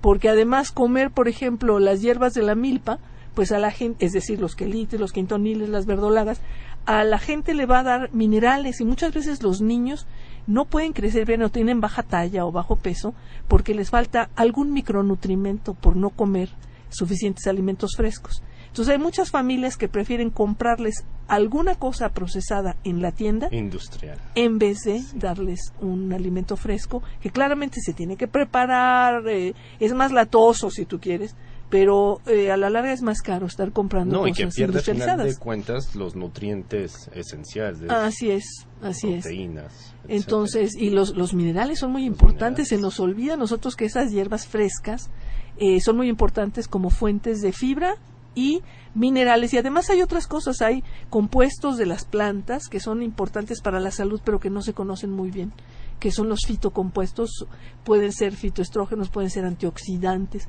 porque 0.00 0.28
además 0.28 0.72
comer, 0.72 1.10
por 1.10 1.28
ejemplo, 1.28 1.78
las 1.78 2.02
hierbas 2.02 2.34
de 2.34 2.42
la 2.42 2.54
milpa, 2.54 2.98
pues 3.34 3.52
a 3.52 3.58
la 3.58 3.70
gente, 3.70 4.06
es 4.06 4.12
decir, 4.12 4.40
los 4.40 4.56
quelites, 4.56 4.98
los 4.98 5.12
quintoniles, 5.12 5.68
las 5.68 5.86
verdolagas, 5.86 6.40
a 6.86 7.04
la 7.04 7.18
gente 7.18 7.52
le 7.54 7.66
va 7.66 7.80
a 7.80 7.84
dar 7.84 8.14
minerales 8.14 8.80
y 8.80 8.84
muchas 8.84 9.12
veces 9.12 9.42
los 9.42 9.60
niños 9.60 10.06
no 10.46 10.64
pueden 10.64 10.92
crecer 10.92 11.26
bien 11.26 11.42
o 11.42 11.50
tienen 11.50 11.80
baja 11.80 12.02
talla 12.02 12.46
o 12.46 12.52
bajo 12.52 12.76
peso 12.76 13.12
porque 13.48 13.74
les 13.74 13.90
falta 13.90 14.30
algún 14.36 14.72
micronutrimento 14.72 15.74
por 15.74 15.96
no 15.96 16.10
comer 16.10 16.48
suficientes 16.88 17.46
alimentos 17.46 17.96
frescos. 17.96 18.42
Entonces 18.76 18.92
hay 18.92 19.02
muchas 19.02 19.30
familias 19.30 19.78
que 19.78 19.88
prefieren 19.88 20.28
comprarles 20.28 21.06
alguna 21.28 21.76
cosa 21.76 22.10
procesada 22.10 22.76
en 22.84 23.00
la 23.00 23.10
tienda 23.10 23.48
industrial 23.50 24.18
en 24.34 24.58
vez 24.58 24.82
de 24.82 25.02
darles 25.14 25.72
un 25.80 26.12
alimento 26.12 26.58
fresco 26.58 27.02
que 27.22 27.30
claramente 27.30 27.80
se 27.80 27.94
tiene 27.94 28.18
que 28.18 28.28
preparar, 28.28 29.26
eh, 29.28 29.54
es 29.80 29.94
más 29.94 30.12
latoso 30.12 30.70
si 30.70 30.84
tú 30.84 31.00
quieres, 31.00 31.34
pero 31.70 32.20
eh, 32.26 32.50
a 32.50 32.58
la 32.58 32.68
larga 32.68 32.92
es 32.92 33.00
más 33.00 33.22
caro 33.22 33.46
estar 33.46 33.72
comprando 33.72 34.16
no, 34.16 34.22
cosas 34.24 34.38
y 34.38 34.42
que 34.42 34.48
pierde 34.48 34.78
al 34.80 34.84
final 34.84 35.24
de 35.24 35.36
cuentas 35.36 35.94
los 35.94 36.14
nutrientes 36.14 37.08
esenciales 37.14 37.88
Así 37.88 38.30
es, 38.30 38.66
así 38.82 39.10
proteínas, 39.10 39.94
es. 40.06 40.20
Entonces, 40.20 40.76
y 40.76 40.90
los, 40.90 41.16
los 41.16 41.32
minerales 41.32 41.78
son 41.78 41.92
muy 41.92 42.04
importantes. 42.04 42.68
Se 42.68 42.76
nos 42.76 43.00
olvida 43.00 43.34
a 43.34 43.36
nosotros 43.38 43.74
que 43.74 43.86
esas 43.86 44.12
hierbas 44.12 44.46
frescas 44.46 45.08
eh, 45.56 45.80
son 45.80 45.96
muy 45.96 46.10
importantes 46.10 46.68
como 46.68 46.90
fuentes 46.90 47.40
de 47.40 47.52
fibra 47.52 47.96
y 48.36 48.62
minerales. 48.94 49.52
Y 49.52 49.58
además 49.58 49.90
hay 49.90 50.02
otras 50.02 50.28
cosas, 50.28 50.62
hay 50.62 50.84
compuestos 51.10 51.76
de 51.76 51.86
las 51.86 52.04
plantas 52.04 52.68
que 52.68 52.78
son 52.78 53.02
importantes 53.02 53.60
para 53.60 53.80
la 53.80 53.90
salud 53.90 54.20
pero 54.24 54.38
que 54.38 54.50
no 54.50 54.62
se 54.62 54.74
conocen 54.74 55.10
muy 55.10 55.32
bien, 55.32 55.52
que 55.98 56.12
son 56.12 56.28
los 56.28 56.46
fitocompuestos, 56.46 57.46
pueden 57.82 58.12
ser 58.12 58.36
fitoestrógenos, 58.36 59.08
pueden 59.08 59.30
ser 59.30 59.44
antioxidantes, 59.44 60.48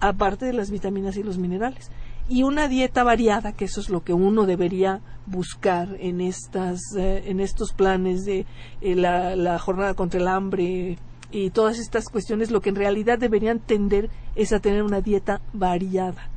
aparte 0.00 0.46
de 0.46 0.52
las 0.54 0.70
vitaminas 0.70 1.16
y 1.16 1.22
los 1.22 1.38
minerales. 1.38 1.90
Y 2.28 2.42
una 2.42 2.66
dieta 2.66 3.04
variada, 3.04 3.52
que 3.52 3.66
eso 3.66 3.80
es 3.80 3.88
lo 3.88 4.02
que 4.02 4.12
uno 4.12 4.46
debería 4.46 5.00
buscar 5.26 5.96
en 6.00 6.20
estas 6.20 6.80
eh, 6.96 7.22
en 7.26 7.38
estos 7.38 7.72
planes 7.72 8.24
de 8.24 8.46
eh, 8.80 8.94
la, 8.96 9.36
la 9.36 9.60
jornada 9.60 9.94
contra 9.94 10.20
el 10.20 10.26
hambre 10.26 10.98
y 11.30 11.50
todas 11.50 11.78
estas 11.78 12.08
cuestiones, 12.08 12.50
lo 12.50 12.60
que 12.60 12.70
en 12.70 12.76
realidad 12.76 13.18
deberían 13.18 13.60
tender 13.60 14.10
es 14.34 14.52
a 14.52 14.60
tener 14.60 14.82
una 14.82 15.00
dieta 15.00 15.40
variada 15.52 16.30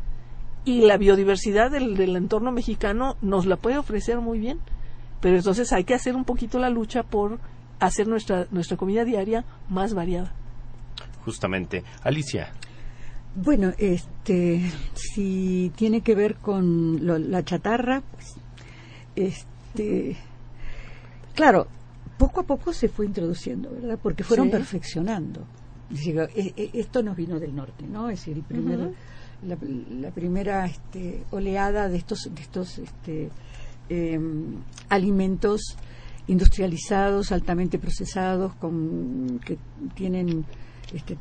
y 0.69 0.81
la 0.81 0.97
biodiversidad 0.97 1.71
del, 1.71 1.95
del, 1.97 2.15
entorno 2.15 2.51
mexicano 2.51 3.17
nos 3.21 3.45
la 3.45 3.55
puede 3.55 3.77
ofrecer 3.77 4.19
muy 4.19 4.39
bien. 4.39 4.59
Pero 5.21 5.37
entonces 5.37 5.73
hay 5.73 5.83
que 5.83 5.93
hacer 5.93 6.15
un 6.15 6.25
poquito 6.25 6.59
la 6.59 6.69
lucha 6.69 7.03
por 7.03 7.39
hacer 7.79 8.07
nuestra, 8.07 8.47
nuestra 8.51 8.77
comida 8.77 9.03
diaria 9.03 9.43
más 9.69 9.93
variada. 9.93 10.31
Justamente. 11.25 11.83
Alicia. 12.03 12.51
Bueno, 13.35 13.73
este, 13.77 14.61
si 14.93 15.71
tiene 15.75 16.01
que 16.01 16.15
ver 16.15 16.35
con 16.35 17.05
lo, 17.05 17.17
la 17.17 17.43
chatarra, 17.43 18.01
pues, 18.11 18.35
este, 19.15 20.17
claro, 21.35 21.67
poco 22.17 22.41
a 22.41 22.43
poco 22.43 22.73
se 22.73 22.89
fue 22.89 23.05
introduciendo, 23.05 23.71
¿verdad? 23.71 23.99
Porque 24.01 24.23
fueron 24.23 24.47
Sí. 24.47 24.51
perfeccionando. 24.51 25.45
E- 26.35 26.53
e- 26.55 26.69
esto 26.73 27.01
nos 27.01 27.15
vino 27.15 27.39
del 27.39 27.55
norte, 27.55 27.85
¿no? 27.87 28.09
Es 28.09 28.19
decir, 28.19 28.37
el 28.37 28.43
primer, 28.43 28.79
Ujú. 28.79 28.95
La, 29.47 29.57
la 29.89 30.11
primera 30.11 30.65
este, 30.65 31.23
oleada 31.31 31.89
de 31.89 31.97
estos, 31.97 32.29
de 32.33 32.41
estos 32.41 32.77
este, 32.79 33.29
em, 33.89 34.57
alimentos 34.89 35.77
industrializados, 36.27 37.31
altamente 37.31 37.79
procesados, 37.79 38.53
con, 38.55 39.39
que 39.43 39.57
tienen 39.95 40.45
este, 40.93 41.17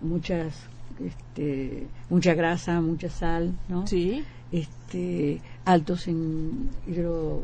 muchas, 0.00 0.54
este, 1.00 1.86
mucha 2.10 2.34
grasa, 2.34 2.80
mucha 2.80 3.08
sal, 3.08 3.54
¿no? 3.68 3.86
Sí. 3.86 4.24
Este, 4.50 5.40
altos 5.64 6.06
en 6.08 6.70
hidro... 6.86 7.42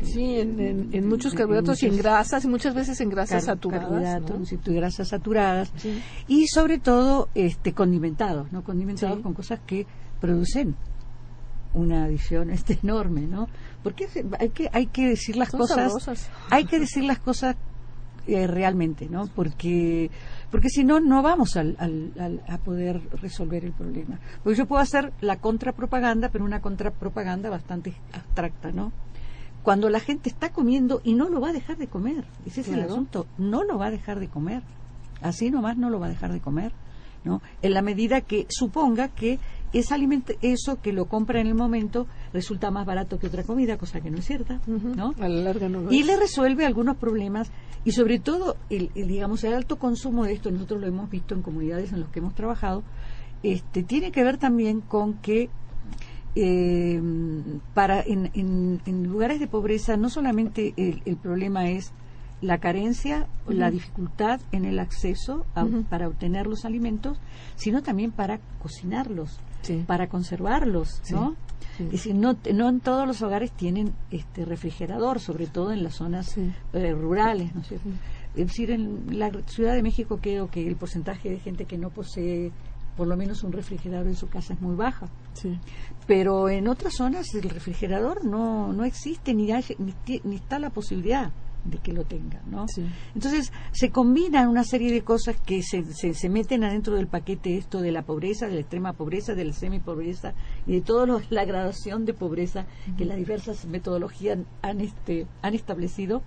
este, 0.00 0.12
Sí, 0.12 0.38
en, 0.38 0.60
en, 0.60 0.88
en 0.92 1.08
muchos 1.08 1.34
carbohidratos 1.34 1.82
y 1.82 1.86
en 1.86 1.96
grasas 1.96 2.44
y 2.44 2.48
muchas 2.48 2.74
veces 2.74 3.00
en 3.00 3.10
grasas 3.10 3.44
car- 3.44 3.54
saturadas. 3.56 3.84
carbohidratos 3.88 4.52
¿no? 4.52 4.72
y 4.72 4.74
grasas 4.76 5.08
saturadas 5.08 5.72
Sí. 5.76 6.00
y 6.28 6.46
sobre 6.46 6.78
todo 6.78 7.28
este 7.34 7.72
condimentados 7.74 8.52
no 8.52 8.62
condimentados 8.62 9.16
Sí. 9.18 9.22
con 9.22 9.34
cosas 9.34 9.60
que 9.66 9.86
producen 10.20 10.76
una 11.74 12.04
adición 12.04 12.50
este 12.50 12.78
enorme 12.82 13.22
no 13.22 13.48
porque 13.82 14.08
hay 14.38 14.48
que 14.50 14.70
hay 14.72 14.86
que 14.86 15.08
decir 15.08 15.36
las 15.36 15.50
Son 15.50 15.60
cosas 15.60 15.76
sabrosas. 15.92 16.30
hay 16.50 16.64
que 16.64 16.78
decir 16.78 17.04
las 17.04 17.18
cosas 17.18 17.56
eh, 18.26 18.46
realmente 18.46 19.08
no 19.08 19.26
porque 19.26 20.10
porque 20.50 20.68
si 20.70 20.84
no 20.84 21.00
no 21.00 21.22
vamos 21.22 21.56
al, 21.56 21.76
al- 21.78 22.12
al- 22.18 22.42
a 22.48 22.58
poder 22.58 23.00
resolver 23.20 23.64
el 23.64 23.72
problema 23.72 24.18
porque 24.42 24.58
yo 24.58 24.66
puedo 24.66 24.80
hacer 24.82 25.12
la 25.20 25.36
contrapropaganda 25.36 26.28
pero 26.30 26.44
una 26.44 26.60
contrapropaganda 26.60 27.50
bastante 27.50 27.94
abstracta 28.12 28.70
no 28.72 28.92
cuando 29.62 29.90
la 29.90 30.00
gente 30.00 30.30
está 30.30 30.50
comiendo 30.50 31.00
y 31.04 31.14
no 31.14 31.28
lo 31.28 31.40
va 31.40 31.50
a 31.50 31.52
dejar 31.52 31.76
de 31.76 31.88
comer. 31.88 32.24
Ese 32.46 32.62
es 32.62 32.68
el 32.68 32.80
asunto. 32.92 33.26
No 33.36 33.64
lo 33.64 33.76
va 33.76 33.86
a 33.86 33.90
dejar 33.90 34.18
de 34.18 34.28
comer. 34.28 34.62
Así 35.20 35.50
nomás 35.50 35.76
no 35.76 35.90
lo 35.90 35.98
va 36.00 36.06
a 36.06 36.10
dejar 36.10 36.32
de 36.32 36.40
comer. 36.40 36.72
¿no? 37.24 37.42
En 37.60 37.74
la 37.74 37.82
medida 37.82 38.22
que 38.22 38.46
suponga 38.48 39.08
que 39.08 39.38
alimento, 39.90 40.32
eso 40.42 40.80
que 40.80 40.92
lo 40.92 41.06
compra 41.06 41.40
en 41.40 41.46
el 41.46 41.54
momento 41.54 42.06
resulta 42.32 42.70
más 42.70 42.86
barato 42.86 43.18
que 43.18 43.26
otra 43.26 43.42
comida, 43.44 43.76
cosa 43.76 44.00
que 44.00 44.10
no 44.10 44.18
es 44.18 44.24
cierta, 44.26 44.60
¿no? 44.66 45.14
A 45.20 45.28
la 45.28 45.40
larga 45.42 45.68
no 45.68 45.90
y 45.92 46.00
es. 46.00 46.06
le 46.06 46.16
resuelve 46.16 46.64
algunos 46.66 46.96
problemas 46.96 47.50
y 47.84 47.92
sobre 47.92 48.18
todo 48.18 48.56
el, 48.70 48.90
el, 48.94 49.08
digamos 49.08 49.44
el 49.44 49.54
alto 49.54 49.76
consumo 49.78 50.24
de 50.24 50.32
esto 50.32 50.50
nosotros 50.50 50.80
lo 50.80 50.86
hemos 50.86 51.08
visto 51.10 51.34
en 51.34 51.42
comunidades 51.42 51.92
en 51.92 52.00
las 52.00 52.10
que 52.10 52.18
hemos 52.20 52.34
trabajado 52.34 52.82
este 53.42 53.82
tiene 53.84 54.10
que 54.10 54.24
ver 54.24 54.36
también 54.38 54.80
con 54.80 55.14
que 55.14 55.48
eh, 56.34 57.00
para 57.74 58.00
en, 58.02 58.30
en, 58.34 58.80
en 58.86 59.04
lugares 59.04 59.40
de 59.40 59.46
pobreza 59.46 59.96
no 59.96 60.08
solamente 60.10 60.74
el, 60.76 61.02
el 61.04 61.16
problema 61.16 61.68
es 61.70 61.92
la 62.40 62.58
carencia 62.58 63.26
la 63.48 63.70
dificultad 63.70 64.40
en 64.52 64.64
el 64.64 64.78
acceso 64.78 65.44
a- 65.54 65.62
para 65.88 66.06
obtener 66.06 66.46
los 66.46 66.64
alimentos, 66.64 67.18
sino 67.56 67.82
también 67.82 68.12
para 68.12 68.38
cocinarlos, 68.60 69.40
Sí. 69.62 69.84
para 69.86 70.08
conservarlos, 70.08 71.00
Sí. 71.02 71.14
¿no? 71.14 71.36
Sí. 71.76 71.84
Es 71.84 71.90
decir, 71.92 72.14
no, 72.14 72.36
no 72.54 72.68
en 72.68 72.80
todos 72.80 73.06
los 73.06 73.22
hogares 73.22 73.52
tienen 73.52 73.92
este 74.10 74.44
refrigerador, 74.44 75.20
sobre 75.20 75.46
todo 75.46 75.72
en 75.72 75.82
las 75.84 75.94
zonas 75.96 76.36
eh, 76.36 76.92
rurales, 76.92 77.54
¿no 77.54 77.60
es 77.60 77.68
cierto? 77.68 77.88
Es 78.34 78.46
decir, 78.48 78.70
en 78.70 79.18
la 79.18 79.30
Ciudad 79.46 79.74
de 79.74 79.82
México 79.82 80.18
creo 80.20 80.50
que 80.50 80.66
el 80.66 80.76
porcentaje 80.76 81.30
de 81.30 81.38
gente 81.38 81.64
que 81.66 81.78
no 81.78 81.90
posee 81.90 82.50
por 82.96 83.06
lo 83.06 83.16
menos 83.16 83.44
un 83.44 83.52
refrigerador 83.52 84.08
en 84.08 84.16
su 84.16 84.28
casa 84.28 84.54
es 84.54 84.60
muy 84.60 84.74
baja. 84.74 85.06
Sí. 85.34 85.56
Pero 86.06 86.48
en 86.48 86.66
otras 86.66 86.94
zonas 86.96 87.26
el 87.34 87.48
refrigerador 87.48 88.24
no, 88.24 88.72
no 88.72 88.84
existe 88.84 89.34
ni, 89.34 89.52
hay- 89.52 89.76
ni, 89.78 89.94
ni 90.24 90.36
está 90.36 90.58
la 90.58 90.70
posibilidad 90.70 91.30
de 91.70 91.78
que 91.78 91.92
lo 91.92 92.04
tengan, 92.04 92.42
¿no? 92.50 92.66
Entonces 93.14 93.52
se 93.72 93.90
combinan 93.90 94.48
una 94.48 94.64
serie 94.64 94.92
de 94.92 95.02
cosas 95.02 95.36
que 95.40 95.62
se, 95.62 95.84
se, 95.92 96.14
se 96.14 96.28
meten 96.28 96.64
adentro 96.64 96.94
del 96.94 97.06
paquete 97.06 97.56
esto 97.56 97.80
de 97.80 97.92
la 97.92 98.02
pobreza, 98.02 98.46
de 98.46 98.54
la 98.54 98.60
extrema 98.60 98.92
pobreza, 98.92 99.34
de 99.34 99.44
la 99.44 99.52
semipobreza 99.52 100.34
y 100.66 100.72
de 100.72 100.80
toda 100.80 101.20
la 101.30 101.44
gradación 101.44 102.04
de 102.04 102.14
pobreza 102.14 102.66
que 102.96 103.04
las 103.04 103.16
diversas 103.16 103.66
metodologías 103.66 104.38
han, 104.62 104.80
este, 104.80 105.26
han 105.42 105.54
establecido, 105.54 106.22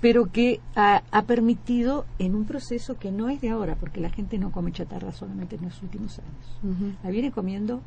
pero 0.00 0.26
que 0.26 0.60
ha, 0.76 1.02
ha 1.10 1.22
permitido 1.22 2.06
en 2.18 2.34
un 2.34 2.44
proceso 2.44 2.96
que 2.98 3.10
no 3.10 3.28
es 3.28 3.40
de 3.40 3.50
ahora, 3.50 3.76
porque 3.76 4.00
la 4.00 4.10
gente 4.10 4.38
no 4.38 4.52
come 4.52 4.72
chatarra 4.72 5.12
solamente 5.12 5.56
en 5.56 5.62
los 5.64 5.82
últimos 5.82 6.18
años. 6.18 6.96
La 7.02 7.10
viene 7.10 7.32
comiendo 7.32 7.80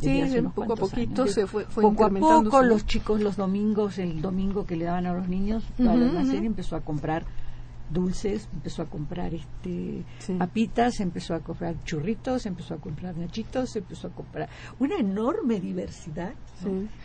Sí, 0.00 0.20
poco 0.54 0.72
a 0.72 0.76
poquito 0.76 1.22
años. 1.22 1.34
se 1.34 1.46
fue- 1.46 1.64
fue 1.64 1.82
poco 1.82 2.04
a 2.04 2.08
poco 2.10 2.62
los 2.62 2.86
chicos 2.86 3.20
los 3.20 3.36
domingos 3.36 3.98
el 3.98 4.20
domingo 4.20 4.66
que 4.66 4.76
le 4.76 4.84
daban 4.86 5.06
a 5.06 5.12
los 5.12 5.28
niños 5.28 5.64
almacén 5.78 6.38
ujú. 6.38 6.46
empezó 6.46 6.76
a 6.76 6.80
comprar 6.80 7.24
dulces 7.90 8.48
empezó 8.52 8.82
a 8.82 8.86
comprar 8.86 9.34
este 9.34 10.04
papitas 10.38 10.98
empezó 11.00 11.34
a 11.34 11.40
comprar 11.40 11.76
churritos 11.84 12.46
empezó 12.46 12.74
a 12.74 12.78
comprar 12.78 13.16
nachitos 13.16 13.76
empezó 13.76 14.08
a 14.08 14.10
comprar 14.10 14.48
una 14.78 14.96
enorme 14.96 15.60
diversidad 15.60 16.32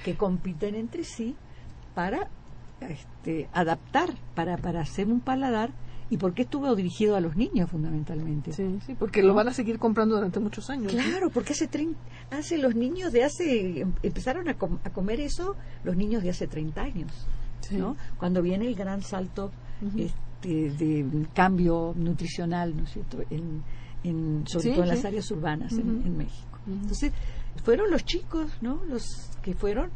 que 0.03 0.15
compiten 0.15 0.75
entre 0.75 1.03
sí 1.03 1.35
para 1.93 2.29
este, 2.79 3.49
adaptar 3.53 4.09
para 4.35 4.57
para 4.57 4.81
hacer 4.81 5.07
un 5.07 5.19
paladar 5.19 5.71
y 6.09 6.17
porque 6.17 6.43
estuvo 6.43 6.73
dirigido 6.75 7.15
a 7.15 7.19
los 7.21 7.35
niños 7.35 7.69
fundamentalmente 7.69 8.53
Sí, 8.53 8.79
sí, 8.85 8.95
porque 8.97 9.21
lo 9.23 9.33
van 9.33 9.49
a 9.49 9.53
seguir 9.53 9.77
comprando 9.79 10.15
durante 10.15 10.39
muchos 10.39 10.69
años. 10.69 10.93
¿no? 10.93 11.01
Claro, 11.03 11.29
porque 11.29 11.53
hace, 11.53 11.69
hace 12.31 12.57
los 12.57 12.75
niños 12.75 13.11
de 13.11 13.23
hace, 13.23 13.81
em- 13.81 13.93
empezaron 14.03 14.47
a, 14.47 14.53
com- 14.57 14.79
a 14.83 14.89
comer 14.91 15.19
eso 15.19 15.55
los 15.83 15.95
niños 15.97 16.23
de 16.23 16.29
hace 16.29 16.47
30 16.47 16.81
años, 16.81 17.11
¿no? 17.71 17.97
Cuando 18.17 18.41
viene 18.41 18.67
el 18.67 18.75
gran 18.75 19.01
salto 19.01 19.51
este, 19.97 20.71
de 20.71 21.05
cambio 21.33 21.93
nutricional, 21.97 22.75
¿no 22.77 22.83
es 22.83 22.91
cierto? 22.91 23.19
En, 23.29 23.63
en- 24.03 24.43
sobre 24.47 24.69
todo 24.75 24.83
en 24.83 24.89
las 24.89 25.05
áreas 25.05 25.29
urbanas 25.31 25.73
en 26.05 26.17
México. 26.17 26.57
Entonces, 26.67 27.11
fueron 27.63 27.91
los 27.91 28.05
chicos, 28.05 28.49
¿no? 28.61 28.81
Los 28.87 29.05
que 29.41 29.53
fueron 29.53 29.89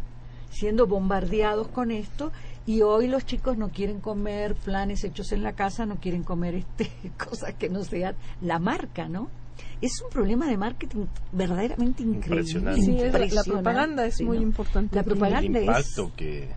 siendo 0.49 0.86
bombardeados 0.88 1.68
con 1.70 1.91
esto 1.91 2.32
y 2.66 2.82
hoy 2.82 3.07
los 3.07 3.26
chicos 3.26 3.57
no 3.57 3.70
quieren 3.70 3.99
comer 3.99 4.55
planes 4.55 5.03
hechos 5.03 5.32
en 5.32 5.43
la 5.43 5.53
casa, 5.53 5.86
no 5.86 5.95
quieren 5.95 6.24
comer 6.24 6.55
este 6.55 6.89
cosas 7.18 7.53
que 7.55 7.70
no 7.70 7.84
sean 7.84 8.16
la 8.41 8.59
marca, 8.59 9.07
¿no? 9.09 9.30
Es 9.82 9.99
un 10.01 10.09
problema 10.12 10.47
de 10.47 10.57
marketing 10.57 11.05
verdaderamente 11.32 12.03
increíble. 12.03 12.41
Impresionante. 12.41 12.82
Sí, 12.82 13.36
la- 13.36 13.43
propaganda 13.43 14.05
es 14.05 14.22
muy 14.22 14.38
¿no? 14.38 14.43
importante. 14.43 14.95
La 14.95 15.03
propaganda 15.03 15.59
el 15.59 15.70
es 15.70 15.78
impacto 15.88 16.12
que, 16.16 16.49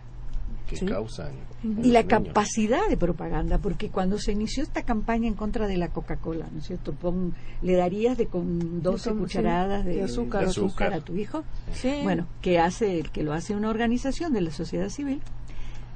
que 0.68 0.76
Sí. 0.76 0.86
causan. 0.86 1.32
y 1.62 1.90
la 1.90 2.02
niños. 2.02 2.06
capacidad 2.26 2.86
de 2.90 2.96
propaganda, 2.98 3.56
porque 3.58 3.88
cuando 3.88 4.18
se 4.18 4.32
inició 4.32 4.62
esta 4.62 4.82
campaña 4.82 5.26
en 5.26 5.34
contra 5.34 5.66
de 5.66 5.78
la 5.78 5.88
Coca-Cola, 5.88 6.46
¿no 6.52 6.58
es 6.58 6.66
cierto? 6.66 6.92
Pon- 6.92 7.34
le 7.62 7.74
darías 7.74 8.18
de 8.18 8.26
con 8.26 8.82
12 8.82 9.08
tom- 9.08 9.18
sí, 9.18 9.22
cucharadas 9.24 9.84
de, 9.86 9.94
de 9.96 10.02
azúcar. 10.02 10.44
de 10.44 10.50
azúcar. 10.50 10.92
a 10.92 11.00
tu 11.00 11.16
hijo. 11.16 11.42
Sí. 11.72 11.92
Bueno, 12.02 12.26
que 12.42 12.58
hace 12.58 13.02
que 13.12 13.22
lo 13.22 13.32
hace 13.32 13.54
una 13.56 13.70
organización 13.70 14.34
de 14.34 14.42
la 14.42 14.50
sociedad 14.50 14.90
civil. 14.90 15.22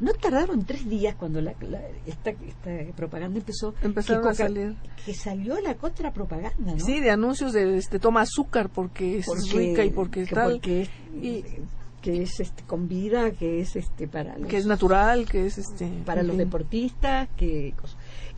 No 0.00 0.12
tardaron 0.12 0.64
tres 0.64 0.88
días 0.88 1.14
cuando 1.16 1.40
la, 1.40 1.54
la- 1.60 1.82
esta, 2.06 2.30
esta 2.30 2.70
propaganda 2.96 3.38
empezó. 3.38 3.74
Empezaron 3.82 4.22
que 4.22 4.28
a 4.28 4.34
salir. 4.34 4.76
Que 5.04 5.14
salió 5.14 5.60
la 5.60 5.74
contrapropaganda, 5.74 6.74
¿no? 6.74 6.80
Sí, 6.80 7.00
de 7.00 7.10
anuncios 7.10 7.52
de 7.52 7.76
este 7.78 7.98
toma 7.98 8.20
azúcar 8.22 8.68
porque 8.68 9.18
es 9.18 9.26
Porque- 9.26 9.52
rica 9.58 9.84
y 9.84 9.90
porque 9.90 10.24
que 10.24 10.34
tal. 10.34 10.52
porque 10.52 10.82
es- 10.82 10.90
y 11.20 11.44
que 12.00 12.22
es 12.22 12.38
este 12.38 12.62
con 12.62 12.86
vida, 12.86 13.32
que 13.32 13.60
es 13.60 13.74
este 13.74 14.06
para 14.06 14.38
los, 14.38 14.48
que 14.48 14.56
es 14.56 14.66
natural, 14.66 15.26
que 15.28 15.46
es 15.46 15.58
este 15.58 15.88
para 16.06 16.22
los 16.22 16.36
deportistas, 16.36 17.28
que 17.36 17.74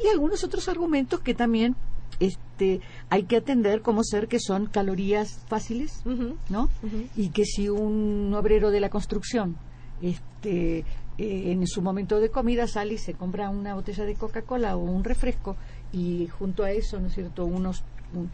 y 0.03 0.09
algunos 0.09 0.43
otros 0.45 0.67
argumentos 0.71 1.21
que 1.21 1.35
también 1.35 1.77
este 2.21 2.81
hay 3.11 3.25
que 3.25 3.37
atender 3.37 3.83
como 3.83 4.03
ser 4.03 4.29
que 4.29 4.41
son 4.41 4.65
calorías 4.67 5.45
fáciles, 5.47 6.03
¿no? 6.49 6.71
Y 7.17 7.29
que 7.29 7.45
si 7.45 7.69
un 7.69 8.33
obrero 8.35 8.71
de 8.71 8.81
la 8.81 8.89
construcción 8.89 9.57
este 10.01 10.85
eh, 11.23 11.53
en 11.53 11.67
su 11.67 11.83
momento 11.83 12.19
de 12.21 12.31
comida 12.31 12.67
sale 12.67 12.95
y 12.95 12.99
se 12.99 13.15
compra 13.15 13.51
una 13.51 13.75
botella 13.75 14.05
de 14.05 14.15
Coca-Cola 14.15 14.77
o 14.77 14.81
un 14.81 15.05
refresco 15.05 15.57
y 15.93 16.27
junto 16.29 16.65
a 16.65 16.71
eso, 16.71 16.99
¿no 16.99 17.09
es 17.09 17.15
cierto?, 17.15 17.45
unos 17.45 17.83
un- 18.15 18.31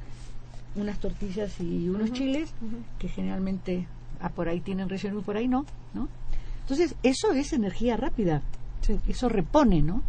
unas 0.80 0.98
tortillas 1.00 1.58
y 1.60 1.88
unos 1.88 2.12
chiles 2.12 2.52
que 2.98 3.08
generalmente 3.08 3.86
ah, 4.20 4.28
por 4.28 4.48
ahí 4.48 4.60
tienen 4.60 4.88
relleno 4.88 5.20
y 5.20 5.22
por 5.22 5.36
ahí 5.36 5.48
no, 5.48 5.64
¿no? 5.94 6.08
Entonces, 6.60 6.94
eso 7.02 7.32
es 7.32 7.52
energía 7.52 7.96
rápida. 7.96 8.42
Eso 9.08 9.28
repone, 9.28 9.82
¿no? 9.82 10.02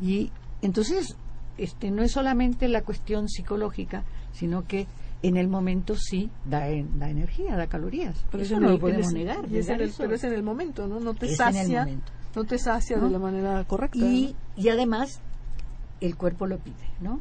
Y 0.00 0.30
entonces, 0.62 1.16
este 1.58 1.90
no 1.90 2.02
es 2.02 2.12
solamente 2.12 2.68
la 2.68 2.82
cuestión 2.82 3.28
psicológica, 3.28 4.04
sino 4.32 4.66
que 4.66 4.86
en 5.26 5.36
el 5.36 5.48
momento 5.48 5.96
sí 5.96 6.30
da, 6.44 6.68
en- 6.68 6.98
da 6.98 7.08
energía, 7.08 7.56
da 7.56 7.66
calorías. 7.66 8.14
Pero 8.30 8.42
es 8.42 8.48
eso 8.48 8.56
en 8.56 8.62
no 8.62 8.68
el- 8.68 8.74
lo 8.74 8.80
podemos 8.80 9.06
es- 9.06 9.12
negar. 9.12 9.38
y 9.50 9.56
es 9.58 9.66
en 9.68 9.72
negar 9.72 9.82
el- 9.82 9.88
eso. 9.88 9.96
pero 10.02 10.14
es 10.14 10.24
en 10.24 10.32
el 10.32 10.42
momento, 10.42 10.86
¿no? 10.86 11.00
No 11.00 11.14
te 11.14 11.26
Es 11.26 11.40
en 11.40 11.46
el 11.48 11.54
sacia, 11.54 11.80
momento. 11.80 12.12
no 12.36 12.44
te 12.44 12.58
sacia 12.58 12.96
¿No? 12.98 13.04
de 13.06 13.10
la 13.10 13.18
manera 13.18 13.64
correcta. 13.64 13.98
y, 13.98 14.34
y 14.56 14.68
además, 14.68 15.20
el 16.00 16.16
cuerpo 16.16 16.46
lo 16.46 16.58
pide, 16.58 16.74
¿no? 17.00 17.20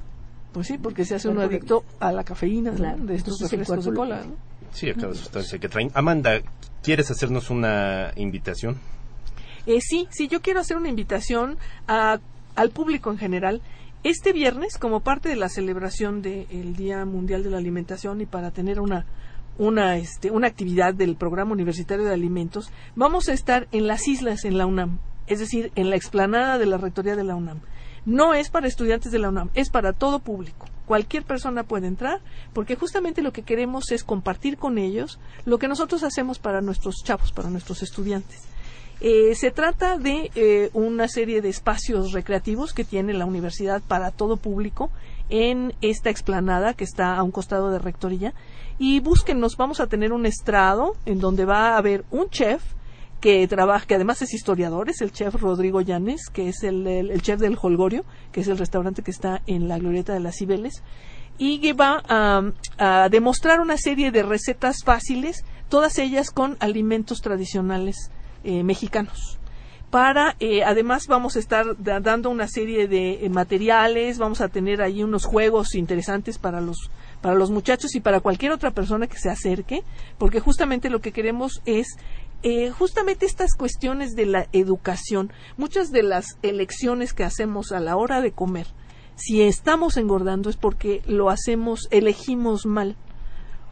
Pues 0.51 0.67
sí, 0.67 0.77
porque 0.77 1.03
se 1.05 1.15
hace 1.15 1.33
lo 1.33 1.41
adicto 1.41 1.83
a 1.99 2.11
la 2.11 2.23
cafeína 2.23 2.71
de 2.71 3.15
estos 3.15 3.41
entonces 3.41 3.51
refrescos 3.51 3.85
de 3.85 3.93
cola. 3.93 4.21
Sí, 4.71 4.89
a 4.89 4.93
cada 4.95 5.13
sustancia 5.15 5.57
que 5.59 5.69
traen. 5.69 5.89
Amanda, 5.93 6.41
¿quieres 6.83 7.09
hacernos 7.09 7.49
una 7.49 8.11
invitación? 8.15 8.77
Eh, 9.65 9.79
sí, 9.81 10.07
sí, 10.11 10.27
yo 10.27 10.41
quiero 10.41 10.59
hacer 10.59 10.77
una 10.77 10.89
invitación 10.89 11.57
a- 11.87 12.19
al 12.55 12.69
público 12.71 13.09
en 13.11 13.17
general. 13.17 13.61
Este 14.03 14.33
viernes, 14.33 14.77
como 14.77 14.99
parte 14.99 15.29
de 15.29 15.37
la 15.37 15.47
celebración 15.47 16.21
del 16.21 16.75
Día 16.75 17.05
Mundial 17.05 17.41
de 17.41 17.49
la 17.49 17.57
Alimentación 17.57 18.19
y 18.19 18.25
para 18.25 18.51
tener 18.51 18.81
una, 18.81 19.05
una, 19.57 19.95
este, 19.95 20.29
una 20.29 20.47
actividad 20.47 20.93
del 20.93 21.15
Programa 21.15 21.53
Universitario 21.53 22.03
de 22.03 22.13
Alimentos, 22.13 22.69
vamos 22.97 23.29
a 23.29 23.33
estar 23.33 23.69
en 23.71 23.87
las 23.87 24.09
islas 24.09 24.43
en 24.43 24.57
la 24.57 24.65
UNAM, 24.65 24.99
es 25.27 25.39
decir, 25.39 25.71
en 25.75 25.89
la 25.89 25.95
explanada 25.95 26.57
de 26.57 26.65
la 26.65 26.75
Rectoría 26.75 27.15
de 27.15 27.23
la 27.23 27.35
UNAM. 27.35 27.61
No 28.05 28.33
es 28.33 28.49
para 28.49 28.67
estudiantes 28.67 29.09
de 29.13 29.19
la 29.19 29.29
UNAM, 29.29 29.51
es 29.53 29.69
para 29.69 29.93
todo 29.93 30.19
público. 30.19 30.67
Cualquier 30.85 31.23
persona 31.23 31.63
puede 31.63 31.87
entrar, 31.87 32.19
porque 32.51 32.75
justamente 32.75 33.21
lo 33.21 33.31
que 33.31 33.43
queremos 33.43 33.89
es 33.93 34.03
compartir 34.03 34.57
con 34.57 34.79
ellos 34.79 35.17
lo 35.45 35.59
que 35.59 35.69
nosotros 35.69 36.03
hacemos 36.03 36.39
para 36.39 36.59
nuestros 36.59 36.95
chavos, 37.05 37.31
para 37.31 37.49
nuestros 37.49 37.81
estudiantes. 37.81 38.49
Eh, 39.01 39.35
se 39.35 39.51
trata 39.51 39.97
de 39.97 40.31
eh, 40.35 40.69
una 40.73 41.07
serie 41.07 41.41
de 41.41 41.49
espacios 41.49 42.13
recreativos 42.13 42.73
que 42.73 42.85
tiene 42.85 43.13
la 43.13 43.25
universidad 43.25 43.81
para 43.81 44.11
todo 44.11 44.37
público 44.37 44.91
en 45.29 45.73
esta 45.81 46.09
explanada 46.09 46.73
que 46.73 46.83
está 46.83 47.15
a 47.15 47.23
un 47.23 47.31
costado 47.31 47.71
de 47.71 47.79
Rectoría. 47.79 48.33
Y 48.79 48.99
búsquenos, 48.99 49.57
vamos 49.57 49.79
a 49.79 49.87
tener 49.87 50.13
un 50.13 50.25
estrado 50.25 50.95
en 51.05 51.19
donde 51.19 51.45
va 51.45 51.69
a 51.69 51.77
haber 51.77 52.05
un 52.11 52.29
chef 52.29 52.63
que 53.19 53.47
trabaja, 53.47 53.85
que 53.85 53.95
además 53.95 54.21
es 54.21 54.33
historiador, 54.33 54.89
es 54.89 55.01
el 55.01 55.11
chef 55.11 55.35
Rodrigo 55.35 55.79
Llanes, 55.79 56.29
que 56.29 56.49
es 56.49 56.61
el, 56.63 57.21
chef 57.21 57.39
del 57.39 57.57
Holgorio, 57.61 58.03
que 58.33 58.41
es 58.41 58.47
el 58.49 58.57
restaurante 58.57 59.01
que 59.01 59.11
está 59.11 59.41
en 59.47 59.69
la 59.69 59.79
glorieta 59.79 60.13
de 60.13 60.19
las 60.19 60.35
Cibeles, 60.35 60.83
y 61.37 61.59
que 61.59 61.71
va 61.71 62.03
a 62.09 63.07
demostrar 63.09 63.61
una 63.61 63.77
serie 63.77 64.11
de 64.11 64.23
recetas 64.23 64.83
fáciles, 64.83 65.45
todas 65.69 65.99
ellas 65.99 66.31
con 66.31 66.57
alimentos 66.59 67.21
tradicionales 67.21 68.11
eh, 68.43 68.63
mexicanos. 68.63 69.39
para 69.93 70.35
eh, 70.39 70.63
además 70.63 71.05
vamos 71.05 71.35
a 71.35 71.39
estar 71.39 71.75
dando 71.77 72.31
una 72.31 72.47
serie 72.47 72.87
de 72.87 73.23
eh, 73.23 73.29
materiales 73.29 74.17
vamos 74.17 74.41
a 74.41 74.47
tener 74.47 74.81
ahí 74.81 75.03
unos 75.03 75.25
juegos 75.25 75.75
interesantes 75.75 76.39
para 76.39 76.61
los 76.61 76.89
para 77.21 77.35
los 77.35 77.51
muchachos 77.51 77.93
y 77.93 77.99
para 77.99 78.19
cualquier 78.19 78.53
otra 78.53 78.71
persona 78.71 79.05
que 79.05 79.19
se 79.19 79.29
acerque 79.29 79.83
porque 80.17 80.39
justamente 80.39 80.89
lo 80.89 80.99
que 80.99 81.11
queremos 81.11 81.61
es 81.65 81.95
eh, 82.41 82.71
justamente 82.71 83.27
estas 83.27 83.53
cuestiones 83.53 84.15
de 84.15 84.25
la 84.25 84.47
educación 84.51 85.31
muchas 85.57 85.91
de 85.91 86.01
las 86.01 86.39
elecciones 86.41 87.13
que 87.13 87.23
hacemos 87.23 87.71
a 87.71 87.79
la 87.79 87.95
hora 87.95 88.19
de 88.21 88.31
comer 88.31 88.65
si 89.13 89.43
estamos 89.43 89.97
engordando 89.97 90.49
es 90.49 90.57
porque 90.57 91.03
lo 91.05 91.29
hacemos 91.29 91.87
elegimos 91.91 92.65
mal 92.65 92.95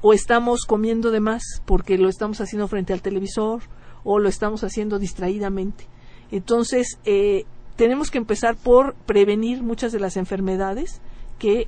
o 0.01 0.13
estamos 0.13 0.65
comiendo 0.67 1.09
de 1.09 1.19
más 1.19 1.41
porque 1.65 1.97
lo 1.97 2.09
estamos 2.09 2.41
haciendo 2.41 2.67
frente 2.67 2.93
al 2.93 3.01
televisor 3.01 3.63
o 4.03 4.19
lo 4.19 4.29
estamos 4.29 4.63
haciendo 4.63 4.99
distraídamente 4.99 5.87
entonces, 6.31 6.97
eh, 7.05 7.45
tenemos 7.75 8.09
que 8.09 8.17
empezar 8.17 8.55
por 8.55 8.95
prevenir 9.05 9.61
muchas 9.61 9.91
de 9.91 9.99
las 9.99 10.17
enfermedades 10.17 11.01
que 11.39 11.67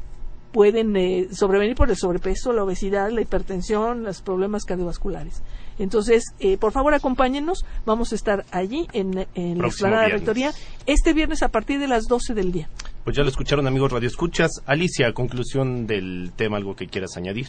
pueden 0.54 0.96
eh, 0.96 1.28
sobrevenir 1.32 1.76
por 1.76 1.90
el 1.90 1.98
sobrepeso, 1.98 2.54
la 2.54 2.64
obesidad, 2.64 3.10
la 3.10 3.22
hipertensión, 3.22 4.04
los 4.04 4.22
problemas 4.22 4.66
cardiovasculares. 4.66 5.42
Entonces, 5.80 6.24
eh, 6.40 6.58
por 6.58 6.72
favor, 6.72 6.94
acompáñenos. 6.94 7.66
Vamos 7.86 8.12
a 8.12 8.16
estar 8.16 8.46
allí 8.52 8.88
en, 8.94 9.28
en 9.34 9.58
la 9.58 9.68
explanada 9.68 10.08
Rectoría 10.08 10.54
este 10.86 11.14
viernes 11.14 11.42
a 11.42 11.50
partir 11.50 11.80
de 11.80 11.88
las 11.88 12.08
12 12.08 12.36
del 12.36 12.52
día. 12.52 12.70
Pues 13.04 13.18
ya 13.18 13.24
lo 13.24 13.30
escucharon, 13.30 13.68
amigos 13.68 13.92
Radio 13.92 14.08
Escuchas. 14.08 14.62
Alicia, 14.68 15.12
conclusión 15.14 15.88
del 15.88 16.32
tema, 16.36 16.58
algo 16.58 16.76
que 16.76 16.88
quieras 16.88 17.18
añadir. 17.18 17.48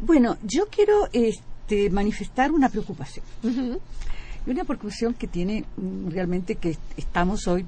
Bueno, 0.00 0.38
yo 0.42 0.66
quiero 0.70 1.08
este, 1.70 1.88
manifestar 1.90 2.50
una 2.50 2.68
preocupación 2.68 3.24
y 3.44 4.50
una 4.50 4.64
preocupación 4.64 5.14
que 5.14 5.28
tiene 5.28 5.64
mm, 5.76 6.08
realmente 6.08 6.56
que 6.56 6.76
estamos 6.96 7.46
hoy 7.46 7.64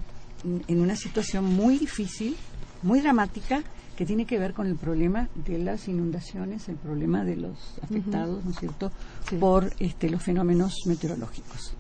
en 0.67 0.81
una 0.81 0.97
situación 0.97 1.45
muy 1.45 1.79
difícil, 1.79 2.37
muy 2.83 3.01
dramática, 3.01 3.63
que 3.95 4.05
tiene 4.05 4.25
que 4.25 4.41
ver 4.41 4.55
con 4.55 4.67
el 4.67 4.75
problema 4.75 5.29
de 5.47 5.59
las 5.59 5.87
inundaciones, 5.87 6.69
el 6.69 6.75
problema 6.75 7.25
de 7.25 7.37
los 7.37 7.79
afectados, 7.81 8.45
¿no 8.45 8.51
es 8.51 8.59
cierto?, 8.59 8.91
por 9.39 9.73
este, 9.79 10.11
los 10.11 10.21
fenómenos 10.21 10.75
meteorológicos. 10.87 11.75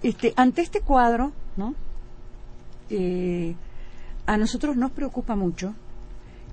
Este, 0.00 0.34
ante 0.36 0.62
este 0.62 0.82
cuadro, 0.82 1.32
¿no? 1.56 1.74
Eh, 2.88 3.56
a 4.26 4.36
nosotros 4.36 4.76
nos 4.76 4.92
preocupa 4.92 5.34
mucho 5.34 5.74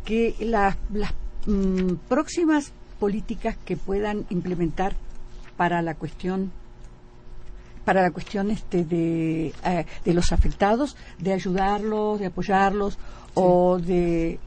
que 0.03 0.35
las 0.39 0.77
mm, 1.45 1.93
próximas 2.07 2.73
políticas 2.99 3.55
que 3.65 3.77
puedan 3.77 4.25
implementar 4.29 4.93
para 5.57 5.81
la 5.81 5.95
cuestión 5.95 6.51
para 7.85 8.03
la 8.03 8.11
cuestión 8.11 8.51
este 8.51 8.85
de, 8.85 9.53
eh, 9.65 9.85
de 10.05 10.13
los 10.13 10.31
afectados, 10.31 10.95
de 11.17 11.33
ayudarlos, 11.33 12.19
de 12.19 12.27
apoyarlos 12.27 12.99
o 13.33 13.79
de 13.79 14.37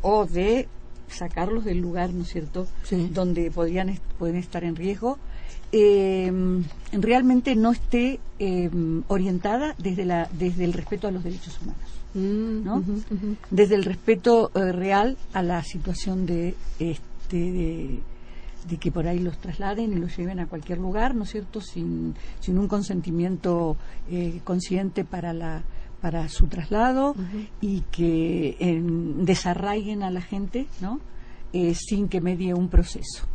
o 0.00 0.26
de 0.26 0.66
sacarlos 1.08 1.64
del 1.64 1.78
lugar, 1.78 2.10
¿no 2.10 2.22
es 2.22 2.30
cierto?, 2.30 2.66
donde 3.10 3.50
podrían 3.50 3.96
pueden 4.18 4.36
estar 4.36 4.64
en 4.64 4.74
riesgo, 4.74 5.18
em, 5.70 6.64
realmente 6.92 7.54
no 7.54 7.70
esté 7.70 8.18
em, 8.38 9.04
orientada 9.08 9.74
desde 9.78 10.04
la 10.04 10.28
desde 10.32 10.64
el 10.64 10.72
respeto 10.72 11.06
a 11.06 11.12
los 11.12 11.22
derechos 11.22 11.60
humanos. 11.60 11.88
Mm, 12.14 12.64
¿no? 12.64 12.84
Desde 13.50 13.74
el 13.74 13.84
respeto 13.84 14.50
eh, 14.54 14.72
real 14.72 15.16
a 15.32 15.42
la 15.42 15.62
situación 15.62 16.26
de 16.26 16.54
este 16.78 17.11
de, 17.38 18.00
de 18.68 18.76
que 18.76 18.92
por 18.92 19.06
ahí 19.06 19.18
los 19.18 19.38
trasladen 19.38 19.92
y 19.92 19.96
los 19.96 20.16
lleven 20.16 20.40
a 20.40 20.46
cualquier 20.46 20.78
lugar, 20.78 21.14
¿no 21.14 21.24
es 21.24 21.30
cierto?, 21.30 21.60
sin, 21.60 22.14
sin 22.40 22.58
un 22.58 22.68
consentimiento 22.68 23.76
eh, 24.10 24.40
consciente 24.44 25.04
para 25.04 25.32
la 25.32 25.62
para 26.00 26.28
su 26.28 26.48
traslado 26.48 27.14
y 27.60 27.82
que 27.92 28.82
desarraiguen 29.18 30.02
a 30.02 30.10
la 30.10 30.20
gente, 30.20 30.66
¿no?, 30.80 30.98
eh, 31.52 31.74
sin 31.76 32.08
que 32.08 32.20
medie 32.20 32.54
un 32.54 32.68
proceso. 32.68 33.28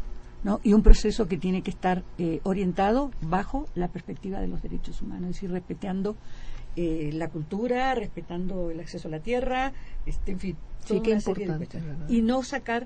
¿no? 0.44 0.60
y 0.64 0.74
un 0.74 0.84
proceso 0.84 1.28
que 1.28 1.38
tiene 1.38 1.62
que 1.62 1.72
estar 1.72 2.04
eh, 2.20 2.42
orientado 2.44 3.12
bajo 3.22 3.68
la 3.74 3.88
perspectiva 3.88 4.40
de 4.40 4.48
los 4.48 4.62
derechos 4.62 5.02
humanos, 5.02 5.30
es 5.30 5.36
decir, 5.36 5.52
respetando 5.52 6.16
la 6.76 7.28
cultura, 7.30 7.96
respetando 7.96 8.70
el 8.70 8.80
acceso 8.80 9.08
a 9.08 9.12
la 9.12 9.20
tierra, 9.20 9.74
este, 10.06 10.34
en 10.34 10.40
fin, 10.40 10.58
sí, 10.86 11.02
qué 11.02 11.12
importante, 11.12 11.68
y 12.08 12.22
no 12.22 12.44
sacar 12.44 12.86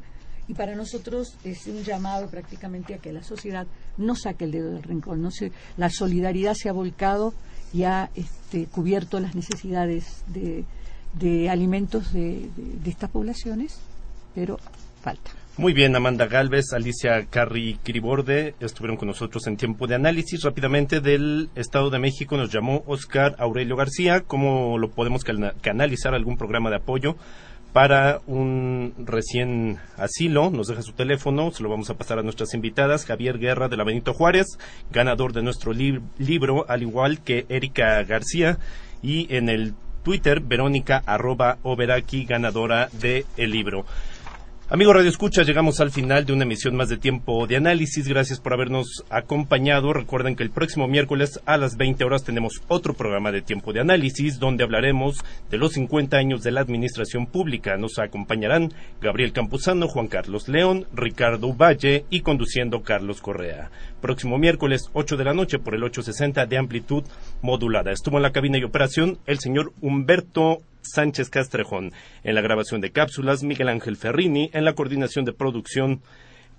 y 0.52 0.54
para 0.54 0.76
nosotros 0.76 1.38
es 1.46 1.66
un 1.68 1.82
llamado 1.82 2.28
prácticamente 2.28 2.94
a 2.94 2.98
que 2.98 3.14
la 3.14 3.24
sociedad 3.24 3.66
no 3.96 4.16
saque 4.16 4.44
el 4.44 4.52
dedo 4.52 4.72
del 4.72 4.84
rincón, 4.84 5.22
no 5.22 5.32
se, 5.32 5.54
la 5.78 5.90
solidaridad 5.90 6.56
se 6.56 6.68
ha 6.68 6.74
volcado 6.74 7.34
y 7.74 7.84
ha 7.84 8.10
este, 8.16 8.66
cubierto 8.66 9.22
las 9.22 9.34
necesidades 9.34 10.26
de, 10.28 10.66
de 11.14 11.50
alimentos 11.50 12.12
de, 12.12 12.50
de, 12.58 12.90
estas 12.90 13.10
poblaciones, 13.10 13.80
pero 14.36 14.60
falta. 15.02 15.32
Muy 15.56 15.72
bien, 15.72 15.96
Amanda 15.96 16.26
Galvez, 16.26 16.74
Alicia 16.74 17.26
Carri 17.30 17.80
Criborde 17.82 18.54
estuvieron 18.60 18.98
con 18.98 19.08
nosotros 19.08 19.48
en 19.48 19.56
tiempo 19.56 19.88
de 19.88 19.96
análisis. 19.96 20.44
Rápidamente 20.44 21.00
del 21.00 21.50
Estado 21.56 21.90
de 21.90 22.00
México 22.00 22.36
nos 22.36 22.52
llamó 22.52 22.84
Oscar 22.88 23.38
Aurelio 23.40 23.78
García. 23.78 24.22
¿Cómo 24.22 24.78
lo 24.78 24.92
podemos 24.92 25.24
canalizar 25.62 26.14
algún 26.14 26.38
programa 26.38 26.70
de 26.70 26.78
apoyo? 26.78 27.16
Para 27.74 28.22
un 28.28 28.94
recién 28.98 29.80
asilo. 29.98 30.50
Nos 30.50 30.68
deja 30.68 30.82
su 30.82 30.94
teléfono, 30.94 31.52
se 31.52 31.64
lo 31.64 31.70
vamos 31.70 31.90
a 31.90 31.96
pasar 31.96 32.20
a 32.20 32.24
nuestras 32.24 32.54
invitadas. 32.54 33.06
Javier 33.06 33.40
Guerra 33.40 33.70
de 33.70 33.78
la 33.78 33.84
Benito 33.84 34.14
Juárez, 34.14 34.58
ganador 34.92 35.34
de 35.34 35.44
nuestro 35.44 35.74
libro, 35.74 36.66
al 36.68 36.82
igual 36.82 37.22
que 37.24 37.46
Erika 37.50 38.04
García. 38.04 38.58
Y 39.02 39.34
en 39.34 39.50
el 39.50 39.74
Twitter, 40.04 40.42
Verónica 40.42 41.02
arroba 41.06 41.58
Oberaki, 41.64 42.26
ganadora 42.26 42.90
de 42.92 43.26
el 43.38 43.52
libro. 43.52 43.86
Amigos 44.74 44.96
Radio 44.96 45.10
Escucha, 45.10 45.44
llegamos 45.44 45.82
al 45.82 45.92
final 45.92 46.26
de 46.26 46.32
una 46.32 46.46
emisión 46.46 46.78
más 46.78 46.88
de 46.88 46.96
tiempo 46.96 47.46
de 47.46 47.58
análisis. 47.58 48.08
Gracias 48.08 48.40
por 48.40 48.54
habernos 48.54 49.04
acompañado. 49.10 49.92
Recuerden 49.92 50.38
que 50.38 50.44
el 50.44 50.50
próximo 50.50 50.88
miércoles 50.88 51.42
a 51.46 51.58
las 51.58 51.76
20 51.76 52.06
horas 52.06 52.24
tenemos 52.24 52.62
otro 52.70 52.94
programa 52.94 53.34
de 53.34 53.42
tiempo 53.42 53.74
de 53.74 53.82
análisis 53.82 54.40
donde 54.40 54.64
hablaremos 54.64 55.18
de 55.50 55.58
los 55.58 55.74
50 55.74 56.16
años 56.16 56.42
de 56.42 56.52
la 56.52 56.62
administración 56.62 57.26
pública. 57.26 57.76
Nos 57.76 58.00
acompañarán 58.00 58.74
Gabriel 59.02 59.34
Campuzano, 59.34 59.90
Juan 59.90 60.08
Carlos 60.08 60.48
León, 60.48 60.86
Ricardo 60.94 61.54
Valle 61.54 62.06
y 62.10 62.22
conduciendo 62.22 62.82
Carlos 62.82 63.20
Correa. 63.20 63.72
Próximo 64.00 64.38
miércoles 64.38 64.90
8 64.94 65.18
de 65.18 65.26
la 65.26 65.34
noche 65.34 65.60
por 65.60 65.76
el 65.76 65.84
860 65.84 66.46
de 66.46 66.58
amplitud 66.58 67.04
modulada. 67.42 67.92
Estuvo 67.92 68.16
en 68.16 68.24
la 68.24 68.32
cabina 68.32 68.58
y 68.58 68.64
operación 68.64 69.20
el 69.26 69.40
señor 69.40 69.74
Humberto 69.82 70.60
Sánchez 70.82 71.30
Castrejón. 71.30 71.92
En 72.24 72.36
la 72.36 72.42
grabación 72.42 72.82
de 72.82 72.92
cápsulas, 72.92 73.44
Miguel 73.44 73.70
Ángel 73.70 73.98
Ferrini. 73.98 74.50
En 74.54 74.66
la 74.66 74.74
coordinación 74.74 75.26
de 75.26 75.34
producción, 75.34 76.02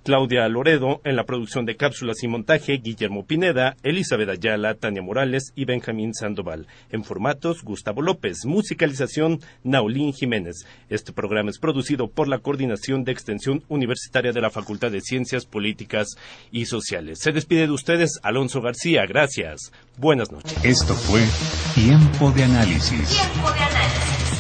Claudia 0.04 0.48
Loredo, 0.48 1.00
en 1.04 1.14
la 1.14 1.24
producción 1.24 1.64
de 1.64 1.76
cápsulas 1.76 2.22
y 2.22 2.28
montaje, 2.28 2.80
Guillermo 2.82 3.24
Pineda, 3.24 3.76
Elizabeth 3.84 4.28
Ayala, 4.28 4.74
Tania 4.74 5.00
Morales 5.00 5.52
y 5.54 5.64
Benjamín 5.64 6.12
Sandoval. 6.12 6.66
En 6.90 7.04
formatos, 7.04 7.62
Gustavo 7.62 8.02
López. 8.02 8.44
Musicalización, 8.44 9.40
Naulín 9.62 10.12
Jiménez. 10.12 10.66
Este 10.88 11.12
programa 11.12 11.50
es 11.50 11.58
producido 11.58 12.08
por 12.08 12.26
la 12.26 12.38
Coordinación 12.38 13.04
de 13.04 13.12
Extensión 13.12 13.62
Universitaria 13.68 14.32
de 14.32 14.40
la 14.40 14.50
Facultad 14.50 14.90
de 14.90 15.00
Ciencias 15.00 15.46
Políticas 15.46 16.08
y 16.50 16.66
Sociales. 16.66 17.20
Se 17.20 17.30
despide 17.30 17.66
de 17.66 17.72
ustedes 17.72 18.18
Alonso 18.24 18.60
García. 18.60 19.06
Gracias. 19.06 19.72
Buenas 19.98 20.32
noches. 20.32 20.64
Esto 20.64 20.94
fue 20.94 21.22
Tiempo 21.74 22.32
de 22.32 22.42
Análisis. 22.42 23.08
Tiempo 23.08 23.52
de 23.52 23.60
Análisis 23.60 23.81